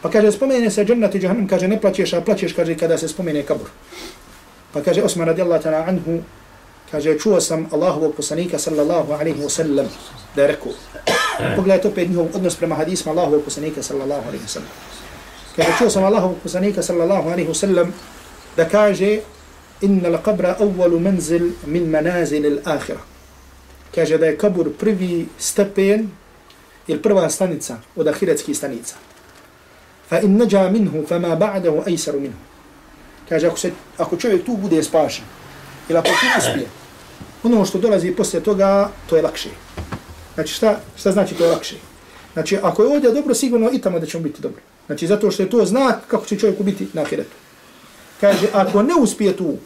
pa 0.03 0.11
kaže 0.11 0.33
spomene 0.33 0.71
se 0.71 0.85
džennet 0.85 1.15
i 1.15 1.21
džahannam 1.21 1.49
kaže 1.49 1.69
ne 1.69 1.81
plaćeš, 1.81 2.13
a 2.13 2.21
plačeš 2.21 2.53
kaže 2.53 2.77
kada 2.79 2.99
se 2.99 3.09
spomene 3.09 3.43
kabur 3.43 3.71
pa 4.73 4.83
kaže 4.83 5.03
Osman 5.03 5.27
radijallahu 5.27 5.63
ta'ala 5.63 5.89
anhu 5.89 6.23
kaže, 6.93 7.17
čuo 7.19 7.41
sam 7.41 7.69
Allahovog 7.73 8.13
poslanika 8.15 8.59
sallallahu 8.59 9.13
alaihi 9.17 9.41
wa 9.41 9.49
sallam 9.49 9.89
da 10.37 10.43
je 10.43 10.49
rekao. 10.49 10.73
Pogledajte 11.57 11.89
opet 11.89 12.09
njihov 12.09 12.27
odnos 12.35 12.57
prema 12.57 12.75
hadisma 12.75 13.13
Allahovog 13.13 13.45
poslanika 13.45 13.83
sallallahu 13.83 14.29
alaihi 14.29 14.45
wa 14.45 14.49
sallam. 14.49 14.69
Kaže, 15.57 15.71
čuo 15.79 15.91
sam 15.91 16.05
Allahovog 16.05 16.37
poslanika 16.43 16.83
sallallahu 16.83 17.29
alaihi 17.33 17.49
wa 17.49 17.55
sallam 17.55 17.95
da 18.57 18.69
kaže, 18.69 19.21
inna 19.83 20.09
la 20.09 20.19
qabra 20.23 20.57
awwalu 20.59 21.01
manzil 21.01 21.53
min 21.67 21.91
manazil 21.91 22.45
al-akhirah. 22.45 23.03
Kaže 23.95 24.19
da 24.19 24.27
je 24.27 24.39
kabur 24.39 24.73
prvi 24.79 25.27
stepen 25.39 26.11
ili 26.87 27.03
prva 27.03 27.31
stanica 27.31 27.77
od 27.97 28.09
ahiretskih 28.09 28.57
stanica. 28.57 28.95
Fa 30.09 30.21
in 30.21 30.37
naja 30.37 30.71
minhu, 30.71 31.07
fama 31.09 31.37
ba'dahu 31.37 31.85
aysaru 31.87 32.21
minhu. 32.21 32.39
Kaže, 33.29 33.47
ako, 33.47 33.59
se, 33.59 33.71
ako 33.99 34.17
čovjek 34.17 34.45
tu 34.45 34.57
bude 34.57 34.83
spašen, 34.83 35.25
ili 35.89 35.99
ako 35.99 36.09
tu 36.09 36.27
uspije, 36.39 36.67
ono 37.43 37.65
što 37.65 37.79
dolazi 37.79 38.11
poslije 38.11 38.43
toga, 38.43 38.91
to 39.07 39.17
je 39.17 39.23
lakše. 39.23 39.49
Znači 40.35 40.55
šta, 40.55 40.81
šta 40.97 41.13
znači 41.13 41.35
to 41.35 41.45
je 41.45 41.51
lakše? 41.51 41.77
Znači 42.33 42.59
ako 42.63 42.83
je 42.83 42.89
ovdje 42.89 43.11
dobro, 43.11 43.35
sigurno 43.35 43.71
i 43.73 43.79
tamo 43.79 43.99
da 43.99 44.07
ćemo 44.07 44.23
biti 44.23 44.43
dobro. 44.43 44.61
Znači 44.87 45.07
zato 45.07 45.31
što 45.31 45.43
je 45.43 45.51
to 45.51 45.65
znak 45.65 45.97
kako 46.09 46.27
će 46.27 46.39
čovjeku 46.39 46.63
biti 46.63 46.89
na 46.93 47.03
ahiretu. 47.03 47.37
Kaže, 48.21 48.47
ako 48.53 48.83
ne 48.83 48.95
uspije 48.95 49.37
tu, 49.37 49.57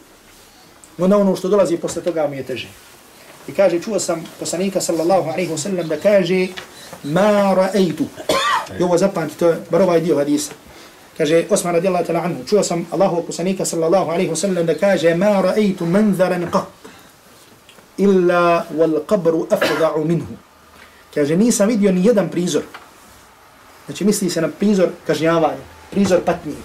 onda 1.03 1.17
ono 1.17 1.35
što 1.35 1.47
dolazi 1.49 1.77
posle 1.77 2.01
toga 2.01 2.27
mu 2.27 2.33
je 2.33 2.43
teže. 2.43 2.67
I 3.47 3.53
kaže, 3.53 3.79
čuo 3.79 3.99
sam 3.99 4.23
poslanika 4.39 4.81
sallallahu 4.81 5.29
alaihi 5.29 5.51
wa 5.51 5.57
sallam 5.57 5.87
da 5.87 5.97
kaže, 5.97 6.47
ma 7.03 7.55
ra'aytu. 7.55 8.05
I 8.79 8.83
ovo 8.83 8.97
zapamti, 8.97 9.37
to 9.37 9.49
je 9.49 9.57
bar 9.69 9.81
ovaj 9.81 10.01
dio 10.01 10.17
hadisa. 10.17 10.51
Kaže, 11.17 11.45
Osman 11.49 11.73
radijallahu 11.73 12.05
ta'la 12.05 12.19
anhu, 12.19 12.43
čuo 12.45 12.63
sam 12.63 12.85
Allahu 12.91 13.23
poslanika 13.23 13.65
sallallahu 13.65 14.11
alaihi 14.11 14.29
wa 14.29 14.35
sallam 14.35 14.65
da 14.65 14.75
kaže, 14.75 15.15
ma 15.15 15.41
ra'aytu 15.41 15.85
manzaran 15.85 16.51
qat 16.51 16.65
illa 17.97 18.65
wal 18.77 18.99
qabru 19.05 19.47
afda'u 19.49 20.05
minhu. 20.05 20.37
Kaže, 21.15 21.37
nisam 21.37 21.67
vidio 21.67 21.91
ni 21.91 22.05
jedan 22.05 22.29
prizor. 22.29 22.63
Znači, 23.85 24.05
misli 24.05 24.29
se 24.29 24.41
na 24.41 24.47
prizor 24.47 24.89
kažnjavanja, 25.07 25.63
prizor 25.91 26.19
patnije. 26.25 26.57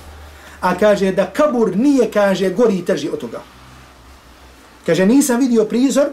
A 0.60 0.74
kaže 0.78 1.12
da 1.12 1.26
kabur 1.26 1.76
nije, 1.76 2.10
kaže, 2.10 2.50
gori 2.50 2.78
i 2.78 2.84
trži 2.84 3.08
od 3.08 3.20
toga. 3.20 3.40
Kaže, 4.86 5.06
nisam 5.06 5.40
vidio 5.40 5.64
prizor, 5.64 6.06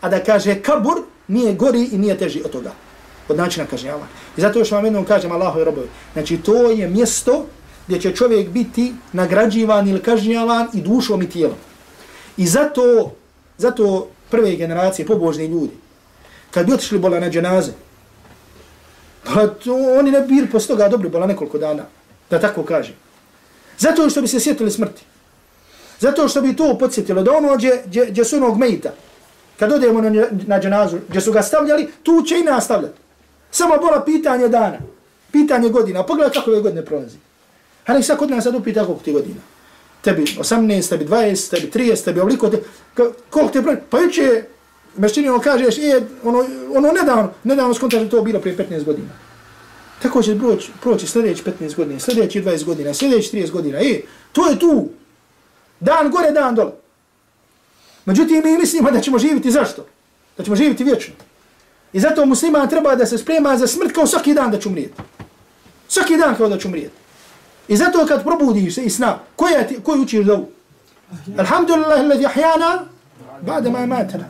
a 0.00 0.08
da 0.08 0.24
kaže 0.24 0.62
kabur 0.62 1.02
nije 1.28 1.54
gori 1.54 1.88
i 1.92 1.98
nije 1.98 2.18
teži 2.18 2.42
od 2.44 2.50
toga. 2.50 2.72
Od 3.28 3.36
načina 3.36 3.66
kažnjavanja. 3.66 4.06
I 4.36 4.40
zato 4.40 4.58
još 4.58 4.70
vam 4.70 4.84
jednom 4.84 5.04
kažem 5.04 5.32
Allahu 5.32 5.60
i 5.60 5.64
robovi. 5.64 5.88
Znači, 6.12 6.36
to 6.36 6.70
je 6.70 6.88
mjesto 6.88 7.46
gdje 7.86 8.00
će 8.00 8.16
čovjek 8.16 8.48
biti 8.48 8.92
nagrađivan 9.12 9.88
ili 9.88 10.02
kažnjavan 10.02 10.68
i 10.74 10.80
dušom 10.80 11.22
i 11.22 11.30
tijelom. 11.30 11.56
I 12.36 12.46
zato, 12.46 13.12
zato 13.58 14.08
prve 14.30 14.56
generacije, 14.56 15.06
pobožni 15.06 15.46
ljudi, 15.46 15.72
kad 16.50 16.66
bi 16.66 16.72
otišli 16.72 16.98
bola 16.98 17.20
na 17.20 17.30
dženaze, 17.30 17.72
pa 19.24 19.46
to, 19.46 19.74
oni 19.98 20.10
ne 20.10 20.20
bili 20.20 20.50
posto 20.50 20.72
toga 20.72 20.88
dobri 20.88 21.08
bola 21.08 21.26
nekoliko 21.26 21.58
dana, 21.58 21.84
da 22.30 22.40
tako 22.40 22.62
kaže. 22.62 22.94
Zato 23.78 24.10
što 24.10 24.20
bi 24.20 24.28
se 24.28 24.40
sjetili 24.40 24.70
smrti. 24.70 25.02
Zato 26.02 26.28
što 26.28 26.40
bi 26.40 26.56
to 26.56 26.76
podsjetilo, 26.78 27.22
da 27.22 27.32
ono 27.32 27.56
gdje, 27.56 27.82
gdje, 27.86 28.06
gdje 28.06 28.24
su 28.24 28.36
onog 28.36 28.58
mejta, 28.58 28.92
kad 29.58 29.72
odemo 29.72 30.00
na, 30.00 30.26
na 30.46 30.60
dženazu, 30.60 30.98
gdje 31.08 31.20
su 31.20 31.32
ga 31.32 31.42
stavljali, 31.42 31.88
tu 32.02 32.22
će 32.22 32.38
i 32.38 32.42
nastavljati. 32.42 32.98
Samo 33.50 33.76
bola 33.78 34.04
pitanje 34.04 34.48
dana, 34.48 34.78
pitanje 35.32 35.68
godina, 35.68 36.06
pogledaj 36.06 36.32
kako 36.32 36.50
je 36.50 36.60
godine 36.60 36.84
prolazi. 36.84 37.16
A 37.86 37.94
nek 37.94 38.04
sad 38.04 38.18
kod 38.18 38.30
nas 38.30 38.44
sad 38.44 38.54
upita 38.54 38.84
koliko 38.84 39.04
ti 39.04 39.12
godina 39.12 39.40
tebi 40.02 40.22
18, 40.22 40.88
tebi 40.88 41.04
20, 41.04 41.50
tebi 41.50 41.70
30, 41.70 42.04
tebi 42.04 42.20
ovoliko, 42.20 42.48
te, 42.48 42.62
koliko 43.30 43.52
te 43.52 43.60
broj, 43.60 43.76
pa 43.90 44.00
juče 44.00 44.44
mešćini 44.96 45.28
ono 45.28 45.40
kažeš, 45.40 45.78
je, 45.78 46.06
ono, 46.22 46.44
ono 46.74 46.92
nedavno, 46.92 47.32
nedavno 47.44 47.74
skontaš 47.74 48.00
da 48.00 48.08
to 48.08 48.22
bilo 48.22 48.40
prije 48.40 48.56
15 48.56 48.84
godina. 48.84 49.08
Tako 50.02 50.22
će 50.22 50.38
proći, 50.38 50.70
proći 50.82 51.06
sljedeći 51.06 51.42
15 51.60 51.76
godina, 51.76 52.00
sljedeći 52.00 52.42
20 52.42 52.64
godina, 52.64 52.94
sljedeći 52.94 53.36
30 53.36 53.50
godina. 53.50 53.78
E, 53.78 54.00
to 54.32 54.48
je 54.48 54.58
tu. 54.58 54.88
Dan 55.82 56.10
gore, 56.10 56.30
dan 56.30 56.54
dole. 56.54 56.72
Međutim, 58.04 58.42
mi 58.44 58.58
mislimo 58.58 58.90
da 58.90 59.00
ćemo 59.00 59.18
živjeti 59.18 59.50
zašto? 59.50 59.86
Da 60.36 60.44
ćemo 60.44 60.56
živjeti 60.56 60.84
vječno. 60.84 61.14
I 61.92 62.00
zato 62.00 62.26
musliman 62.26 62.68
treba 62.68 62.94
da 62.94 63.06
se 63.06 63.18
sprema 63.18 63.56
za 63.56 63.66
smrt 63.66 63.92
kao 63.92 64.06
svaki 64.06 64.34
dan 64.34 64.50
da 64.50 64.58
će 64.58 64.68
umrijeti. 64.68 65.02
Svaki 65.88 66.16
dan 66.16 66.36
kao 66.36 66.48
da 66.48 66.58
će 66.58 66.68
umrijeti. 66.68 66.94
I 67.68 67.76
zato 67.76 68.06
kad 68.06 68.24
probudiš 68.24 68.74
se 68.74 68.82
i 68.82 68.90
sna, 68.90 69.18
koja 69.36 69.66
ti, 69.66 69.78
koji 69.82 70.00
učiš 70.00 70.26
dovu? 70.26 70.48
Alhamdulillah, 71.38 72.00
alladhi 72.00 72.26
ahjana, 72.26 72.84
ba'da 73.46 73.70
ma 73.70 73.86
matana. 73.86 74.24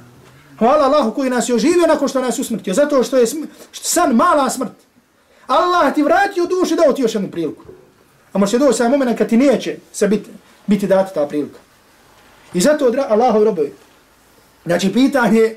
Hvala 0.59 0.85
Allahu 0.85 1.15
koji 1.15 1.31
nas 1.31 1.49
je 1.49 1.55
oživio 1.55 1.87
nakon 1.87 2.09
što 2.09 2.21
nas 2.21 2.39
usmrtio. 2.39 2.75
Zato 2.75 3.03
što 3.03 3.17
je 3.17 3.27
san 3.73 4.15
mala 4.15 4.51
smrt. 4.51 4.73
Allah 5.47 5.95
ti 5.95 6.03
vratio 6.03 6.47
dušu 6.47 6.75
dao 6.75 6.93
ti 6.93 7.03
još 7.03 7.15
jednu 7.15 7.31
priliku. 7.31 7.65
A 8.33 8.39
može 8.39 8.59
doći 8.59 8.79
sam 8.79 8.91
moment 8.91 9.19
kad 9.19 9.29
ti 9.29 9.37
neće 9.37 9.77
se 9.93 10.09
biti, 10.09 10.31
biti 10.67 10.87
data 10.87 11.15
ta 11.15 11.27
prilika. 11.27 11.59
I 12.55 12.61
zato 12.61 12.93
Allahu 13.09 13.45
robovi. 13.45 13.73
Znači 14.65 14.93
pitanje 14.93 15.57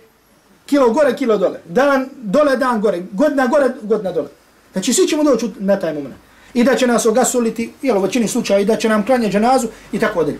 kilo 0.65 0.89
gore, 0.89 1.15
kilo 1.15 1.37
dole. 1.37 1.59
Dan 1.65 2.09
dole, 2.15 2.57
dan 2.57 2.81
gore. 2.81 3.03
Godina 3.11 3.47
gore, 3.47 3.69
godina 3.81 4.11
dole. 4.11 4.27
Znači 4.73 4.93
svi 4.93 5.07
ćemo 5.07 5.23
doći 5.23 5.49
na 5.59 5.79
taj 5.79 5.93
moment. 5.93 6.15
I 6.53 6.63
da 6.63 6.75
će 6.75 6.87
nas 6.87 7.05
ogasuliti, 7.05 7.73
jel 7.81 7.97
u 7.97 8.01
većini 8.01 8.27
slučaja, 8.27 8.59
i 8.59 8.65
da 8.65 8.75
će 8.75 8.89
nam 8.89 9.05
klanje 9.05 9.29
dženazu 9.29 9.67
i 9.91 9.99
tako 9.99 10.23
dalje. 10.23 10.39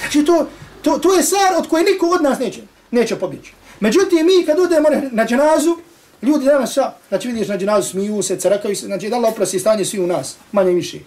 Znači 0.00 0.24
to, 0.24 0.46
to, 0.82 0.98
to 0.98 1.14
je 1.14 1.22
sar 1.22 1.54
od 1.58 1.68
koje 1.68 1.84
niko 1.84 2.06
od 2.06 2.22
nas 2.22 2.38
neće, 2.38 2.60
neće 2.90 3.16
pobjeći. 3.16 3.52
Međutim, 3.80 4.26
mi 4.26 4.46
kad 4.46 4.58
odemo 4.58 4.88
na 5.10 5.26
dženazu, 5.26 5.76
ljudi 6.22 6.44
danas 6.44 6.74
sa, 6.74 6.92
znači 7.08 7.28
vidiš 7.28 7.46
znači, 7.46 7.64
na 7.64 7.72
dženazu, 7.72 7.90
smiju 7.90 8.22
se, 8.22 8.36
crkaju 8.36 8.76
se, 8.76 8.86
znači 8.86 9.08
da 9.08 9.16
Allah 9.16 9.32
oprosti 9.32 9.58
stanje 9.58 9.84
svi 9.84 10.00
u 10.00 10.06
nas, 10.06 10.36
manje 10.52 10.70
više. 10.70 10.98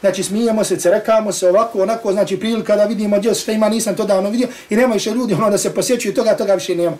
Znači 0.00 0.22
smijemo 0.22 0.64
se, 0.64 0.76
crkamo 0.76 1.32
se 1.32 1.48
ovako, 1.48 1.82
onako, 1.82 2.12
znači 2.12 2.40
prilika 2.40 2.76
da 2.76 2.84
vidimo 2.84 3.18
gdje 3.18 3.34
što 3.34 3.52
ima, 3.52 3.68
nisam 3.68 3.96
to 3.96 4.04
davno 4.04 4.30
vidio 4.30 4.48
i 4.70 4.76
nema 4.76 4.94
više 4.94 5.10
ljudi 5.10 5.34
ono 5.34 5.50
da 5.50 5.58
se 5.58 5.74
posjećuju, 5.74 6.14
toga, 6.14 6.36
toga 6.36 6.54
više 6.54 6.74
nema. 6.74 6.96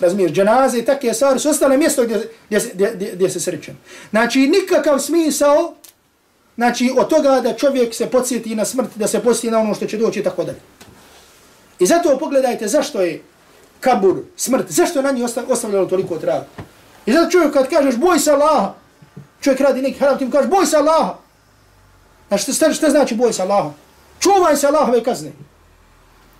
Razumiješ, 0.00 0.32
dženaze 0.32 0.78
i 0.78 0.84
takve 0.84 1.14
stvari 1.14 1.40
su 1.40 1.48
ostale 1.48 1.76
mjesto 1.76 2.04
gdje, 2.04 2.28
gdje, 2.48 2.60
gdje, 2.74 2.92
gdje, 2.94 3.12
gdje 3.14 3.30
se 3.30 3.40
srećem. 3.40 3.78
Znači 4.10 4.38
nikakav 4.38 4.98
smisao, 4.98 5.74
znači 6.56 6.92
od 6.96 7.08
toga 7.08 7.40
da 7.40 7.54
čovjek 7.54 7.94
se 7.94 8.06
podsjeti 8.06 8.54
na 8.54 8.64
smrt, 8.64 8.88
da 8.94 9.06
se 9.06 9.20
podsjeti 9.20 9.50
na 9.50 9.58
ono 9.58 9.74
što 9.74 9.86
će 9.86 9.96
doći 9.96 10.20
i 10.20 10.22
tako 10.22 10.44
dalje. 10.44 10.58
I 11.78 11.86
zato 11.86 12.18
pogledajte 12.18 12.68
zašto 12.68 13.00
je 13.00 13.22
kabur, 13.80 14.16
smrt, 14.36 14.66
zašto 14.68 14.98
je 14.98 15.02
na 15.02 15.10
njih 15.10 15.24
ostavljalo 15.48 15.86
toliko 15.86 16.18
traga. 16.18 16.46
I 17.06 17.12
zato 17.12 17.30
čovjek 17.30 17.52
kad 17.52 17.68
kažeš 17.68 17.96
boj 17.96 18.18
se 18.18 18.30
Allaha, 18.30 18.74
čovjek 19.40 19.60
radi 19.60 19.82
neki 19.82 19.98
haram, 19.98 20.18
ti 20.18 20.24
mu 20.24 20.30
kažeš 20.30 20.50
boj 20.50 20.66
se 20.66 20.76
Allaha. 20.76 21.14
Znači 22.28 22.52
šta, 22.52 22.72
šta 22.72 22.90
znači 22.90 23.14
boj 23.14 23.32
se 23.32 23.42
Allaha? 23.42 23.70
Čuvaj 24.20 24.56
se 24.56 24.66
Allahove 24.66 25.02
kazne. 25.02 25.32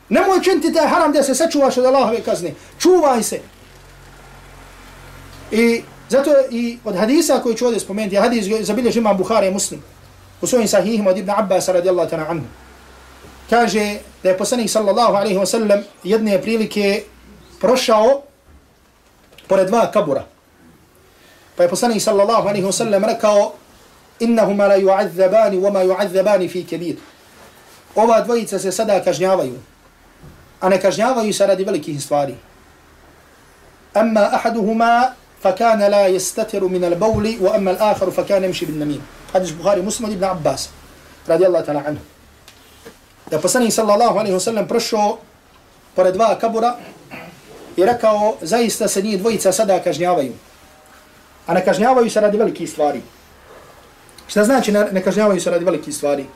Nemoj 0.09 0.43
činiti 0.43 0.73
taj 0.73 0.89
haram 0.89 1.13
da 1.13 1.23
se 1.23 1.35
sačuvaš 1.35 1.77
od 1.77 1.85
Allahove 1.85 2.21
kazne. 2.21 2.55
Čuvaj 2.79 3.23
se. 3.23 3.41
I 5.51 5.83
zato 6.09 6.31
i 6.51 6.79
od 6.85 6.97
hadisa 6.97 7.41
koji 7.43 7.57
ću 7.57 7.65
ovdje 7.65 7.81
spomenuti, 7.81 8.17
hadis 8.17 8.47
zabilježi 8.61 8.99
imam 8.99 9.17
Bukhari 9.17 9.51
muslim 9.51 9.83
u 10.41 10.47
svojim 10.47 10.69
sahihima 10.69 11.11
od 11.11 11.19
Ibn 11.19 11.31
Abbas 11.31 11.69
radijallahu 11.69 12.11
ta'ala 12.11 12.31
anhu. 12.31 12.47
Kaže 13.51 13.99
da 14.23 14.29
je 14.29 14.39
poslanik 14.39 14.71
sallallahu 14.71 15.15
alaihi 15.15 15.39
wa 15.39 15.47
sallam 15.47 15.85
jedne 16.05 16.43
prilike 16.43 17.03
prošao 17.61 18.23
pored 19.47 19.67
dva 19.67 19.91
kabura. 19.91 20.25
Pa 21.56 21.64
je 21.64 21.70
poslanik 21.70 22.02
sallallahu 22.02 22.48
alaihi 22.48 22.66
wa 22.66 22.72
sallam 22.72 23.06
rekao 23.06 23.54
innahuma 24.20 24.68
la 24.68 24.78
yu'adzabani 24.78 25.58
wa 25.58 25.72
ma 25.72 25.84
yu'adzabani 25.84 26.50
fi 26.50 26.64
kebir. 26.64 26.96
Ova 27.96 28.22
dvojica 28.22 28.60
se 28.60 28.72
sada 28.72 29.04
kažnjavaju, 29.04 29.60
a 30.62 30.70
ne 30.70 30.82
kažnjavaju 30.82 31.34
se 31.34 31.48
radi 31.48 31.64
velikih 31.64 32.04
stvari. 32.04 32.36
Amma 33.94 34.30
ahaduhuma 34.34 35.14
فكان 35.44 35.82
لا 35.82 36.08
يستتر 36.08 36.64
من 36.64 36.84
البول 36.86 37.38
واما 37.42 37.72
الاخر 37.72 38.12
فكان 38.12 38.44
يمشي 38.44 38.66
بالنميم 38.66 39.02
حديث 39.34 39.50
البخاري 39.52 39.82
مسلم 39.82 40.06
ابن 40.06 40.24
عباس 40.24 40.70
رضي 41.30 41.48
الله 41.48 41.62
تعالى 41.62 41.80
عنه 41.80 42.02
da 43.32 43.40
poslanik 43.40 43.72
sallallahu 43.72 44.20
alaihi 44.20 44.36
wasallam 44.36 44.68
prošao 44.68 45.18
pored 45.96 46.14
dva 46.14 46.36
kabura 46.36 46.76
i 47.78 47.86
rekao 47.86 48.36
zaista 48.42 48.88
se 48.88 49.04
nije 49.04 49.18
dvojica 49.18 49.52
sada 49.52 49.80
kažnjavaju. 49.80 50.34
A 51.47 51.55
ne 51.55 51.65
kažnjavaju 51.65 52.11
se 52.11 52.21
radi 52.21 52.39
velikih 52.39 52.71
stvari. 52.71 53.01
Šta 54.27 54.45
znači 54.45 54.73
ne 54.73 55.03
kažnjavaju 55.03 55.41
se 55.41 55.51
radi 55.51 55.65
velikih 55.65 55.95
stvari? 55.95 56.27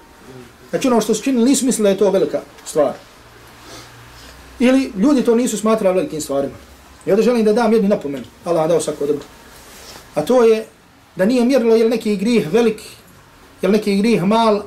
Znači 0.70 0.88
ono 0.88 1.00
što 1.00 1.14
su 1.14 1.22
činili 1.22 1.44
nisu 1.44 1.66
mislili 1.66 1.86
da 1.86 1.90
je 1.90 1.98
to 1.98 2.10
velika 2.10 2.40
stvar. 2.64 2.92
Ili 4.58 4.92
ljudi 4.96 5.22
to 5.22 5.34
nisu 5.34 5.58
smatrali 5.58 5.96
velikim 5.96 6.20
stvarima. 6.20 6.54
I 7.06 7.10
ovdje 7.10 7.24
želim 7.24 7.44
da 7.44 7.52
dam 7.52 7.72
jednu 7.72 7.88
napomenu. 7.88 8.24
Allah 8.44 8.68
dao 8.68 8.80
svako 8.80 9.06
dobro. 9.06 9.24
A 10.14 10.22
to 10.22 10.44
je 10.44 10.66
da 11.16 11.24
nije 11.24 11.44
mjerilo 11.44 11.76
je 11.76 11.88
neki 11.88 12.16
grih 12.16 12.52
velik, 12.52 12.82
je 13.62 13.68
neki 13.68 13.96
grih 13.96 14.24
mal, 14.24 14.62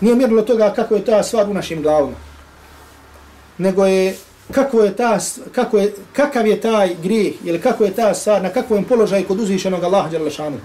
nije 0.00 0.14
mjerilo 0.14 0.42
toga 0.42 0.72
kako 0.76 0.94
je 0.94 1.04
ta 1.04 1.22
stvar 1.22 1.50
u 1.50 1.54
našim 1.54 1.82
glavama. 1.82 2.16
Nego 3.58 3.86
je 3.86 4.16
kako 4.52 4.82
je 4.82 4.96
ta, 4.96 5.18
kako 5.52 5.78
je, 5.78 5.94
kakav 6.12 6.46
je 6.46 6.60
taj 6.60 6.94
grijeh, 7.02 7.34
ili 7.44 7.60
kako 7.60 7.84
je 7.84 7.94
ta 7.94 8.14
stvar, 8.14 8.42
na 8.42 8.48
kakvom 8.48 8.84
položaju 8.84 9.26
kod 9.28 9.40
uzvišenog 9.40 9.84
Allaha 9.84 10.08
djela 10.08 10.30
šanu. 10.30 10.56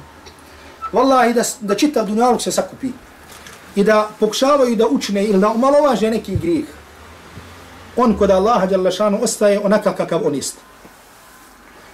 Wallahi 0.93 1.33
da, 1.33 1.41
da 1.61 1.75
čita 1.75 2.03
dunjaluk 2.03 2.41
se 2.41 2.51
sakupi 2.51 2.87
i 3.75 3.83
da 3.83 4.09
pokušavaju 4.19 4.75
da 4.75 4.87
učine 4.87 5.25
ili 5.25 5.39
da 5.39 5.49
umalovaže 5.49 6.11
neki 6.11 6.35
grijeh, 6.35 6.65
on 7.97 8.17
kod 8.17 8.31
Allaha 8.31 8.65
djela 8.65 8.91
šanu 8.91 9.19
ostaje 9.23 9.59
onaka 9.59 9.95
kakav 9.95 10.27
on 10.27 10.35
ist. 10.35 10.57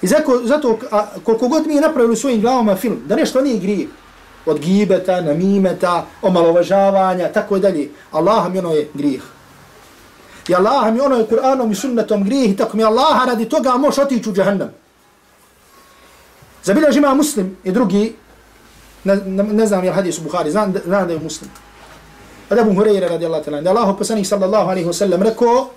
I 0.01 0.07
zato, 0.07 0.41
zato 0.43 0.77
a, 0.91 1.05
koliko 1.23 1.47
god 1.47 1.67
mi 1.67 1.75
je 1.75 1.81
napravili 1.81 2.15
svojim 2.15 2.41
glavama 2.41 2.75
film, 2.75 3.01
da 3.05 3.15
nešto 3.15 3.41
nije 3.41 3.59
grijeh, 3.59 3.87
od 4.45 4.59
gibeta, 4.59 5.21
namimeta, 5.21 6.05
omalovažavanja, 6.21 7.31
tako 7.31 7.59
dalje, 7.59 7.89
Allah 8.11 8.51
mi 8.51 8.59
ono 8.59 8.73
je 8.73 8.89
grijeh. 8.93 9.21
I 10.49 10.55
Allah 10.55 10.93
mi 10.93 10.99
ono 10.99 11.15
je 11.15 11.27
Kur'anom 11.27 11.71
i 11.71 11.75
sunnetom 11.75 12.23
grijeh, 12.23 12.57
tako 12.57 12.77
mi 12.77 12.83
Allaha 12.83 13.25
radi 13.25 13.49
toga 13.49 13.77
moš 13.77 13.97
otići 13.97 14.29
u 14.29 14.33
džahannam. 14.33 14.69
Zabilja 16.63 16.89
ima 16.89 17.13
muslim 17.13 17.57
i 17.63 17.71
drugi, 17.71 18.15
ne, 19.03 19.15
ne, 19.15 19.43
ne 19.43 19.67
znam 19.67 19.83
je 19.83 19.91
hadis 19.91 20.17
u 20.17 20.21
Bukhari, 20.21 20.51
znam, 20.51 20.73
znam 20.85 21.07
da 21.07 21.13
je 21.13 21.19
muslim. 21.19 21.49
Od 22.49 22.59
Abu 22.59 22.71
Hureyre 22.71 23.09
radi 23.09 23.25
Allah 23.25 23.45
talan, 23.45 23.63
da 23.63 23.69
Allah 23.69 23.95
poslanih 23.97 24.27
sallallahu 24.27 24.69
alaihi 24.69 24.87
wa 24.87 24.93
sallam 24.93 25.23
rekao 25.23 25.69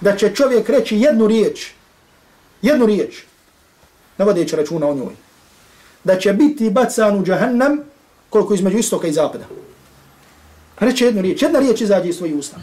da 0.00 0.16
će 0.16 0.34
čovjek 0.34 0.68
reći 0.68 0.98
jednu 0.98 1.26
riječ, 1.26 1.70
jednu 2.62 2.86
riječ, 2.86 3.24
ne 4.18 4.24
vodeći 4.24 4.56
računa 4.56 4.86
o 4.88 4.94
njoj, 4.94 5.16
da 6.04 6.18
će 6.18 6.32
biti 6.32 6.70
bacan 6.70 7.18
u 7.18 7.24
džahannam 7.24 7.78
koliko 8.30 8.54
između 8.54 8.78
istoka 8.78 9.06
i 9.06 9.12
zapada. 9.12 9.44
Reći 10.80 11.04
jednu 11.04 11.22
riječ, 11.22 11.42
jedna 11.42 11.58
riječ 11.58 11.80
izađe 11.80 12.08
iz 12.08 12.16
svojih 12.16 12.36
usta. 12.36 12.56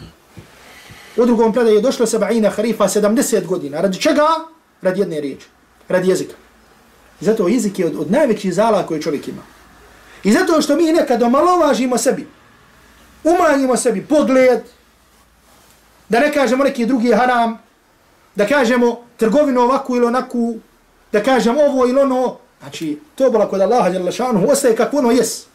U 1.16 1.26
drugom 1.26 1.52
predaju 1.52 1.76
je 1.76 1.82
došlo 1.82 2.06
sabajina 2.06 2.50
harifa 2.50 2.84
70 2.84 3.46
godina. 3.46 3.80
Radi 3.80 4.00
čega? 4.00 4.26
Radi 4.82 5.00
jedne 5.00 5.20
riječi. 5.20 5.46
Radi 5.88 6.08
jezika. 6.08 6.34
I 7.20 7.24
zato 7.24 7.48
jezik 7.48 7.78
je 7.78 7.86
od, 7.86 7.96
od 7.96 8.10
najvećih 8.10 8.54
zala 8.54 8.86
koje 8.86 9.02
čovjek 9.02 9.28
ima. 9.28 9.42
I 10.24 10.32
zato 10.32 10.62
što 10.62 10.76
mi 10.76 10.92
nekad 10.92 11.22
omalovažimo 11.22 11.98
sebi, 11.98 12.26
umanjimo 13.24 13.76
sebi 13.76 14.06
pogled, 14.06 14.60
da 16.08 16.20
ne 16.20 16.32
kažemo 16.32 16.64
neki 16.64 16.86
drugi 16.86 17.12
haram, 17.12 17.58
da 18.34 18.46
kažemo 18.46 19.04
trgovinu 19.16 19.60
ovakvu 19.60 19.96
ili 19.96 20.06
onakvu, 20.06 20.58
da 21.12 21.22
kažemo 21.22 21.60
ovo 21.60 21.86
ili 21.86 22.00
ono, 22.00 22.36
znači 22.60 23.00
to 23.14 23.30
bila 23.30 23.48
kod 23.48 23.60
Allaha 23.60 23.88
jalla 23.88 24.12
šanuhu, 24.12 24.50
ostaje 24.50 24.76
kako 24.76 24.96
ono 24.96 25.10
jes. 25.10 25.46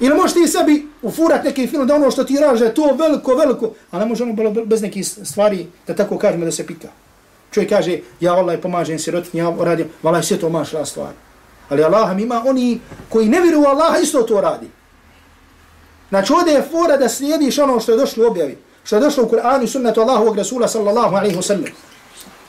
Ili 0.00 0.14
možeš 0.14 0.34
ti 0.34 0.48
sebi 0.48 0.86
ufurat 1.02 1.44
neki 1.44 1.66
film 1.66 1.86
da 1.86 1.94
ono 1.94 2.10
što 2.10 2.24
ti 2.24 2.38
raže 2.40 2.64
je 2.64 2.74
to 2.74 2.94
veliko, 2.98 3.34
veliko, 3.34 3.72
a 3.90 3.98
ne 3.98 4.06
može 4.06 4.24
ono 4.24 4.50
bez 4.64 4.82
nekih 4.82 5.08
stvari 5.08 5.66
da 5.86 5.94
tako 5.94 6.18
kažemo 6.18 6.44
da 6.44 6.52
se 6.52 6.66
pika. 6.66 6.88
Čovjek 7.50 7.70
kaže, 7.70 7.98
ja 8.20 8.34
Allah 8.34 8.58
pomažem 8.62 8.98
sirotinji, 8.98 9.42
ja 9.42 9.54
radim, 9.60 9.88
valaj 10.02 10.22
sve 10.22 10.38
to 10.38 10.48
mašla 10.48 10.84
stvar. 10.86 11.12
Ali 11.68 11.84
Allah 11.84 12.22
ima 12.22 12.42
oni 12.46 12.80
koji 13.08 13.28
ne 13.28 13.40
vjeruju 13.40 13.66
Allaha 13.66 13.98
isto 13.98 14.22
to 14.22 14.40
radi. 14.40 14.66
Znači 16.08 16.32
ovdje 16.32 16.54
je 16.54 16.62
fora 16.62 16.96
da 16.96 17.08
slijediš 17.08 17.58
ono 17.58 17.80
što 17.80 17.92
je 17.92 17.98
došlo 17.98 18.24
u 18.24 18.30
objavi. 18.30 18.58
Što 18.84 18.96
je 18.96 19.00
došlo 19.00 19.24
u 19.24 19.28
Kur'anu 19.28 19.64
i 19.64 19.66
sunnetu 19.66 20.00
Allahovog 20.00 20.36
Rasula 20.36 20.68
sallallahu 20.68 21.16
alaihi 21.16 21.36
wa 21.36 21.42
sallam. 21.42 21.72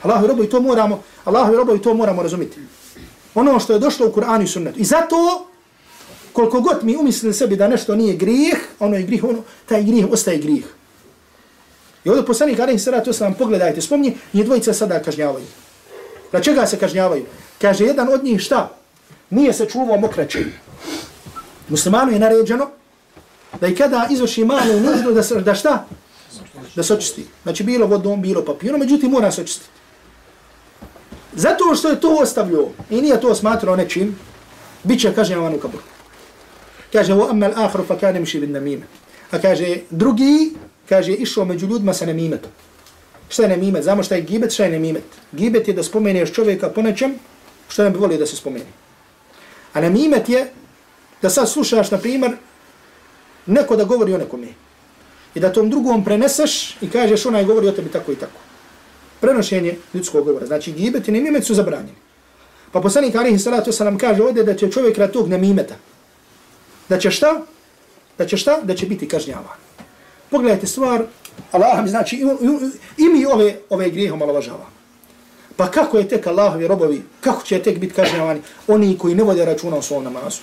Allahu 0.02 0.26
robovi 0.26 0.50
to 0.50 0.60
moramo, 0.60 1.02
Allahu 1.24 1.56
robovi 1.56 1.82
to 1.82 1.94
moramo 1.94 2.22
razumjeti. 2.22 2.60
Ono 3.34 3.60
što 3.60 3.72
je 3.72 3.78
došlo 3.78 4.06
u 4.06 4.12
Kur'anu 4.12 4.42
i 4.42 4.46
sunnetu. 4.46 4.78
I 4.78 4.84
zato 4.84 5.46
koliko 6.32 6.60
god 6.60 6.84
mi 6.84 6.96
umislili 6.96 7.34
sebi 7.34 7.56
da 7.56 7.68
nešto 7.68 7.94
nije 7.94 8.14
grijeh, 8.14 8.58
ono 8.78 8.96
je 8.96 9.02
grijeh, 9.02 9.24
ono, 9.24 9.42
taj 9.66 9.82
grijeh 9.82 10.06
ostaje 10.10 10.38
grijeh. 10.38 10.64
I 12.04 12.08
ovdje 12.08 12.26
poslanik 12.26 12.58
Alayhi 12.58 12.78
Salatu 12.78 13.10
Oslam, 13.10 13.34
pogledajte, 13.34 13.80
spomni, 13.80 14.16
njih 14.32 14.44
dvojica 14.44 14.72
sada 14.72 15.02
kažnjavaju. 15.02 15.44
Na 16.32 16.40
čega 16.40 16.66
se 16.66 16.78
kažnjavaju? 16.78 17.24
Kaže, 17.60 17.84
jedan 17.84 18.08
od 18.08 18.24
njih 18.24 18.40
šta? 18.40 18.76
Nije 19.30 19.52
se 19.52 19.66
čuvao 19.66 19.96
mokraće. 19.96 20.44
Muslimanu 21.68 22.12
je 22.12 22.18
naređeno 22.18 22.70
da 23.60 23.66
i 23.66 23.74
kada 23.74 24.06
izvrši 24.10 24.44
malu 24.44 24.80
nuždu 24.80 25.12
da, 25.12 25.22
se, 25.22 25.40
da 25.40 25.54
šta? 25.54 25.86
Da 26.74 26.82
se 26.82 26.94
očisti. 26.94 27.26
Znači 27.42 27.64
bilo 27.64 27.86
vodom, 27.86 28.22
bilo 28.22 28.44
papirom, 28.44 28.80
međutim 28.80 29.10
mora 29.10 29.32
se 29.32 29.40
očistiti. 29.40 29.70
Zato 31.32 31.74
što 31.74 31.88
je 31.88 32.00
to 32.00 32.16
ostavio 32.20 32.68
i 32.90 33.00
nije 33.00 33.20
to 33.20 33.34
smatrao 33.34 33.76
nečim, 33.76 34.18
bit 34.82 35.00
će 35.00 35.14
kažnjavan 35.14 35.54
u 35.54 35.58
kaburu. 35.58 35.82
Kaže, 36.92 37.14
o 37.14 37.28
amal 37.30 37.52
ahru 37.56 37.84
fa 37.84 37.96
kana 37.98 38.20
miši 38.20 38.40
bin 38.40 38.52
namima. 38.52 38.84
A 39.30 39.38
kaže, 39.38 39.76
drugi, 39.90 40.52
kaže, 40.88 41.12
išao 41.12 41.44
među 41.44 41.66
ljudima 41.66 41.94
sa 41.94 42.06
namimetom. 42.06 42.50
Šta 43.28 43.42
je 43.42 43.48
namimet? 43.48 43.84
Znamo 43.84 44.02
šta 44.02 44.14
je 44.14 44.22
gibet, 44.22 44.52
šta 44.52 44.64
je 44.64 44.70
namimet? 44.70 45.04
Gibet 45.32 45.68
je 45.68 45.74
da 45.74 45.82
spomeneš 45.82 46.32
čovjeka 46.32 46.68
po 46.68 46.82
nečem 46.82 47.14
što 47.68 47.84
ne 47.84 47.90
bi 47.90 47.98
volio 47.98 48.18
da 48.18 48.26
se 48.26 48.36
spomeni. 48.36 48.68
A 49.72 49.80
namimet 49.80 50.28
je 50.28 50.50
da 51.22 51.30
sad 51.30 51.48
slušaš, 51.48 51.90
na 51.90 51.98
primjer, 51.98 52.36
neko 53.46 53.76
da 53.76 53.84
govori 53.84 54.14
o 54.14 54.18
nekome. 54.18 54.48
I 55.34 55.40
da 55.40 55.52
tom 55.52 55.70
drugom 55.70 56.04
preneseš 56.04 56.76
i 56.80 56.90
kažeš 56.90 57.26
onaj 57.26 57.44
govori 57.44 57.68
o 57.68 57.72
tebi 57.72 57.88
tako 57.88 58.12
i 58.12 58.16
tako. 58.16 58.40
Prenošenje 59.20 59.76
ljudskog 59.94 60.24
govora. 60.24 60.46
Znači, 60.46 60.72
gibet 60.72 61.08
i 61.08 61.12
namimet 61.12 61.44
su 61.44 61.54
zabranjeni. 61.54 61.96
Pa 62.72 62.80
poslanik 62.80 63.14
Alihi 63.14 63.38
Salatu 63.38 63.72
Salam 63.72 63.98
kaže 63.98 64.22
ovdje 64.22 64.44
da 64.44 64.56
će 64.56 64.70
čovjek 64.70 64.98
rad 64.98 65.12
tog 65.12 65.28
namimeta. 65.28 65.74
Da 66.88 66.98
će 66.98 67.10
šta? 67.10 67.40
Da 68.18 68.26
će 68.26 68.36
šta? 68.36 68.60
Da 68.62 68.74
će 68.74 68.86
biti 68.86 69.08
kažnjavan. 69.08 69.58
Pogledajte 70.30 70.66
stvar, 70.66 71.04
Allah 71.52 71.82
mi 71.82 71.88
znači, 71.88 72.16
i, 72.16 72.20
i, 72.20 73.04
i 73.04 73.08
mi 73.08 73.26
ove, 73.26 73.56
ove 73.70 73.90
grijehe 73.90 74.12
omalovažava. 74.12 74.66
Pa 75.56 75.70
kako 75.70 75.98
je 75.98 76.08
tek 76.08 76.26
Allahovi 76.26 76.68
robovi, 76.68 77.02
kako 77.20 77.44
će 77.44 77.62
tek 77.62 77.78
biti 77.78 77.94
kažnjavani 77.94 78.40
oni 78.66 78.98
koji 78.98 79.14
ne 79.14 79.22
vode 79.22 79.44
računa 79.44 79.76
o 79.76 79.82
svom 79.82 80.04
namazu? 80.04 80.40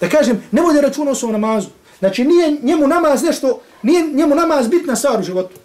Da 0.00 0.08
kažem, 0.08 0.42
ne 0.50 0.62
vode 0.62 0.80
računa 0.80 1.10
o 1.10 1.14
svom 1.14 1.32
namazu. 1.32 1.68
Znači 1.98 2.24
nije 2.24 2.58
njemu 2.62 2.86
namaz 2.86 3.22
nešto, 3.22 3.60
nije 3.82 4.02
njemu 4.02 4.34
namaz 4.34 4.68
bitna 4.68 4.96
stvar 4.96 5.20
u 5.20 5.22
životu. 5.22 5.56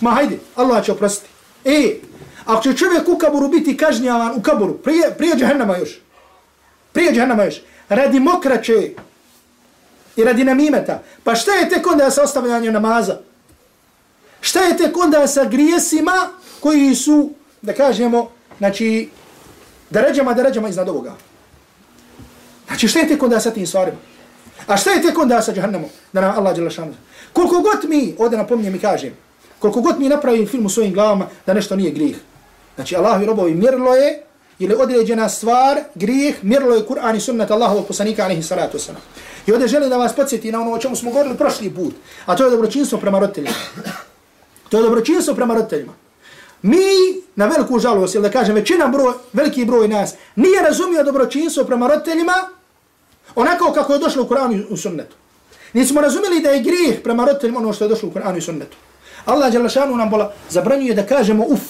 Ma 0.00 0.10
hajde, 0.10 0.38
Allah 0.56 0.84
će 0.84 0.92
oprostiti. 0.92 1.30
E, 1.64 1.96
ako 2.44 2.62
će 2.62 2.76
čovjek 2.76 3.08
u 3.08 3.18
kaburu 3.18 3.48
biti 3.48 3.76
kažnjavan 3.76 4.36
u 4.36 4.42
kaburu, 4.42 4.74
prije, 4.74 5.14
prije 5.18 5.36
džahnama 5.36 5.76
još, 5.76 6.00
prije 6.92 7.12
džahnama 7.12 7.44
još, 7.44 7.62
radi 7.88 8.20
mokraće 8.20 8.90
i 10.16 10.24
radi 10.24 10.44
namimeta, 10.44 11.02
pa 11.24 11.34
šta 11.34 11.52
je 11.52 11.68
tek 11.68 11.86
onda 11.86 12.10
sa 12.10 12.22
ostavljanjem 12.22 12.72
namaza? 12.72 13.18
Šta 14.40 14.60
je 14.60 14.76
tek 14.76 14.96
onda 14.96 15.26
sa 15.26 15.44
grijesima 15.44 16.28
koji 16.60 16.94
su, 16.94 17.30
da 17.62 17.72
kažemo, 17.72 18.30
znači, 18.58 19.08
da 19.90 20.00
ređama, 20.00 20.34
da 20.34 20.42
ređama 20.42 20.68
iznad 20.68 20.88
ovoga? 20.88 21.14
Znači, 22.66 22.88
šta 22.88 22.98
je 22.98 23.08
tek 23.08 23.22
onda 23.22 23.40
sa 23.40 23.50
tim 23.50 23.66
stvarima? 23.66 23.96
A 24.66 24.76
šta 24.76 24.90
je 24.90 25.02
tek 25.02 25.18
onda 25.18 25.42
sa 25.42 25.52
džahennamom? 25.52 25.90
Da 26.12 26.20
nam 26.20 26.38
Allah 26.38 26.54
djela 26.54 26.70
šanu. 26.70 26.94
Koliko 27.32 27.60
god 27.60 27.90
mi, 27.90 28.14
ovdje 28.18 28.38
napomnijem 28.38 28.74
i 28.74 28.78
kažem, 28.78 29.16
koliko 29.58 29.80
god 29.80 30.00
mi 30.00 30.08
napravim 30.08 30.46
film 30.46 30.66
u 30.66 30.68
svojim 30.68 30.92
glavama 30.94 31.26
da 31.46 31.54
nešto 31.54 31.76
nije 31.76 31.90
grijeh. 31.90 32.16
Znači, 32.74 32.96
Allah 32.96 33.22
i 33.22 33.26
robovi 33.26 33.54
mjerlo 33.54 33.94
je, 33.94 34.22
ili 34.58 34.74
određena 34.74 35.28
stvar, 35.28 35.80
grijeh, 35.94 36.34
mirlo 36.42 36.74
je 36.74 36.86
Kur'an 36.86 37.16
i 37.16 37.20
sunnet 37.20 37.50
Allahovog 37.50 37.86
poslanika, 37.86 38.24
alaihi 38.24 38.42
salatu 38.42 38.78
wasalam. 38.78 39.02
I 39.46 39.52
ovdje 39.52 39.68
želim 39.68 39.90
da 39.90 39.96
vas 39.96 40.12
podsjeti 40.12 40.52
na 40.52 40.60
ono 40.60 40.72
o 40.72 40.78
čemu 40.78 40.96
smo 40.96 41.10
govorili 41.10 41.36
prošli 41.36 41.70
put, 41.70 41.94
a 42.26 42.36
to 42.36 42.44
je 42.44 42.50
dobročinstvo 42.50 42.98
prema 42.98 43.18
roditeljima. 43.18 43.54
To 44.68 44.76
je 44.76 44.82
dobročinstvo 44.82 45.34
prema 45.34 45.54
roditeljima. 45.54 45.92
Mi, 46.62 46.86
na 47.36 47.46
veliku 47.46 47.78
žalost, 47.78 48.14
ili 48.14 48.22
da 48.22 48.30
kažem, 48.30 48.54
većina 48.54 48.88
broj, 48.88 49.12
veliki 49.32 49.64
broj 49.64 49.88
nas, 49.88 50.14
nije 50.36 50.62
razumio 50.62 51.04
dobročinstvo 51.04 51.64
prema 51.64 51.86
roditeljima 51.86 52.32
onako 53.34 53.72
kako 53.72 53.92
je 53.92 53.98
došlo 53.98 54.22
u 54.22 54.26
Kur'anu 54.26 54.74
i 54.74 54.76
sunnetu. 54.76 55.16
Nismo 55.72 56.00
razumeli 56.00 56.40
da 56.40 56.50
je 56.50 56.62
grijeh 56.62 57.02
prema 57.02 57.24
roditeljima 57.24 57.58
ono 57.58 57.72
što 57.72 57.84
je 57.84 57.88
došlo 57.88 58.08
u 58.08 58.12
Kur'anu 58.12 58.38
i 58.38 58.40
sunnetu. 58.40 58.76
Allah 59.24 59.52
Đelešanu 59.52 59.96
nam 59.96 60.10
bola 60.10 60.32
zabranjuje 60.50 60.94
da 60.94 61.06
kažemo 61.06 61.44
uf. 61.48 61.60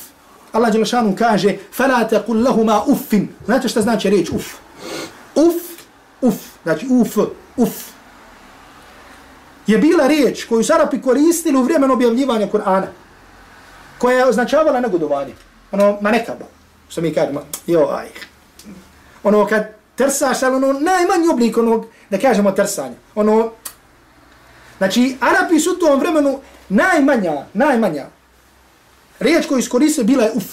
Allah 0.53 0.71
Đalašanu 0.71 1.15
kaže 1.15 1.57
فَلَا 1.77 2.09
تَقُلْ 2.09 2.43
لَهُمَا 2.43 2.83
uffin. 2.87 3.27
Znate 3.45 3.67
šta 3.67 3.81
znači 3.81 4.09
riječ 4.09 4.29
uf? 4.29 4.53
Uf, 5.35 5.55
uf, 6.21 6.35
znači 6.63 6.87
uf, 6.89 7.17
uf. 7.57 7.69
Je 9.67 9.77
bila 9.77 10.07
riječ 10.07 10.45
koju 10.45 10.63
Sarapi 10.63 11.01
koristili 11.01 11.57
u 11.57 11.63
vremenu 11.63 11.93
objavljivanja 11.93 12.47
Kur'ana 12.47 12.87
koja 13.97 14.17
je 14.17 14.25
označavala 14.25 14.79
negodovanje. 14.79 15.33
Ono, 15.71 15.97
ma 16.01 16.11
neka 16.11 16.33
ba. 16.39 16.45
Što 16.89 17.01
mi 17.01 17.13
kažemo, 17.13 17.41
jo, 17.67 17.89
aj. 17.91 18.07
Ono, 19.23 19.47
kad 19.47 19.67
trsaš, 19.95 20.43
ali 20.43 20.55
ono, 20.55 20.73
najmanji 20.73 21.27
oblik 21.31 21.57
onog, 21.57 21.85
da 22.09 22.17
kažemo, 22.17 22.51
trsanja. 22.51 22.95
Ono, 23.15 23.51
znači, 24.77 25.17
Arapi 25.19 25.59
su 25.59 25.71
u 25.71 25.79
tom 25.79 25.99
vremenu 25.99 26.39
najmanja, 26.69 27.45
najmanja 27.53 28.05
riječ 29.20 29.46
koju 29.46 29.58
iskoriste 29.58 30.04
bila 30.04 30.24
je 30.24 30.32
uf. 30.34 30.44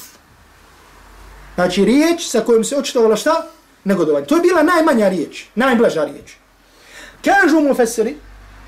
Znači, 1.56 1.86
riječ 1.86 2.28
sa 2.28 2.42
kojom 2.42 2.64
se 2.64 2.78
očitovala 2.78 3.16
šta? 3.16 3.48
Negodovanje. 3.84 4.26
To 4.26 4.36
je 4.36 4.42
bila 4.42 4.64
najmanja 4.64 5.10
riječ, 5.10 5.46
najblaža 5.56 6.04
riječ. 6.04 6.34
Kažu 7.26 7.60
mu 7.60 7.74
fesiri, 7.74 8.16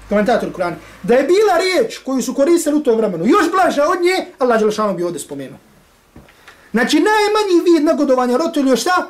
komentator 0.09 0.49
Kur'ana, 0.51 0.75
da 1.03 1.15
je 1.15 1.23
bila 1.23 1.57
riječ 1.57 1.97
koju 1.97 2.21
su 2.21 2.33
koristili 2.33 2.75
u 2.75 2.83
tom 2.83 2.97
vremenu, 2.97 3.25
još 3.25 3.51
blaža 3.51 3.83
od 3.87 4.01
nje, 4.01 4.25
Allah 4.39 4.59
Đelešanu 4.59 4.93
bi 4.93 5.03
ovdje 5.03 5.19
spomenuo. 5.19 5.57
Znači, 6.71 6.97
najmanji 6.97 7.71
vid 7.71 7.83
negodovanja 7.83 8.37
roditelju 8.37 8.69
je 8.69 8.77
šta? 8.77 9.07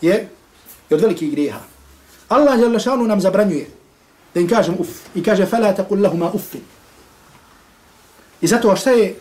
Je, 0.00 0.28
je 0.90 0.96
od 0.96 1.00
velikih 1.00 1.30
grijeha. 1.30 1.60
Allah 2.28 2.58
Đelešanu 2.58 3.04
nam 3.04 3.20
zabranjuje 3.20 3.66
da 4.34 4.40
im 4.40 4.48
kažem 4.48 4.76
uf. 4.78 4.88
I 5.14 5.22
kaže, 5.22 5.46
fela 5.46 5.74
taqul 5.76 6.02
lahuma 6.02 6.30
uffin. 6.32 6.60
I 8.40 8.46
zato 8.46 8.76
šta 8.76 8.90
je, 8.90 9.14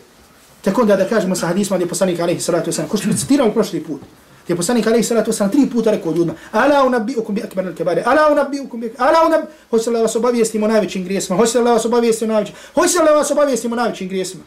tako 0.62 0.82
onda 0.82 0.96
da 0.96 1.10
kažemo 1.10 1.36
sa 1.36 1.48
hadisma 1.48 1.78
gdje 1.78 1.88
poslanik 1.88 2.20
alaihi 2.20 2.40
salatu 2.40 2.72
wasalam, 2.72 2.88
ko 2.88 2.98
što 2.98 3.14
citirali 3.14 3.52
prošli 3.52 3.84
put, 3.84 4.02
gdje 4.44 4.56
poslanik 4.56 4.88
alaihi 4.88 5.04
salatu 5.04 5.32
wasalam 5.32 5.52
tri 5.52 5.70
puta 5.70 5.92
rekao 5.92 6.12
ljudima, 6.12 6.34
ala 6.52 6.86
unabbi'ukum 6.86 7.32
bi 7.32 7.44
akbar 7.44 7.66
al-kabari, 7.66 8.02
ala 8.06 8.22
unabbi'ukum 8.32 8.80
bi, 8.80 8.94
ala 8.98 9.26
unab, 9.28 9.42
hoće 9.70 9.90
li 9.90 10.02
vas 10.02 10.16
obavijestimo 10.16 10.68
najvećim 10.68 11.04
grijesima, 11.04 11.38
hoće 11.38 11.60
li 11.60 11.66
vas 11.66 11.86
obavijestimo 11.86 12.34
najvećim, 12.34 12.56
hoće 12.74 13.00
li 13.00 13.16
vas 13.16 13.32
obavijestimo 13.32 13.76
najvećim 13.76 14.08
grijesima. 14.08 14.44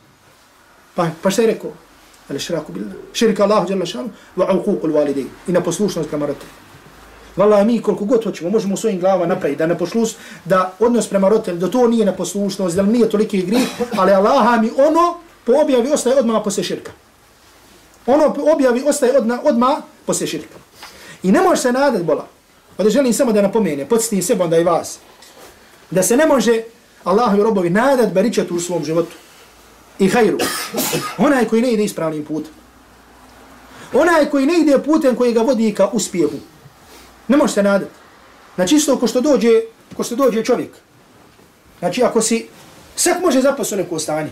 Pa, 0.94 1.08
pa 1.22 1.30
šta 1.30 1.42
je 1.42 1.48
rekao? 1.48 1.70
Ali 2.28 2.38
širaku 2.38 2.72
billah, 2.72 2.92
širka 3.12 3.42
Allahu 3.42 3.70
jalla 3.70 3.86
šanu, 3.86 4.10
wa 4.36 4.62
uququl 4.62 4.92
walidej, 4.92 5.26
i 5.48 5.52
na 5.52 5.60
poslušnost 5.60 6.08
prema 6.08 6.26
roditelju. 6.26 6.52
Vala 7.36 7.64
mi 7.64 7.82
koliko 7.82 8.04
god 8.04 8.24
hoćemo, 8.24 8.50
možemo 8.50 8.74
u 8.74 8.76
svojim 8.76 9.00
glavama 9.00 9.26
napraviti 9.26 9.58
da 9.58 9.66
ne 9.66 9.78
pošlus, 9.78 10.16
da 10.44 10.72
odnos 10.78 11.08
prema 11.08 11.28
roditelju, 11.28 11.58
da 11.58 11.70
to 11.70 11.88
nije 11.88 12.06
neposlušnost, 12.06 12.76
da 12.76 12.82
nije 12.82 13.08
toliki 13.08 13.42
grih, 13.42 13.68
ali 13.96 14.12
Allaha 14.12 14.60
mi 14.60 14.70
ono 14.76 15.23
po 15.44 15.52
objavi 15.62 15.92
ostaje 15.92 16.16
odmah 16.16 16.42
posle 16.44 16.64
širka. 16.64 16.92
Ono 18.06 18.34
po 18.34 18.42
objavi 18.52 18.82
ostaje 18.86 19.18
odna, 19.18 19.40
odmah 19.44 19.78
posle 20.06 20.26
širka. 20.26 20.58
I 21.22 21.32
ne 21.32 21.40
može 21.40 21.62
se 21.62 21.72
nadat, 21.72 22.02
bola. 22.02 22.26
Ovdje 22.78 22.90
želim 22.90 23.12
samo 23.12 23.32
da 23.32 23.42
napomenem, 23.42 23.88
podsjetim 23.88 24.22
sebe 24.22 24.44
onda 24.44 24.58
i 24.58 24.64
vas, 24.64 24.98
da 25.90 26.02
se 26.02 26.16
ne 26.16 26.26
može 26.26 26.62
Allahovi 27.04 27.42
robovi 27.42 27.70
nadat 27.70 28.12
baričat 28.12 28.50
u 28.50 28.60
svom 28.60 28.84
životu. 28.84 29.16
I 29.98 30.08
hajru. 30.08 30.38
Onaj 31.18 31.44
koji 31.44 31.62
ne 31.62 31.72
ide 31.72 31.84
ispravnim 31.84 32.24
putem. 32.24 32.52
Onaj 33.92 34.30
koji 34.30 34.46
ne 34.46 34.58
ide 34.58 34.78
putem 34.78 35.16
koji 35.16 35.32
ga 35.32 35.42
vodi 35.42 35.74
ka 35.74 35.88
uspjehu. 35.92 36.36
Ne 37.28 37.36
može 37.36 37.52
se 37.52 37.62
nadat. 37.62 37.88
Znači 38.54 38.76
isto 38.76 38.98
ko 38.98 39.06
što 39.06 39.20
dođe, 39.20 39.60
ko 39.96 40.04
što 40.04 40.16
dođe 40.16 40.44
čovjek. 40.44 40.70
Znači 41.78 42.02
ako 42.02 42.22
si, 42.22 42.46
sve 42.96 43.20
može 43.20 43.40
zapasti 43.40 43.74
u 43.74 43.78
neko 43.78 43.98
stanje. 43.98 44.30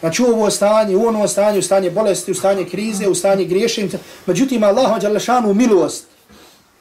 Znači 0.00 0.22
u 0.22 0.26
ovo 0.26 0.50
stanje, 0.50 0.96
u 0.96 1.06
ono 1.06 1.28
stanje, 1.28 1.58
u 1.58 1.62
stanje 1.62 1.90
bolesti, 1.90 2.30
u 2.30 2.34
stanje 2.34 2.64
krize, 2.64 3.08
u 3.08 3.14
stanje 3.14 3.44
griješenja. 3.44 3.98
Međutim, 4.26 4.64
Allah 4.64 5.02
je 5.02 5.54
milost. 5.54 6.04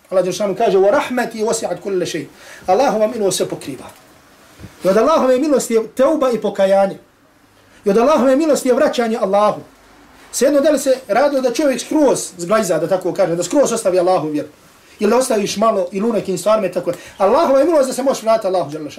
Allah 0.10 0.26
je 0.26 0.56
kaže, 0.58 0.78
wa 0.78 0.92
rahmeti 0.92 1.44
wasi'at 1.44 1.82
kulle 1.84 2.06
še'i. 2.06 2.26
Allahova 2.66 3.08
milost 3.08 3.38
se 3.38 3.50
pokriva. 3.50 3.86
I 4.84 4.88
od 4.88 4.98
Allahove 4.98 5.40
milosti 5.40 5.74
je 5.74 5.88
teuba 5.88 6.32
i 6.32 6.42
pokajanje. 6.42 6.98
I 7.86 7.90
od 7.90 7.98
Allahove 7.98 8.36
milosti 8.36 8.68
je 8.68 8.74
vraćanje 8.74 9.18
Allahu. 9.18 9.62
Svejedno 10.32 10.62
da 10.62 10.70
li 10.70 10.80
se 10.80 10.98
radio 11.08 11.42
da 11.42 11.54
čovjek 11.54 11.82
skroz 11.82 12.32
zglajza, 12.38 12.80
da 12.80 12.88
tako 12.88 13.14
kaže, 13.14 13.36
da 13.36 13.44
skroz 13.44 13.72
ostavi 13.72 14.00
Allahu 14.00 14.28
vjeru 14.28 14.48
ili 15.00 15.14
ostaviš 15.14 15.58
malo 15.58 15.88
ili 15.92 16.10
u 16.10 16.14
nekim 16.14 16.38
stvarima 16.38 16.74
tako. 16.74 16.92
Allahova 17.18 17.60
je 17.60 17.66
milost 17.66 17.88
da 17.88 17.94
se 17.94 18.04
možeš 18.04 18.24
vratiti 18.24 18.48
Allahu 18.48 18.72
dželle. 18.72 18.90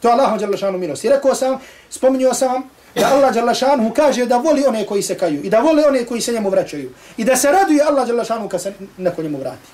To 0.00 0.08
je 0.08 0.12
Allahu 0.12 0.38
dželle 0.38 0.78
milost. 0.78 1.04
I 1.04 1.08
rekao 1.08 1.34
sam, 1.34 1.58
spominjao 1.90 2.34
sam 2.34 2.70
da 3.00 3.14
Allah 3.14 3.34
dželle 3.34 3.54
šanu 3.54 3.92
kaže 3.96 4.26
da 4.26 4.36
voli 4.36 4.64
one 4.66 4.86
koji 4.86 5.02
se 5.02 5.18
kaju 5.18 5.42
i 5.44 5.50
da 5.50 5.60
voli 5.60 5.82
one 5.88 6.04
koji 6.04 6.20
se 6.20 6.32
njemu 6.32 6.50
vraćaju 6.50 6.90
i 7.16 7.24
da 7.24 7.36
se 7.36 7.52
raduje 7.52 7.82
Allah 7.82 8.06
dželle 8.06 8.24
šanu 8.24 8.48
kad 8.48 8.62
se 8.62 8.72
neko 8.96 9.22
njemu 9.22 9.38
vrati. 9.38 9.68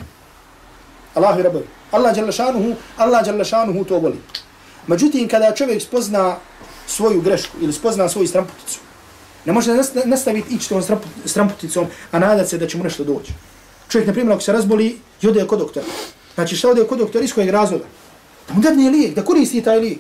Allahu 1.15 1.41
i 1.41 1.43
rabbi. 1.43 1.67
Allah 1.91 2.15
dželle 2.15 2.33
šanu, 2.33 2.75
Allah 2.97 3.25
dželle 3.25 3.45
šanu 3.45 3.85
to 3.85 3.99
voli. 3.99 4.19
Međutim 4.87 5.29
kada 5.29 5.55
čovjek 5.55 5.83
spozna 5.83 6.37
svoju 6.87 7.21
grešku 7.21 7.57
ili 7.61 7.73
spozna 7.73 8.09
svoju 8.09 8.29
stramputicu, 8.29 8.81
ne 9.45 9.53
može 9.53 9.75
nastaviti 10.05 10.55
ići 10.55 10.69
tom 10.69 10.83
stramputicom, 11.25 11.87
a 12.11 12.19
nadat 12.19 12.49
se 12.49 12.59
da 12.59 12.67
će 12.67 12.79
mu 12.79 12.85
nešto 12.85 13.05
doći. 13.05 13.33
Čovjek, 13.89 14.07
na 14.07 14.13
primjer, 14.13 14.33
ako 14.33 14.43
se 14.43 14.53
razboli, 14.53 14.99
i 15.23 15.29
ode 15.29 15.47
kod 15.47 15.59
doktora. 15.59 15.87
Znači, 16.35 16.57
šta 16.57 16.69
ode 16.69 16.85
kod 16.85 16.99
doktora, 16.99 17.25
iz 17.25 17.35
kojeg 17.35 17.51
razloga? 17.51 17.85
Da 18.49 18.55
mu 18.55 18.61
dadne 18.61 18.91
lijek, 18.91 19.15
da 19.15 19.25
koristi 19.25 19.63
taj 19.63 19.79
lijek. 19.79 19.99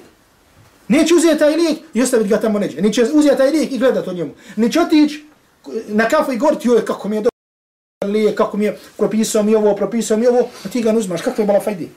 Neće 0.92 1.14
uzeti 1.14 1.38
taj 1.38 1.56
lijek 1.56 1.78
i 1.94 2.02
ostaviti 2.02 2.28
ga 2.28 2.40
tamo 2.40 2.58
neđe. 2.58 2.82
Neće 2.82 3.02
uzeti 3.12 3.36
taj 3.36 3.50
lijek 3.50 3.72
i 3.72 3.78
gledati 3.78 4.10
o 4.10 4.12
njemu. 4.12 4.30
Neće 4.56 4.80
otići 4.80 5.24
eh, 5.66 5.70
na 5.88 6.08
kafu 6.08 6.32
i 6.32 6.36
govoriti, 6.36 6.68
joj, 6.68 6.84
kako 6.84 7.08
mi 7.08 7.16
je 7.16 7.22
dobro 7.22 8.12
lijek, 8.12 8.36
kako 8.36 8.56
mi 8.56 8.64
je 8.64 8.78
propisao 8.96 9.42
mi 9.42 9.54
ovo, 9.54 9.76
propisao 9.76 10.16
mi 10.16 10.26
ovo, 10.26 10.48
a 10.64 10.68
ti 10.68 10.82
ga 10.82 10.92
ne 10.92 10.98
uzmaš, 10.98 11.22
kako 11.22 11.42
je 11.42 11.46
bala 11.46 11.60
fajdi? 11.60 11.88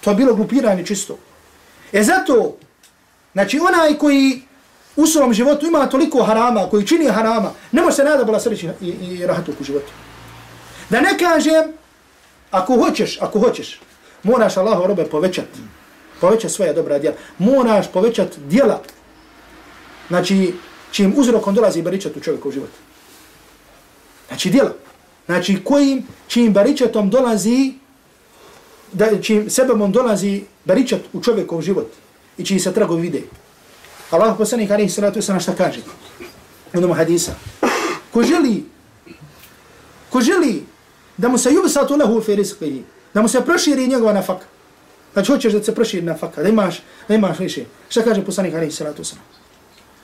To 0.00 0.10
je 0.10 0.16
bilo 0.16 0.34
glupiranje 0.34 0.86
čisto. 0.86 1.18
E 1.92 2.02
zato, 2.02 2.56
znači 3.32 3.58
onaj 3.58 3.98
koji 3.98 4.42
u 4.96 5.06
svom 5.06 5.34
životu 5.34 5.66
ima 5.66 5.86
toliko 5.86 6.22
harama, 6.22 6.68
koji 6.70 6.86
čini 6.86 7.06
harama, 7.06 7.52
ne 7.72 7.82
može 7.82 7.96
se 7.96 8.04
nada 8.04 8.24
bila 8.24 8.40
sreći 8.40 8.68
i, 8.80 8.86
i 8.88 9.26
rahatuk 9.26 9.60
u 9.60 9.64
životu. 9.64 9.92
Da 10.90 11.00
ne 11.00 11.18
kažem, 11.18 11.72
ako 12.50 12.76
hoćeš, 12.76 13.18
ako 13.20 13.38
hoćeš, 13.38 13.80
moraš 14.22 14.56
Allahu 14.56 14.86
robe 14.86 15.04
povećati, 15.04 15.60
Poveća 16.20 16.48
svoja 16.48 16.72
dobra 16.72 16.98
djela, 16.98 17.16
moraš 17.38 17.92
povećati 17.92 18.40
djela, 18.40 18.82
znači 20.08 20.54
čim 20.90 21.14
uzrokom 21.16 21.54
dolazi 21.54 21.82
baričat 21.82 22.16
u 22.16 22.20
čovjeku 22.20 22.48
u 22.48 22.52
život. 22.52 22.70
Znači 24.28 24.50
djela, 24.50 24.72
znači 25.26 25.64
kojim, 25.64 26.06
čim 26.28 26.52
baričatom 26.52 27.10
dolazi, 27.10 27.72
da, 28.92 29.22
čim 29.22 29.50
sebebom 29.50 29.92
dolazi 29.92 30.42
baričat 30.64 31.00
u 31.12 31.22
čovjeku 31.22 31.58
u 31.58 31.62
život 31.62 31.92
i 32.38 32.44
čiji 32.44 32.60
se 32.60 32.72
tragovi 32.72 33.02
vide. 33.02 33.22
Allah 34.10 34.34
poslanik 34.38 34.70
alaihi 34.70 34.90
salatu 34.90 35.20
wasalam 35.20 35.40
šta 35.40 35.54
kaže? 35.54 35.80
U 36.74 36.78
onom 36.78 36.92
hadisa. 36.92 37.34
Ko 38.12 38.22
želi, 38.22 38.64
ko 40.10 40.20
želi 40.20 40.64
da 41.16 41.28
mu 41.28 41.38
se 41.38 41.50
yubsatu 41.50 41.98
lahu 41.98 42.20
fi 42.20 42.36
rizqihi, 42.36 42.82
da 43.14 43.22
mu 43.22 43.28
se 43.28 43.40
proširi 43.40 43.88
njegova 43.88 44.12
nafaka. 44.12 44.46
Znači 45.16 45.32
hoćeš 45.32 45.52
da 45.52 45.62
se 45.62 45.74
proširi 45.74 46.02
nafaka, 46.02 46.42
da 46.42 46.48
imaš, 46.48 46.82
da 47.08 47.14
imaš 47.14 47.38
više. 47.38 47.64
Šta 47.88 48.02
kaže 48.02 48.24
poslanik 48.24 48.54
Ali 48.54 48.70
salatu 48.70 49.02
wasalam? 49.02 49.24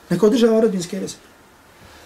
Neko 0.09 0.25
održava 0.25 0.61
rodbinske 0.61 0.99
veze. 0.99 1.15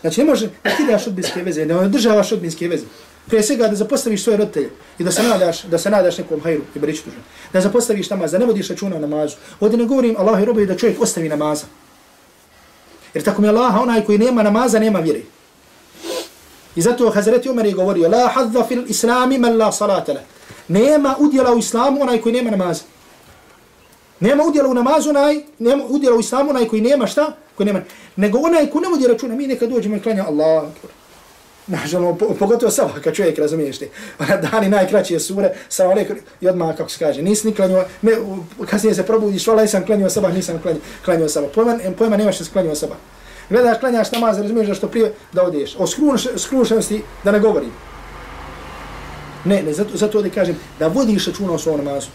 Znači 0.01 0.19
ne 0.21 0.25
može 0.25 0.49
ne 0.63 0.75
ti 0.77 0.85
daš 0.87 1.05
rodbinske 1.05 1.43
veze, 1.43 1.65
ne 1.65 1.75
održavaš 1.75 2.29
rodbinske 2.29 2.67
veze. 2.67 2.83
Prije 3.27 3.43
svega 3.43 3.67
da 3.67 3.75
zapostaviš 3.75 4.23
svoje 4.23 4.37
roditelje 4.37 4.69
i 4.99 5.03
da 5.03 5.11
se 5.11 5.23
nadaš, 5.23 5.63
da 5.63 5.77
se 5.77 5.89
nadaš 5.89 6.17
nekom 6.17 6.41
hajru 6.41 6.61
i 6.75 6.79
beriču. 6.79 7.03
Da 7.53 7.61
zapostaviš 7.61 8.09
namaz, 8.09 8.31
da 8.31 8.37
ne 8.37 8.45
vodiš 8.45 8.69
računa 8.69 8.95
o 8.95 8.99
namazu. 8.99 9.35
Ovdje 9.59 9.77
ne 9.77 9.85
govorim 9.85 10.15
Allah 10.17 10.41
i 10.41 10.45
robovi 10.45 10.65
da 10.65 10.77
čovjek 10.77 11.01
ostavi 11.01 11.29
namaza. 11.29 11.65
Jer 13.13 13.23
tako 13.23 13.41
mi 13.41 13.47
Allah, 13.47 13.81
onaj 13.81 14.03
koji 14.05 14.17
nema 14.17 14.43
namaza, 14.43 14.79
nema 14.79 14.99
vjere. 14.99 15.21
I 16.75 16.81
zato 16.81 17.09
Hazreti 17.09 17.49
Umar 17.49 17.65
je 17.65 17.73
govorio, 17.73 18.09
la 18.09 18.27
hadza 18.33 18.65
fil 18.67 18.83
islami 18.87 19.37
man 19.37 19.57
la 19.57 19.71
salata. 19.71 20.21
Nema 20.67 21.15
udjela 21.19 21.53
u 21.53 21.57
islamu 21.57 22.01
onaj 22.01 22.21
koji 22.21 22.35
nema 22.35 22.51
namaza. 22.51 22.96
Nema 24.19 24.43
udjela 24.43 24.69
u 24.69 24.73
namazu 24.73 25.13
naj, 25.13 25.35
nema 25.59 25.83
udjela 25.89 26.15
u 26.15 26.19
islamu 26.19 26.53
naj 26.53 26.67
koji 26.67 26.81
nema 26.81 27.07
šta? 27.07 27.35
Koji 27.55 27.67
nema. 27.67 27.81
Nego 28.15 28.39
onaj 28.39 28.69
ko 28.69 28.79
ne 28.79 28.89
vodi 28.89 29.07
računa, 29.07 29.35
mi 29.35 29.47
nekad 29.47 29.69
dođemo 29.69 29.95
i 29.95 29.99
klanja 29.99 30.25
Allah. 30.27 30.63
Nažalno, 31.67 32.15
pogotovo 32.39 32.71
sabah, 32.71 33.01
kad 33.03 33.13
čovjek 33.13 33.39
razumiješ 33.39 33.79
ti. 33.79 33.89
Ona 34.19 34.37
dani 34.37 34.69
najkraće 34.69 35.19
sure, 35.19 35.53
sa 35.69 35.89
alaikum, 35.89 36.15
i 36.41 36.47
odmah, 36.47 36.77
kako 36.77 36.89
se 36.89 36.99
kaže, 36.99 37.21
nisi 37.21 37.47
ni 37.47 37.53
klanio, 37.53 37.85
ne, 38.01 38.11
kasnije 38.69 38.95
se 38.95 39.05
probudiš, 39.05 39.47
vala, 39.47 39.67
sam 39.67 39.85
klanio 39.85 40.09
sabah, 40.09 40.33
nisam 40.33 40.59
klanio, 40.61 40.81
klanio 41.05 41.29
sabah. 41.29 41.49
Pojma, 41.55 41.79
pojma 41.97 42.17
nemaš 42.17 42.39
da 42.39 42.45
se 42.45 42.51
klanio 42.51 42.75
sabah. 42.75 42.97
Gledaš, 43.49 43.79
klanjaš 43.79 44.11
namaz, 44.11 44.39
razumiješ 44.39 44.67
da 44.67 44.73
što 44.73 44.87
prije 44.87 45.13
da 45.33 45.43
odeš. 45.43 45.75
O 45.79 45.87
skrušenosti 46.37 47.03
da 47.23 47.31
ne 47.31 47.39
govorim. 47.39 47.71
Ne, 49.45 49.63
ne, 49.63 49.73
zato, 49.73 49.97
zato 49.97 50.21
da 50.21 50.29
kažem, 50.29 50.55
da 50.79 50.87
vodiš 50.87 51.27
računa 51.27 51.53
o 51.53 51.57
svom 51.57 51.85
namazu. 51.85 52.07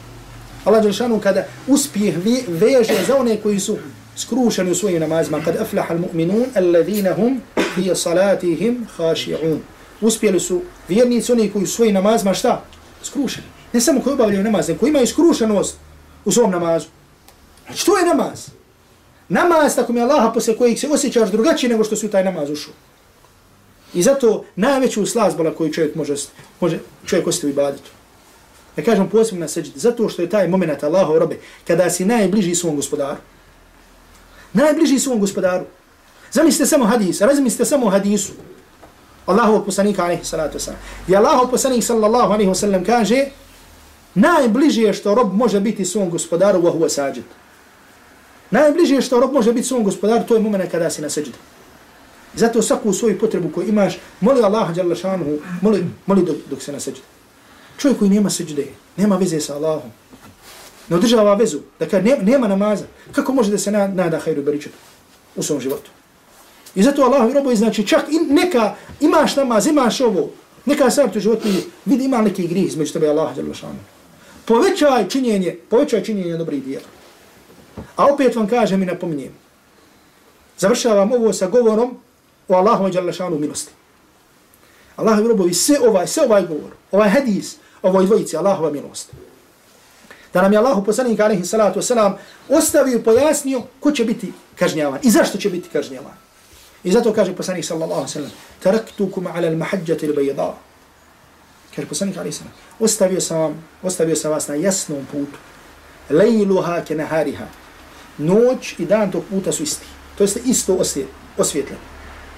Allah 0.64 0.82
Đelšanu 0.82 1.20
kada 1.20 1.44
uspjeh 1.66 2.14
veže 2.48 2.94
za 3.06 3.16
one 3.16 3.36
koji 3.36 3.60
su 3.60 3.78
skrušeni 4.16 4.70
u 4.70 4.74
svojim 4.74 5.00
namazima, 5.00 5.40
kad 5.44 5.56
aflaha 5.56 5.94
al-mu'minun, 5.94 6.44
alladhina 6.54 7.14
hum 7.14 7.40
fi 7.74 7.90
salatihim 7.94 8.86
khashi'un. 8.96 9.58
Uspjeli 10.00 10.40
su 10.40 10.62
vjernici 10.88 11.32
oni 11.32 11.50
koji 11.50 11.66
su 11.66 11.74
svojim 11.74 11.94
namazima 11.94 12.34
šta? 12.34 12.62
Skrušeni. 13.02 13.46
Ne 13.72 13.80
samo 13.80 14.00
koji 14.00 14.14
obavljaju 14.14 14.44
namaz, 14.44 14.70
koji 14.80 14.90
imaju 14.90 15.06
skrušenost 15.06 15.76
u 16.24 16.32
svom 16.32 16.50
namazu. 16.50 16.86
Znači, 17.66 17.86
to 17.86 17.98
je 17.98 18.06
namaz. 18.06 18.48
Namaz, 19.28 19.76
tako 19.76 19.92
mi 19.92 19.98
je 19.98 20.04
Allaha 20.04 20.32
posle 20.32 20.56
kojeg 20.56 20.78
se 20.78 20.88
osjećaš 20.88 21.30
drugačije 21.30 21.70
nego 21.70 21.84
što 21.84 21.96
si 21.96 22.06
u 22.06 22.10
taj 22.10 22.24
namaz 22.24 22.50
ušao. 22.50 22.74
I 23.94 24.02
zato 24.02 24.44
najveću 24.56 25.06
slazbola 25.06 25.54
koju 25.54 25.72
čovjek 25.72 25.94
može, 25.94 26.14
može 26.60 26.78
čovjek 27.06 27.26
ostavi 27.26 27.52
baditu. 27.52 27.90
Ja 28.76 28.84
kažem 28.84 29.08
posebno 29.08 29.40
na 29.40 29.48
seđiti, 29.48 29.78
zato 29.78 30.08
što 30.08 30.22
je 30.22 30.30
taj 30.30 30.48
moment 30.48 30.82
Allahov 30.82 31.18
robe, 31.18 31.38
kada 31.66 31.90
si 31.90 32.04
najbliži 32.04 32.54
svom 32.54 32.76
gospodaru. 32.76 33.16
Najbliži 34.52 34.98
svom 34.98 35.20
gospodaru. 35.20 35.64
Zamislite 36.32 36.66
samo 36.66 36.84
hadis, 36.84 37.20
razmislite 37.20 37.64
samo 37.64 37.90
hadisu. 37.90 38.32
Allahu 39.26 39.64
poslanika 39.64 40.02
alaihi 40.04 40.24
salatu 40.24 40.58
wasalam. 40.58 40.80
I 41.08 41.16
Allahu 41.16 41.50
poslanik 41.50 41.84
sallallahu 41.84 42.32
alaihi 42.32 42.50
wasallam 42.50 42.86
kaže, 42.86 43.26
najbliže 44.14 44.92
što 44.92 45.14
rob 45.14 45.34
može 45.34 45.60
biti 45.60 45.84
svom 45.84 46.10
gospodaru, 46.10 46.62
wa 46.62 46.72
huwa 46.72 46.88
sađid. 46.88 47.24
Najbliže 48.50 49.00
što 49.00 49.20
rob 49.20 49.32
može 49.32 49.52
biti 49.52 49.66
svom 49.66 49.84
gospodaru, 49.84 50.24
to 50.28 50.34
je 50.34 50.40
moment 50.40 50.70
kada 50.70 50.90
si 50.90 51.02
na 51.02 51.10
seđidu. 51.10 51.38
Zato 52.34 52.62
svaku 52.62 52.92
svoju 52.92 53.18
potrebu 53.18 53.48
koju 53.48 53.68
imaš, 53.68 53.98
moli 54.20 54.42
Allah, 54.42 54.74
dželle 54.74 54.96
šanuhu, 54.96 55.38
moli, 55.60 55.84
moli 56.06 56.22
dok, 56.24 56.36
dok 56.50 56.62
se 56.62 56.72
na 56.72 56.80
seđidu. 56.80 57.04
Čovjek 57.78 57.98
koji 57.98 58.10
nema 58.10 58.30
seđde, 58.30 58.66
nema 58.96 59.16
veze 59.16 59.40
sa 59.40 59.54
Allahom, 59.54 59.90
ne 60.88 60.96
održava 60.96 61.34
vezu, 61.34 61.58
dakle 61.78 62.02
nema, 62.02 62.22
nema 62.22 62.48
namaza, 62.48 62.84
kako 63.12 63.32
može 63.32 63.50
da 63.50 63.58
se 63.58 63.70
nada 63.70 64.18
hajru 64.18 64.42
beričetu 64.42 64.76
u 65.36 65.42
svom 65.42 65.60
životu? 65.60 65.90
I 66.74 66.82
zato 66.82 67.02
Allah 67.02 67.30
i 67.30 67.34
robovi, 67.34 67.56
znači 67.56 67.86
čak 67.86 68.04
i 68.10 68.32
neka, 68.32 68.74
imaš 69.00 69.36
namaz, 69.36 69.66
imaš 69.66 70.00
ovo, 70.00 70.30
neka 70.64 70.90
sam 70.90 71.10
tu 71.10 71.20
životu 71.20 71.48
vidi 71.84 72.04
ima 72.04 72.22
neki 72.22 72.46
grih 72.46 72.66
između 72.66 72.92
tebe 72.92 73.08
Allah, 73.08 73.36
jalla 73.36 73.54
šanuhu. 73.54 73.78
Povećaj 74.44 75.08
činjenje, 75.08 75.58
povećaj 75.68 76.04
činjenje 76.04 76.36
dobrih 76.36 76.64
dijela. 76.64 76.84
A 77.96 78.06
opet 78.06 78.36
vam 78.36 78.48
kažem 78.48 78.82
i 78.82 78.86
napominjem. 78.86 79.32
Završavam 80.58 81.12
ovo 81.12 81.32
sa 81.32 81.46
govorom 81.46 81.96
o 82.48 82.54
Allahu 82.54 82.88
i 82.88 83.12
šanu 83.12 83.38
milosti. 83.38 83.72
Allah 84.96 85.18
robovi, 85.18 85.54
sve 85.54 85.80
ovaj, 85.88 86.06
sve 86.06 86.24
ovaj 86.24 86.46
govor, 86.46 86.70
ovaj 86.92 87.08
hadis, 87.08 87.56
ovoj 87.82 88.06
dvojici, 88.06 88.36
Allahova 88.36 88.70
milost. 88.70 89.12
Da 90.34 90.42
nam 90.42 90.52
je 90.52 90.58
Allah 90.58 90.78
poslanik 90.86 91.20
alaihi 91.20 91.44
salatu 91.44 91.80
wasalam 91.80 92.12
ostavio 92.48 92.98
i 92.98 93.02
pojasnio 93.02 93.62
ko 93.80 93.92
će 93.92 94.04
biti 94.04 94.32
kažnjavan 94.58 95.00
i 95.02 95.10
zašto 95.10 95.38
će 95.38 95.50
biti 95.50 95.68
kažnjavan. 95.68 96.12
I 96.84 96.92
zato 96.92 97.12
kaže 97.12 97.36
poslanik 97.36 97.64
sallallahu 97.64 98.08
sallam 98.08 98.30
taraktukum 98.62 99.26
ala 99.26 99.48
al-mahajjati 99.48 100.06
l-bayda. 100.06 100.52
Kaže 101.76 101.88
poslanik 101.88 102.16
alaihi 102.16 102.32
sallam 102.32 102.52
ostavio 102.80 103.20
sam, 103.20 103.38
vam, 103.38 103.64
ostavio 103.82 104.16
sam 104.16 104.30
vas 104.30 104.48
na 104.48 104.54
jasnom 104.54 105.06
putu. 105.12 105.38
Lejluha 106.10 106.80
ke 106.84 106.94
nahariha 106.94 107.46
noć 108.18 108.74
i 108.78 108.86
dan 108.86 109.10
tog 109.10 109.24
puta 109.30 109.52
su 109.52 109.62
isti. 109.62 109.86
To 110.18 110.24
jeste 110.24 110.40
isto 110.46 110.78
osvjetljeno. 111.38 111.80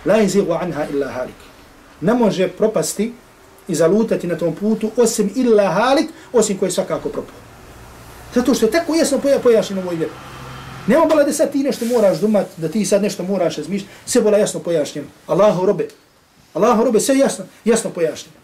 La 0.05 0.21
izigu 0.21 0.53
anha 0.53 0.87
illa 0.93 1.13
halik. 1.13 1.44
Ne 2.05 2.15
može 2.15 2.49
propasti 2.49 3.13
i 3.69 3.75
zalutati 3.75 4.27
na 4.27 4.39
tom 4.39 4.55
putu 4.55 4.91
osim 4.97 5.31
illa 5.37 5.71
halik, 5.73 6.11
osim 6.33 6.59
koji 6.59 6.71
svakako 6.71 7.09
propao. 7.09 7.35
Zato 8.35 8.55
što 8.55 8.67
je 8.67 8.73
tako 8.73 8.95
jasno 8.95 9.21
pojašnjeno 9.43 9.83
u 9.83 9.85
ovoj 9.85 9.97
vjeru. 9.97 10.13
Nema 10.87 11.07
bola 11.07 11.25
da 11.25 11.33
sad 11.33 11.53
ti 11.53 11.63
nešto 11.63 11.85
moraš 11.85 12.21
dumat, 12.21 12.47
da 12.57 12.69
ti 12.69 12.85
sad 12.85 13.03
nešto 13.03 13.23
moraš 13.23 13.57
razmišljati, 13.57 13.95
sve 14.07 14.23
bola 14.23 14.39
jasno 14.39 14.61
pojašnjeno. 14.61 15.09
Allahu 15.27 15.67
robe. 15.67 15.89
Allahu 16.55 16.85
robe, 16.85 17.01
sve 17.01 17.19
jasno, 17.19 17.45
jasno 17.65 17.91
pojašnjeno. 17.91 18.37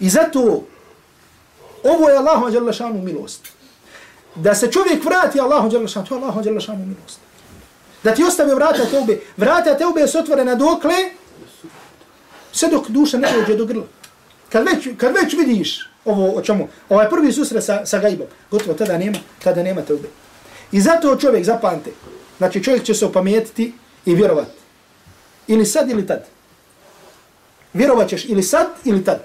I 0.00 0.08
zato 0.08 0.62
ovo 1.84 2.08
je 2.08 2.16
Allahu 2.16 2.46
ađala 2.46 2.72
milost 2.92 3.56
da 4.34 4.54
se 4.54 4.72
čovjek 4.72 5.04
vrati 5.04 5.40
Allahu 5.40 5.70
dželle 5.70 5.86
to 6.08 6.14
je 6.14 6.20
Allahu 6.20 6.42
dželle 6.42 6.60
milost. 6.76 7.20
Da 8.02 8.14
ti 8.14 8.24
ostavi 8.24 8.54
vrata 8.54 8.84
teube, 8.90 9.20
vrata 9.36 9.78
teube 9.78 10.06
su 10.06 10.18
otvorena 10.18 10.54
dokle 10.54 10.94
sve 12.56 12.68
dok 12.68 12.88
duša 12.88 13.18
ne 13.18 13.28
dođe 13.32 13.56
do 13.56 13.64
grla. 13.66 13.84
Kad 14.48 14.64
već, 14.64 14.88
kad 14.96 15.14
već 15.14 15.34
vidiš 15.34 15.88
ovo 16.04 16.30
o 16.38 16.42
čemu, 16.42 16.68
ovaj 16.88 17.10
prvi 17.10 17.32
susret 17.32 17.64
sa, 17.64 17.86
sa 17.86 17.98
gajbom, 17.98 18.26
gotovo 18.50 18.74
tada 18.74 18.98
nema, 18.98 19.18
tada 19.44 19.62
nema 19.62 19.82
tebe. 19.82 20.08
I 20.72 20.80
zato 20.80 21.16
čovjek 21.16 21.44
zapamte, 21.44 21.90
znači 22.38 22.64
čovjek 22.64 22.84
će 22.84 22.94
se 22.94 23.06
opametiti 23.06 23.72
i 24.06 24.14
vjerovati. 24.14 24.50
Ili 25.46 25.66
sad 25.66 25.90
ili 25.90 26.06
tad. 26.06 26.24
Vjerovat 27.72 28.08
ćeš 28.08 28.24
ili 28.24 28.42
sad 28.42 28.66
ili 28.84 29.04
tad. 29.04 29.24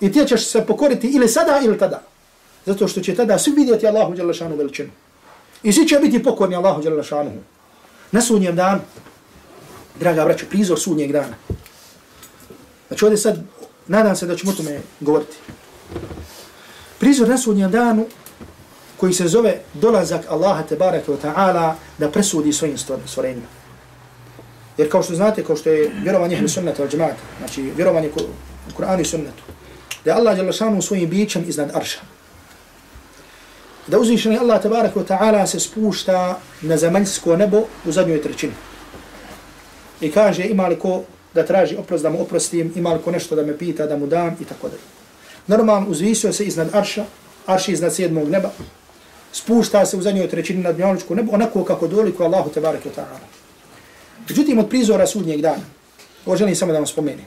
I 0.00 0.12
ti 0.12 0.24
ćeš 0.26 0.46
se 0.46 0.66
pokoriti 0.66 1.08
ili 1.08 1.28
sada 1.28 1.60
ili 1.64 1.78
tada. 1.78 2.02
Zato 2.66 2.88
što 2.88 3.00
će 3.00 3.14
tada 3.14 3.38
svi 3.38 3.52
vidjeti 3.52 3.86
Allahu 3.86 4.14
Đalešanu 4.14 4.56
veličinu. 4.56 4.90
I 5.62 5.72
svi 5.72 5.88
će 5.88 5.98
biti 5.98 6.22
pokorni 6.22 6.56
Allahu 6.56 6.82
Đalešanu. 6.82 7.30
Na 8.12 8.20
sunnjem 8.20 8.56
danu, 8.56 8.80
draga 10.00 10.24
braću, 10.24 10.46
prizor 10.50 10.80
sunnjeg 10.80 11.12
dana. 11.12 11.34
Znači 12.88 13.04
ovdje 13.04 13.18
sad, 13.18 13.42
nadam 13.86 14.16
se 14.16 14.26
da 14.26 14.36
ćemo 14.36 14.52
o 14.52 14.54
tome 14.54 14.80
govoriti. 15.00 15.36
Prizor 16.98 17.28
na 17.28 17.38
sudnjem 17.38 17.70
danu, 17.70 18.06
koji 18.96 19.12
se 19.12 19.28
zove 19.28 19.60
dolazak 19.74 20.24
Allaha 20.30 20.62
te 20.62 20.76
barake 20.76 21.12
wa 21.12 21.16
ta'ala 21.22 21.74
da 21.98 22.10
presudi 22.10 22.52
svojim 22.52 22.78
stvorenjima. 23.06 23.46
Jer 24.78 24.90
kao 24.90 25.02
što 25.02 25.14
znate, 25.14 25.44
kao 25.44 25.56
što 25.56 25.70
je 25.70 25.90
vjerovanje 26.02 26.36
ehli 26.36 26.48
sunnata 26.48 26.82
al 26.82 26.88
džemata, 26.88 27.20
znači 27.38 27.62
vjerovanje 27.62 28.10
u 28.16 28.80
Kur'anu 28.80 29.00
i 29.00 29.04
sunnetu, 29.04 29.42
da 30.04 30.10
je 30.10 30.16
Allah 30.16 30.34
djelašanu 30.34 30.82
svojim 30.82 31.10
bićem 31.10 31.44
iznad 31.48 31.70
arša. 31.74 32.00
Da 33.86 33.98
uzvišeni 33.98 34.38
Allah 34.38 34.62
tebareke 34.62 34.98
wa 34.98 35.06
ta'ala 35.06 35.46
se 35.46 35.60
spušta 35.60 36.38
na 36.62 36.76
zemaljsko 36.76 37.36
nebo 37.36 37.62
u 37.84 37.92
zadnjoj 37.92 38.22
trećini. 38.22 38.52
I 40.00 40.12
kaže 40.12 40.44
ima 40.44 40.68
li 40.68 40.78
ko 40.78 41.02
da 41.34 41.46
traži 41.46 41.76
oprost 41.76 42.02
da 42.02 42.10
mu 42.10 42.22
oprostim, 42.22 42.72
ima 42.76 42.92
li 42.94 43.02
ko 43.02 43.10
nešto 43.10 43.36
da 43.36 43.42
me 43.42 43.58
pita 43.58 43.86
da 43.86 43.96
mu 43.96 44.06
dam 44.06 44.36
i 44.40 44.44
tako 44.44 44.68
dalje. 44.68 44.82
Normalno 45.46 45.90
uzvisio 45.90 46.32
se 46.32 46.44
iznad 46.44 46.74
arša, 46.74 47.04
Arš 47.46 47.68
iznad 47.68 47.94
sedmog 47.94 48.28
neba, 48.28 48.50
spušta 49.32 49.86
se 49.86 49.96
u 49.96 50.02
zadnjoj 50.02 50.28
trećini 50.28 50.62
na 50.62 50.72
dnjavničku 50.72 51.14
nebo, 51.14 51.32
onako 51.32 51.64
kako 51.64 51.86
doliko 51.88 52.24
Allahu 52.24 52.50
te 52.50 52.60
wa 52.60 52.72
ta'ala. 52.72 53.18
Međutim, 54.28 54.58
od 54.58 54.68
prizora 54.68 55.06
sudnjeg 55.06 55.40
dana, 55.40 55.62
ovo 56.26 56.36
želim 56.36 56.56
samo 56.56 56.72
da 56.72 56.78
vam 56.78 56.86
spomenem, 56.86 57.24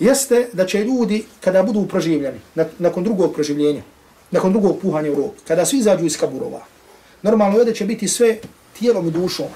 jeste 0.00 0.48
da 0.52 0.66
će 0.66 0.84
ljudi, 0.84 1.24
kada 1.40 1.62
budu 1.62 1.86
proživljeni, 1.86 2.40
nakon 2.78 3.04
drugog 3.04 3.34
proživljenja, 3.34 3.82
nakon 4.30 4.52
drugog 4.52 4.78
puhanja 4.82 5.12
u 5.12 5.14
rok, 5.14 5.32
kada 5.48 5.66
svi 5.66 5.78
izađu 5.78 6.06
iz 6.06 6.16
kaburova, 6.16 6.62
normalno 7.22 7.58
ovdje 7.58 7.74
će 7.74 7.84
biti 7.84 8.08
sve 8.08 8.38
tijelom 8.78 9.08
i 9.08 9.10
dušom. 9.10 9.46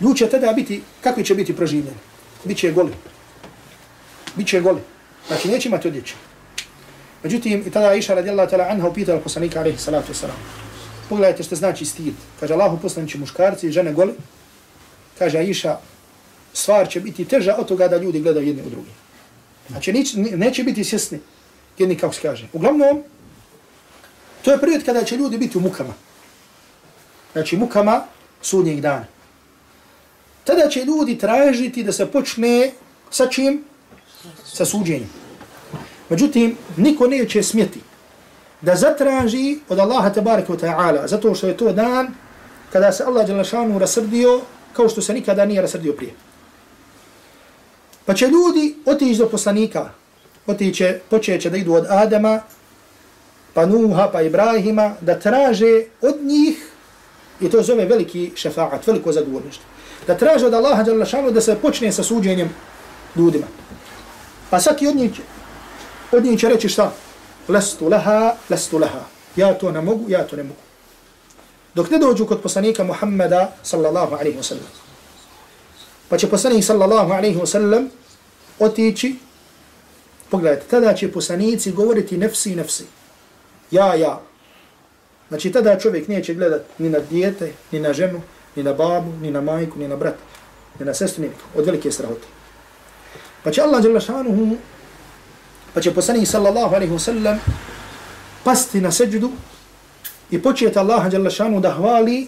Ljudi 0.00 0.18
će 0.18 0.28
tada 0.28 0.52
biti, 0.52 0.82
kakvi 1.00 1.24
će 1.24 1.34
biti 1.34 1.56
proživljeni? 1.56 2.11
Biće 2.44 2.72
goli. 2.72 2.92
Biće 4.36 4.60
goli. 4.60 4.80
Znači, 5.26 5.48
neće 5.48 5.68
imati 5.68 5.88
odjeće. 5.88 6.14
Međutim, 7.22 7.64
i 7.66 7.70
tada 7.70 7.94
Iša 7.94 8.14
radijallahu 8.14 8.50
ta'la 8.50 8.70
anha 8.70 8.88
upitala 8.88 9.20
poslanika 9.20 9.60
alaihi 9.60 9.78
salatu 9.78 10.12
wasalam. 10.12 10.38
Pogledajte 11.08 11.42
što 11.42 11.56
znači 11.56 11.84
stid. 11.84 12.14
Kaže, 12.40 12.54
Allahu 12.54 12.78
poslanići 12.82 13.18
muškarci 13.18 13.66
i 13.68 13.72
žene 13.72 13.92
goli. 13.92 14.12
Kaže 15.18 15.38
Aisha, 15.38 15.78
stvar 16.52 16.88
će 16.88 17.00
biti 17.00 17.24
teža 17.24 17.56
od 17.58 17.68
toga 17.68 17.88
da 17.88 17.96
ljudi 17.96 18.20
gledaju 18.20 18.46
jedni 18.46 18.62
u 18.66 18.70
drugi. 18.70 18.90
Znači, 19.68 19.92
neće, 19.92 20.18
neće 20.18 20.64
biti 20.64 20.84
svjesni 20.84 21.20
jedni 21.78 21.96
kako 21.96 22.14
se 22.14 22.20
kaže. 22.22 22.48
Uglavnom, 22.52 23.02
to 24.42 24.52
je 24.52 24.60
period 24.60 24.84
kada 24.84 25.04
će 25.04 25.16
ljudi 25.16 25.38
biti 25.38 25.58
u 25.58 25.60
mukama. 25.60 25.94
Znači, 27.32 27.56
mukama 27.56 28.04
sudnjeg 28.42 28.80
dana. 28.80 29.04
Tada 30.44 30.68
će 30.68 30.84
ljudi 30.84 31.18
tražiti 31.18 31.82
da 31.82 31.92
se 31.92 32.06
počne 32.06 32.70
sa 33.10 33.26
čim? 33.26 33.64
Sa 34.44 34.64
suđenjem. 34.64 35.10
Međutim, 36.08 36.56
niko 36.76 37.06
neće 37.06 37.42
smjeti 37.42 37.80
da 38.60 38.76
zatraži 38.76 39.58
od 39.68 39.78
Allaha 39.78 40.10
tabaraka 40.10 40.52
wa 40.52 40.58
ta'ala, 40.58 41.06
zato 41.06 41.34
što 41.34 41.46
je 41.46 41.56
to 41.56 41.72
dan 41.72 42.14
kada 42.72 42.92
se 42.92 43.04
Allah 43.04 43.26
Đalašanu 43.26 43.78
rasrdio 43.78 44.40
kao 44.72 44.88
što 44.88 45.02
se 45.02 45.14
nikada 45.14 45.44
nije 45.44 45.62
rasrdio 45.62 45.92
prije. 45.92 46.12
Pa 48.04 48.14
će 48.14 48.26
ljudi 48.26 48.74
otići 48.86 49.18
do 49.18 49.28
poslanika, 49.28 49.90
otiće, 50.46 51.00
počeće 51.10 51.50
da 51.50 51.56
idu 51.56 51.74
od 51.74 51.86
Adama, 51.88 52.40
pa 53.54 53.66
Nuha, 53.66 54.08
pa 54.12 54.22
Ibrahima, 54.22 54.94
da 55.00 55.18
traže 55.18 55.84
od 56.00 56.22
njih, 56.22 56.68
i 57.40 57.50
to 57.50 57.62
zove 57.62 57.84
veliki 57.84 58.30
šefaat, 58.34 58.86
veliko 58.86 59.12
zadovoljništvo 59.12 59.71
da 60.06 60.16
traže 60.18 60.46
od 60.46 60.54
Allaha 60.54 60.82
Đalešanu 60.82 61.30
da 61.30 61.40
se 61.40 61.56
počne 61.62 61.92
sa 61.92 62.02
suđenjem 62.02 62.50
ljudima. 63.16 63.46
Pa 64.50 64.60
svaki 64.60 64.88
od 64.88 64.96
njih, 64.96 65.10
od 66.12 66.24
njih 66.24 66.40
će 66.40 66.48
reći 66.48 66.68
šta? 66.68 66.92
Lestu 67.48 67.88
laha, 67.88 68.34
lestu 68.50 68.78
laha. 68.78 69.04
Ja 69.36 69.54
to 69.54 69.72
ne 69.72 69.80
mogu, 69.80 70.10
ja 70.10 70.26
to 70.26 70.36
ne 70.36 70.42
mogu 70.42 70.60
dok 71.74 71.90
ne 71.90 71.98
dođu 71.98 72.26
kod 72.26 72.42
poslanika 72.42 72.84
Muhammeda 72.84 73.52
sallallahu 73.62 74.14
alaihi 74.14 74.38
wa 74.38 74.42
sallam. 74.42 74.66
Pa 76.08 76.18
će 76.18 76.28
poslanik 76.28 76.64
sallallahu 76.64 77.12
alaihi 77.12 77.38
wa 77.38 77.46
sallam 77.46 77.88
otići, 78.58 79.16
pogledajte, 80.30 80.66
tada 80.70 80.94
će 80.94 81.12
poslanici 81.12 81.72
govoriti 81.72 82.16
nefsi, 82.16 82.56
nefsi. 82.56 82.84
Ja, 83.70 83.94
ja. 83.94 84.20
Znači 85.28 85.52
tada 85.52 85.78
čovjek 85.78 86.08
neće 86.08 86.34
gledat 86.34 86.62
ni 86.78 86.88
na 86.90 86.98
dijete, 86.98 87.52
ni 87.70 87.80
na 87.80 87.92
ženu, 87.92 88.20
ni 88.56 88.62
na 88.62 88.72
babu, 88.72 89.12
ni 89.20 89.30
na 89.30 89.40
majku, 89.40 89.78
ni 89.78 89.88
na 89.88 89.96
brata, 89.96 90.22
ni 90.78 90.86
na 90.86 90.94
sestru, 90.94 91.22
ni 91.22 91.30
od 91.54 91.66
velike 91.66 91.92
strahote. 91.92 92.26
Pa 93.44 93.50
će 93.50 93.62
Allah 93.62 93.84
jalla 93.84 94.56
pa 95.74 95.80
će 95.80 95.94
poslanih 95.94 96.28
sallallahu 96.28 96.74
alaihi 96.74 96.92
wa 96.92 96.98
sallam 96.98 97.38
pasti 98.44 98.80
na 98.80 98.92
seđudu 98.92 99.30
i 100.30 100.42
početi 100.42 100.78
Allaha 100.78 101.08
Đalešanu 101.08 101.60
da 101.60 101.70
hvali 101.70 102.26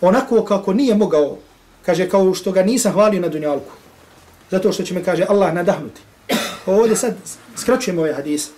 onako 0.00 0.44
kako 0.44 0.72
nije 0.72 0.94
mogao, 0.94 1.38
kaže 1.86 2.08
kao 2.08 2.34
što 2.34 2.52
ga 2.52 2.62
nisam 2.62 2.92
hvalio 2.92 3.20
na 3.20 3.28
dunjalku. 3.28 3.72
Zato 4.50 4.72
što 4.72 4.82
će 4.82 4.94
me, 4.94 5.04
kaže, 5.04 5.26
Allah 5.28 5.54
nadahnuti. 5.54 6.00
Ovdje 6.66 6.96
sad 6.96 7.14
skraćujemo 7.56 8.00
ovaj 8.00 8.14
hadis. 8.14 8.50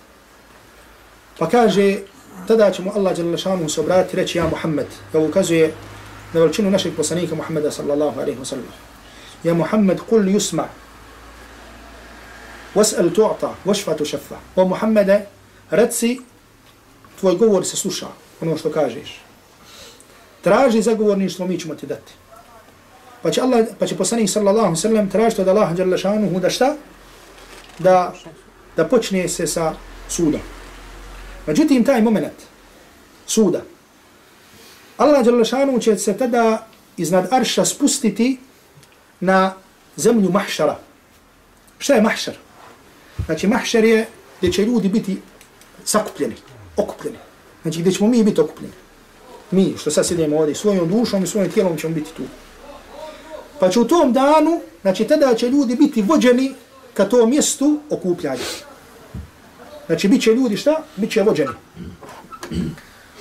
Pa 1.39 1.49
kaže, 1.49 1.97
tada 2.47 2.71
će 2.71 2.81
mu 2.81 2.91
Allah 2.95 3.17
Đalešanu 3.17 3.69
se 3.69 3.81
obrati 3.81 4.15
reći 4.15 4.37
ja 4.37 4.47
Muhammed. 4.47 4.87
Ja 5.13 5.19
ukazuje 5.19 5.73
na 6.33 6.39
veličinu 6.39 6.71
našeg 6.71 6.95
poslanika 6.95 7.35
Muhammeda 7.35 7.71
sallallahu 7.71 8.19
alaihi 8.19 8.39
wa 8.39 8.45
sallam. 8.45 8.73
Ja 9.43 9.53
Muhammed, 9.53 9.99
kul 10.09 10.23
yusma, 10.23 10.63
was'al 12.75 13.11
tu'ta, 13.15 13.53
washfa 13.65 13.95
tu. 13.97 14.03
O 14.55 14.65
Muhammede, 14.65 15.25
reci, 15.69 16.19
tvoj 17.19 17.35
govor 17.35 17.65
se 17.65 17.77
sluša 17.77 18.07
ono 18.41 18.57
što 18.57 18.71
kažeš. 18.71 19.21
Traži 20.41 20.81
zagovorništvo, 20.81 21.47
mi 21.47 21.59
ćemo 21.59 21.75
ti 21.75 21.87
dati. 21.87 22.13
Pa 23.21 23.31
će, 23.31 23.41
Allah, 23.41 23.67
pa 23.79 23.87
će 23.87 23.97
poslanik 23.97 24.29
sallallahu 24.29 24.75
sallam 24.75 25.09
tražiti 25.09 25.41
od 25.41 25.47
Allaha 25.47 25.75
jalla 25.77 25.97
šanuhu 25.97 26.39
da 26.39 26.49
šta? 26.49 26.75
Da, 27.79 28.13
da 28.75 28.85
počne 28.87 29.27
se 29.29 29.47
sa 29.47 29.73
sudom. 30.09 30.41
Međutim, 31.47 31.83
taj 31.83 32.01
moment 32.01 32.33
suda, 33.25 33.61
Allah 34.97 35.25
Đalešanu 35.25 35.79
će 35.79 35.97
se 35.97 36.17
tada 36.17 36.67
iznad 36.97 37.33
arša 37.33 37.65
spustiti 37.65 38.37
na 39.19 39.53
zemlju 39.95 40.29
mahšara. 40.31 40.79
Šta 41.77 41.93
je 41.93 42.01
mahšar? 42.01 42.33
Znači, 43.25 43.47
mahšar 43.47 43.83
je 43.83 44.07
gdje 44.37 44.51
će 44.51 44.65
ljudi 44.65 44.89
biti 44.89 45.21
sakupljeni, 45.83 46.35
okupljeni. 46.77 47.17
Znači 47.61 47.79
gdje 47.79 47.91
ćemo 47.91 48.09
mi 48.09 48.23
biti 48.23 48.41
okupljeni. 48.41 48.73
Mi 49.51 49.73
što 49.77 49.91
sad 49.91 50.07
sjedimo 50.07 50.37
ovdje, 50.37 50.55
svojom 50.55 50.89
dušom 50.89 51.23
i 51.23 51.27
svojim 51.27 51.51
tijelom 51.51 51.77
ćemo 51.77 51.93
biti 51.93 52.13
tu. 52.17 52.23
Pa 53.59 53.69
će 53.69 53.79
u 53.79 53.87
tom 53.87 54.13
danu, 54.13 54.61
znači 54.81 55.03
tada 55.03 55.35
će 55.35 55.49
ljudi 55.49 55.75
biti 55.75 56.01
vođeni 56.01 56.53
ka 56.93 57.05
tom 57.05 57.29
mjestu 57.29 57.79
okupljanja. 57.89 58.43
Znači 59.85 60.07
bit 60.07 60.21
će 60.21 60.33
ljudi 60.33 60.57
šta? 60.57 60.83
Bit 60.95 61.11
će 61.11 61.23
vođeni. 61.23 61.53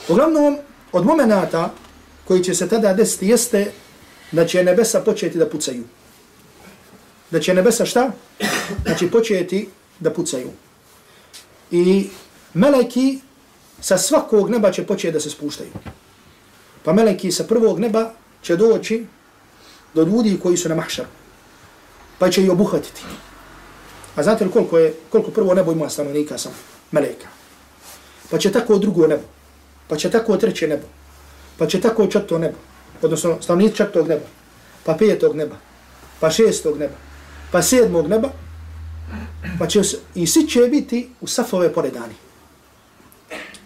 Uglavnom, 0.08 0.58
od 0.96 1.04
momenata 1.04 1.72
koji 2.24 2.44
će 2.44 2.54
se 2.54 2.68
tada 2.68 2.94
desiti 2.94 3.28
jeste 3.28 3.72
da 4.32 4.46
će 4.46 4.64
nebesa 4.64 5.00
početi 5.00 5.38
da 5.38 5.48
pucaju. 5.48 5.84
Da 7.30 7.40
će 7.40 7.54
nebesa 7.54 7.86
šta? 7.86 8.12
Znači 8.84 9.10
početi 9.10 9.68
da 10.00 10.10
pucaju. 10.10 10.50
I 11.70 12.08
meleki 12.54 13.18
sa 13.80 13.98
svakog 13.98 14.50
neba 14.50 14.72
će 14.72 14.86
početi 14.86 15.12
da 15.12 15.20
se 15.20 15.30
spuštaju. 15.30 15.70
Pa 16.84 16.92
meleki 16.92 17.32
sa 17.32 17.44
prvog 17.44 17.80
neba 17.80 18.12
će 18.42 18.56
doći 18.56 19.06
do 19.94 20.02
ljudi 20.02 20.38
koji 20.42 20.56
su 20.56 20.68
na 20.68 20.74
mahšaru. 20.74 21.08
Pa 22.18 22.30
će 22.30 22.42
ih 22.42 22.50
obuhatiti. 22.50 23.02
A 24.16 24.22
znate 24.22 24.44
li 24.44 24.50
koliko, 24.50 24.78
je, 24.78 24.94
koliko 25.10 25.30
prvo 25.30 25.54
nebo 25.54 25.72
ima 25.72 25.90
stanovnika 25.90 26.38
sam? 26.38 26.52
Meleka. 26.90 27.28
Pa 28.30 28.38
će 28.38 28.52
tako 28.52 28.78
drugo 28.78 29.06
nebo. 29.06 29.35
Pa 29.88 29.96
će 29.96 30.10
tako 30.10 30.36
treće 30.36 30.68
nebo. 30.68 30.86
Pa 31.58 31.66
će 31.66 31.80
tako 31.80 32.06
četvrto 32.06 32.38
nebo. 32.38 32.56
Odnosno 33.02 33.38
stanovnici 33.42 33.76
četvrtog 33.76 34.08
neba. 34.08 34.26
Pa 34.84 34.94
petog 34.94 35.36
neba. 35.36 35.56
Pa 36.20 36.30
šestog 36.30 36.78
neba. 36.78 36.94
Pa 37.52 37.62
sedmog 37.62 38.08
neba. 38.08 38.28
Pa 39.58 39.66
će, 39.66 39.82
i 40.14 40.26
svi 40.26 40.48
će 40.48 40.60
biti 40.60 41.08
u 41.20 41.26
safove 41.26 41.72
poredani. 41.72 42.14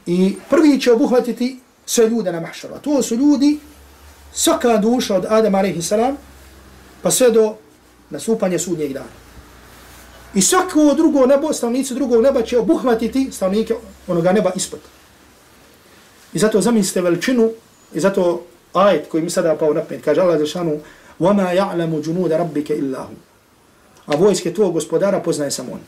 I 0.06 0.36
prvi 0.50 0.80
će 0.80 0.92
obuhvatiti 0.92 1.60
sve 1.86 2.08
ljude 2.08 2.32
na 2.32 2.40
mahšaru. 2.40 2.74
To 2.82 3.02
su 3.02 3.16
ljudi, 3.16 3.58
svaka 4.32 4.76
duša 4.76 5.16
od 5.16 5.26
Adama 5.28 5.58
a.s. 5.58 5.92
pa 7.02 7.10
sve 7.10 7.30
do 7.30 7.54
nasupanja 8.10 8.58
sudnjeg 8.58 8.92
dana. 8.92 9.20
I 10.34 10.42
svako 10.42 10.94
drugo 10.96 11.26
nebo, 11.26 11.52
stavnici 11.52 11.94
drugog 11.94 12.22
neba 12.22 12.42
će 12.42 12.58
obuhvatiti 12.58 13.28
stavnike 13.32 13.74
onoga 14.06 14.32
neba 14.32 14.52
ispod. 14.54 14.80
I 16.33 16.39
zato 16.39 16.61
zamislite 16.61 17.01
veličinu, 17.01 17.51
i 17.93 17.99
zato 17.99 18.43
ajet 18.73 19.07
koji 19.09 19.23
mi 19.23 19.29
sada 19.29 19.55
pao 19.55 19.73
na 19.73 19.81
pamet, 19.81 20.03
kaže 20.05 20.21
Allah 20.21 20.37
Đelšanu, 20.37 20.79
وَمَا 21.19 21.51
يَعْلَمُ 21.51 22.01
جُنُودَ 22.01 22.31
رَبِّكَ 22.31 22.71
إِلَّهُ 22.71 23.07
A 24.05 24.15
vojske 24.15 24.53
tvojeg 24.53 24.73
gospodara 24.73 25.19
poznaje 25.19 25.51
samo 25.51 25.73
on. 25.73 25.79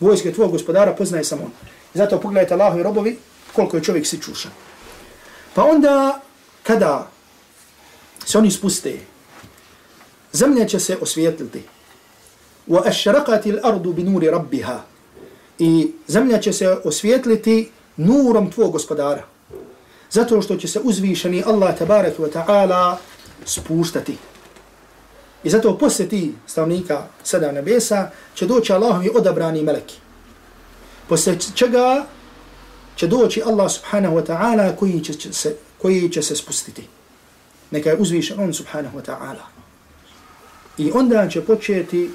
Vojske 0.00 0.32
tvojeg 0.32 0.52
gospodara 0.52 0.92
poznaje 0.92 1.24
samo 1.24 1.42
on. 1.42 1.50
I 1.94 1.98
zato 1.98 2.20
pogledajte 2.20 2.54
Allahovi 2.54 2.82
robovi 2.82 3.18
koliko 3.54 3.76
je 3.76 3.82
čovjek 3.82 4.06
si 4.06 4.20
čušan. 4.22 4.52
Pa 5.54 5.64
onda, 5.64 6.20
kada 6.62 7.10
se 8.26 8.38
oni 8.38 8.50
spuste, 8.50 8.98
zemlja 10.32 10.66
će 10.66 10.80
se 10.80 10.96
osvijetliti. 11.00 11.62
وَأَشْرَقَتِ 12.68 13.46
الْأَرْضُ 13.46 13.86
بِنُورِ 13.94 14.30
رَبِّهَا 14.30 14.78
I 15.58 15.92
zemlja 16.06 16.38
će 16.38 16.52
se 16.52 16.68
osvijetliti 16.84 17.70
nurom 17.97 18.51
tvojeg 18.51 18.71
gospodara. 18.71 19.23
Zato 20.11 20.41
što 20.41 20.55
će 20.55 20.67
se 20.67 20.79
uzvišeni 20.79 21.43
Allah 21.45 21.77
tabaraka 21.77 22.23
wa 22.23 22.31
ta'ala 22.31 22.95
spuštati. 23.45 24.17
I 25.43 25.49
zato 25.49 25.77
poslije 25.77 26.09
ti 26.09 26.33
stavnika 26.47 27.07
sada 27.23 27.51
nebesa 27.51 28.09
će 28.35 28.45
doći 28.45 28.73
Allahovi 28.73 29.09
odabrani 29.15 29.63
meleki. 29.63 29.95
Poslije 31.09 31.37
čega 31.55 32.05
će 32.95 33.07
doći 33.07 33.41
Allah 33.45 33.71
subhanahu 33.71 34.15
wa 34.15 34.25
ta'ala 34.25 34.75
koji, 34.75 35.03
će 35.03 35.33
se, 35.33 35.55
koji 35.81 36.09
će 36.09 36.21
se 36.21 36.35
spustiti. 36.35 36.87
Neka 37.71 37.89
je 37.89 37.97
uzvišen 37.97 38.39
on 38.39 38.53
subhanahu 38.53 38.97
wa 38.97 39.03
ta'ala. 39.05 39.45
I 40.77 40.91
onda 40.91 41.29
će 41.29 41.41
početi 41.41 42.11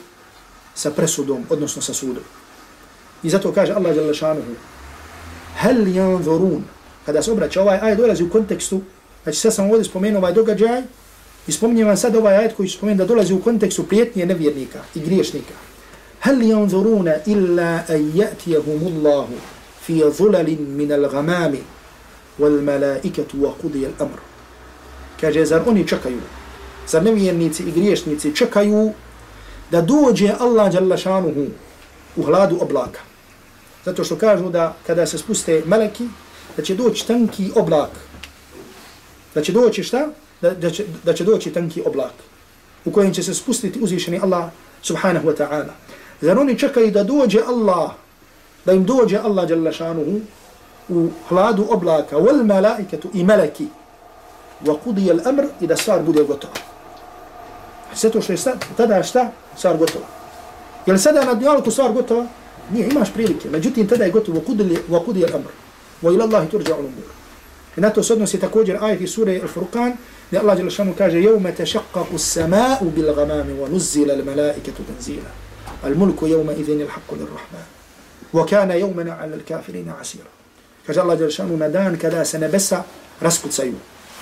sa 0.75 0.91
presudom, 0.91 1.45
odnosno 1.51 1.83
sa 1.83 1.95
sudom. 1.95 2.25
I 3.23 3.31
zato 3.31 3.53
kaže 3.53 3.73
Allah 3.73 3.97
jalla 3.97 4.15
šanuhu 4.15 4.55
Hel 5.61 5.87
yanzurun 5.87 6.63
Kada 7.07 7.23
se 7.23 7.33
obraća 7.33 7.63
ovaj 7.63 7.79
ajet 7.83 7.99
dolazi 7.99 8.25
u 8.25 8.31
kontekstu 8.31 8.81
Znači 9.23 9.39
sad 9.39 9.55
sam 9.55 9.71
ovdje 9.71 9.85
spomenuo 9.85 10.19
ovaj 10.19 10.33
događaj 10.33 10.83
I 11.47 11.53
spominjem 11.53 11.87
vam 11.87 11.97
sad 11.97 12.17
ovaj 12.17 12.37
ajet 12.37 12.57
koji 12.57 12.69
ću 12.69 12.77
spomenuti 12.77 12.99
da 12.99 13.07
dolazi 13.07 13.35
u 13.35 13.43
kontekstu 13.43 13.83
prijetnije 13.83 14.27
nevjernika 14.27 14.79
i 14.95 15.01
griješnika. 15.01 15.55
Hel 16.21 16.37
yanzuruna 16.37 17.19
illa 17.27 17.83
an 17.89 18.13
ya'tiyahum 18.13 18.81
Allahu 18.87 19.35
fi 19.83 20.03
zulalin 20.19 20.77
min 20.77 20.93
al-ghamami 20.93 21.63
wal 22.39 22.63
malaikatu 22.63 23.37
wa 23.37 23.53
qudiya 23.63 23.89
al-amr. 23.89 24.21
Kaže 25.21 25.45
zar 25.45 25.63
oni 25.67 25.89
čekaju? 25.89 26.21
Zar 26.89 27.03
nevjernici 27.03 27.63
i 27.63 27.73
griješnici 27.73 28.37
čekaju 28.37 28.93
da 29.71 29.81
dođe 29.83 30.33
Allah 30.39 30.73
dželle 30.73 30.99
šanuhu 30.99 31.47
u 32.17 32.23
hladu 32.23 32.59
oblaka? 32.61 33.01
Zato 33.85 34.05
što 34.05 34.17
kažu 34.17 34.51
da 34.51 34.75
kada 34.87 35.07
se 35.07 35.19
spuste 35.19 35.63
meleki, 35.67 36.09
da 36.57 36.63
će 36.63 36.75
doći 36.75 37.07
tanki 37.07 37.53
oblak. 37.55 37.91
Da 39.35 39.43
će 39.43 39.53
doći 39.53 39.83
šta? 39.83 40.09
da, 40.41 40.51
da, 40.51 40.71
će, 40.71 40.85
da 41.05 41.13
će 41.13 41.25
doći 41.25 41.53
tanki 41.53 41.83
oblak 41.87 42.13
u 42.85 42.93
kojem 42.93 43.15
će 43.15 43.23
se 43.23 43.35
spustiti 43.35 43.81
uzvišeni 43.83 44.21
Allah 44.23 44.45
subhanahu 44.83 45.29
wa 45.29 45.37
ta'ala. 45.37 45.73
Zar 46.21 46.39
oni 46.39 46.59
čekaju 46.59 46.91
da 46.91 47.05
dođe 47.05 47.41
Allah, 47.47 47.91
da 48.65 48.73
im 48.73 48.85
dođe 48.85 49.19
Allah 49.19 49.51
jalla 49.51 49.73
šanuhu 49.73 50.21
u 50.89 51.09
hladu 51.29 51.67
oblaka, 51.71 52.17
wal 52.17 52.45
malaikatu 52.45 53.11
i 53.15 53.25
meleki, 53.25 53.67
wa 54.65 54.77
kudi 54.85 55.11
al 55.11 55.21
amr 55.25 55.45
i 55.61 55.67
da 55.67 55.77
stvar 55.77 56.03
bude 56.03 56.25
gotova. 56.25 56.55
Sve 57.95 58.11
to 58.11 58.21
što 58.21 58.33
je 58.33 58.37
sad, 58.37 58.65
tada 58.77 59.03
šta? 59.03 59.31
Stvar 59.57 59.77
gotova. 59.77 60.07
Je 60.87 60.93
li 60.93 60.99
sada 60.99 61.25
na 61.25 61.35
dijalku 61.35 61.71
stvar 61.71 61.93
gotova? 61.93 62.27
Nije, 62.73 62.89
imaš 62.89 63.13
prilike. 63.13 63.51
Međutim, 63.51 63.89
tada 63.89 64.05
je 64.05 64.11
gotovo, 64.11 64.41
wa 64.89 65.05
kudi 65.05 65.25
al 65.25 65.35
amr. 65.35 65.51
Wa 66.03 66.15
ila 66.15 66.25
Allahi 66.25 66.49
turđa 66.51 66.77
ul 66.77 66.85
umur. 66.85 67.21
I 67.77 67.81
na 67.81 67.91
to 67.91 68.03
se 68.03 68.13
odnosi 68.13 68.41
također 68.41 68.77
ajeti 68.81 69.07
sure 69.07 69.41
Al-Furqan, 69.41 69.93
gdje 70.29 70.41
Allah 70.41 70.57
Đelešanu 70.57 70.95
kaže 70.99 71.19
يَوْمَ 71.19 71.53
تَشَقَّقُ 71.57 72.11
السَّمَاءُ 72.15 72.85
بِالْغَمَامِ 72.85 73.49
وَنُزِّلَ 73.61 74.11
الْمَلَائِكَةُ 74.11 74.77
تَنْزِيلًا 74.89 75.31
الْمُلْكُ 75.85 76.23
يَوْمَ 76.23 76.51
إِذِنِ 76.51 76.81
الْحَقُّ 76.81 77.11
لِلرَّحْمَنِ 77.15 77.65
وَكَانَ 78.35 78.71
يَوْمَنَا 78.71 79.13
عَلَى 79.13 79.35
الْكَافِرِينَ 79.35 79.89
عَسِيرًا 80.01 80.31
Kaže 80.87 81.01
Allah 81.01 81.17
Đelešanu 81.17 81.57
na 81.57 81.69
dan 81.69 81.99
kada 81.99 82.25
se 82.25 82.39
nebesa 82.39 82.85
raskucaju 83.21 83.75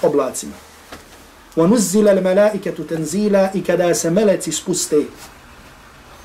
oblacima. 0.02 0.56
وَنُزِّلَ 1.56 2.08
الْمَلَائِكَةُ 2.08 2.76
تَنْزِيلًا 2.88 3.50
i 3.54 3.62
kada 3.62 3.94
se 3.94 4.10
meleci 4.10 4.52
spuste 4.52 4.96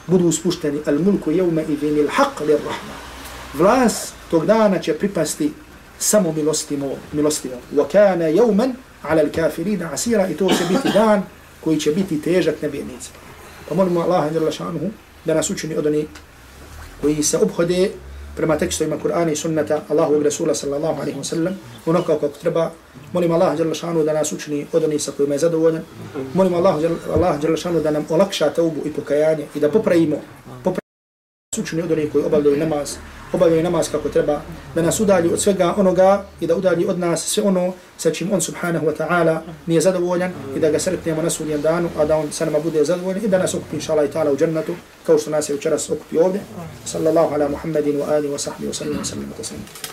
budu 0.08 0.32
spušteni 0.32 0.80
الْمُلْكُ 0.88 1.28
يَوْمَ 1.28 1.60
إِذِنِ 1.60 2.08
الْحَقُّ 2.08 2.44
لِلرَّحْمَنِ 2.44 2.98
Vlas 3.54 4.14
tog 4.32 4.46
dana 4.46 4.80
će 4.80 4.94
pripasti 4.94 5.52
samo 6.00 6.32
milostivo, 6.32 6.96
milostivo. 7.12 7.56
Wa 7.76 7.88
kana 7.92 8.26
yawman 8.26 8.74
ala 9.02 9.22
al-kafirin 9.22 9.94
asira 9.94 10.28
i 10.28 10.34
to 10.34 10.50
će 10.50 10.66
biti 10.70 10.90
dan 10.94 11.24
koji 11.64 11.80
će 11.80 11.92
biti 11.92 12.22
težak 12.22 12.62
nevjernicima. 12.62 13.18
Pa 13.70 13.76
molimo 13.76 14.02
Allaha 14.02 14.30
da 15.26 15.34
nas 15.34 15.50
učini 15.50 15.76
od 15.76 15.86
onih 15.86 16.06
koji 17.02 17.24
se 17.24 17.38
obhode 17.38 17.92
prema 18.36 18.58
tekstovima 18.58 18.98
Kur'ana 19.04 19.32
i 19.32 19.36
sunnata 19.36 19.82
Allahovog 19.90 20.24
Rasula 20.24 20.56
sallallahu 20.56 21.02
alaihi 21.02 21.20
wa 21.20 21.24
sallam 21.24 21.54
onako 21.86 22.14
kako 22.14 22.28
treba. 22.42 22.72
Molim 23.14 23.32
Allah 23.32 23.58
dželle 23.58 23.76
šanehu 23.76 24.04
da 24.06 24.14
nas 24.14 24.32
učini 24.32 24.66
od 24.74 24.84
onih 24.84 25.02
sa 25.02 25.12
kojima 25.12 25.36
je 25.36 25.40
zadovoljan. 25.40 25.82
Molim 26.34 26.54
Allah 26.54 27.40
dželle 27.42 27.58
šanehu 27.58 27.84
da 27.84 27.92
nam 27.92 28.06
olakša 28.10 28.50
taubu 28.50 28.82
i 28.86 28.94
pokajanje 28.94 29.48
i 29.56 29.60
da 29.60 29.70
popravimo, 29.70 30.16
popravimo 30.64 31.60
učini 31.60 31.82
od 31.82 31.92
onih 31.92 32.12
koji 32.12 32.26
obavljaju 32.26 32.58
namaz, 32.58 32.96
obavljaju 33.34 33.64
namaz 33.64 33.92
kako 33.92 34.10
treba, 34.10 34.42
da 34.76 34.82
nas 34.82 35.00
udalji 35.00 35.34
od 35.34 35.42
svega 35.42 35.74
onoga 35.78 36.26
i 36.42 36.48
da 36.48 36.56
udalji 36.56 36.86
od 36.88 37.00
nas 37.00 37.26
sve 37.26 37.44
ono 37.44 37.74
sa 37.98 38.12
čim 38.12 38.32
on 38.32 38.42
subhanahu 38.42 38.86
wa 38.86 38.96
ta'ala 38.98 39.40
nije 39.66 39.82
zadovoljan 39.82 40.32
i 40.56 40.60
da 40.60 40.72
ga 40.72 40.80
sretnemo 40.80 41.22
na 41.22 41.30
sudnjem 41.30 41.62
danu, 41.62 41.90
a 41.98 42.06
da 42.06 42.18
on 42.18 42.32
sa 42.32 42.46
nama 42.46 42.60
bude 42.60 42.84
zadovoljan 42.84 43.26
i 43.26 43.28
da 43.28 43.38
nas 43.38 43.54
okupi 43.54 43.76
inša 43.76 43.94
Allah 43.94 44.10
i 44.10 44.14
ta'ala 44.14 44.32
u 44.34 44.38
džennetu 44.38 44.76
kao 45.06 45.18
što 45.18 45.30
nas 45.30 45.50
je 45.50 45.56
večeras 45.56 45.90
okupio 45.90 46.26
ovdje. 46.26 46.42
Sallallahu 46.86 47.34
ala 47.34 47.50
Muhammedin 47.50 48.00
wa 48.00 48.14
alihi 48.14 48.34
wa 48.34 48.38
sahbihi 48.38 48.72
wa 48.72 48.74
sallam 48.74 48.98
wa 48.98 49.06
sallam 49.06 49.34
wa 49.40 49.44
sallam. 49.44 49.93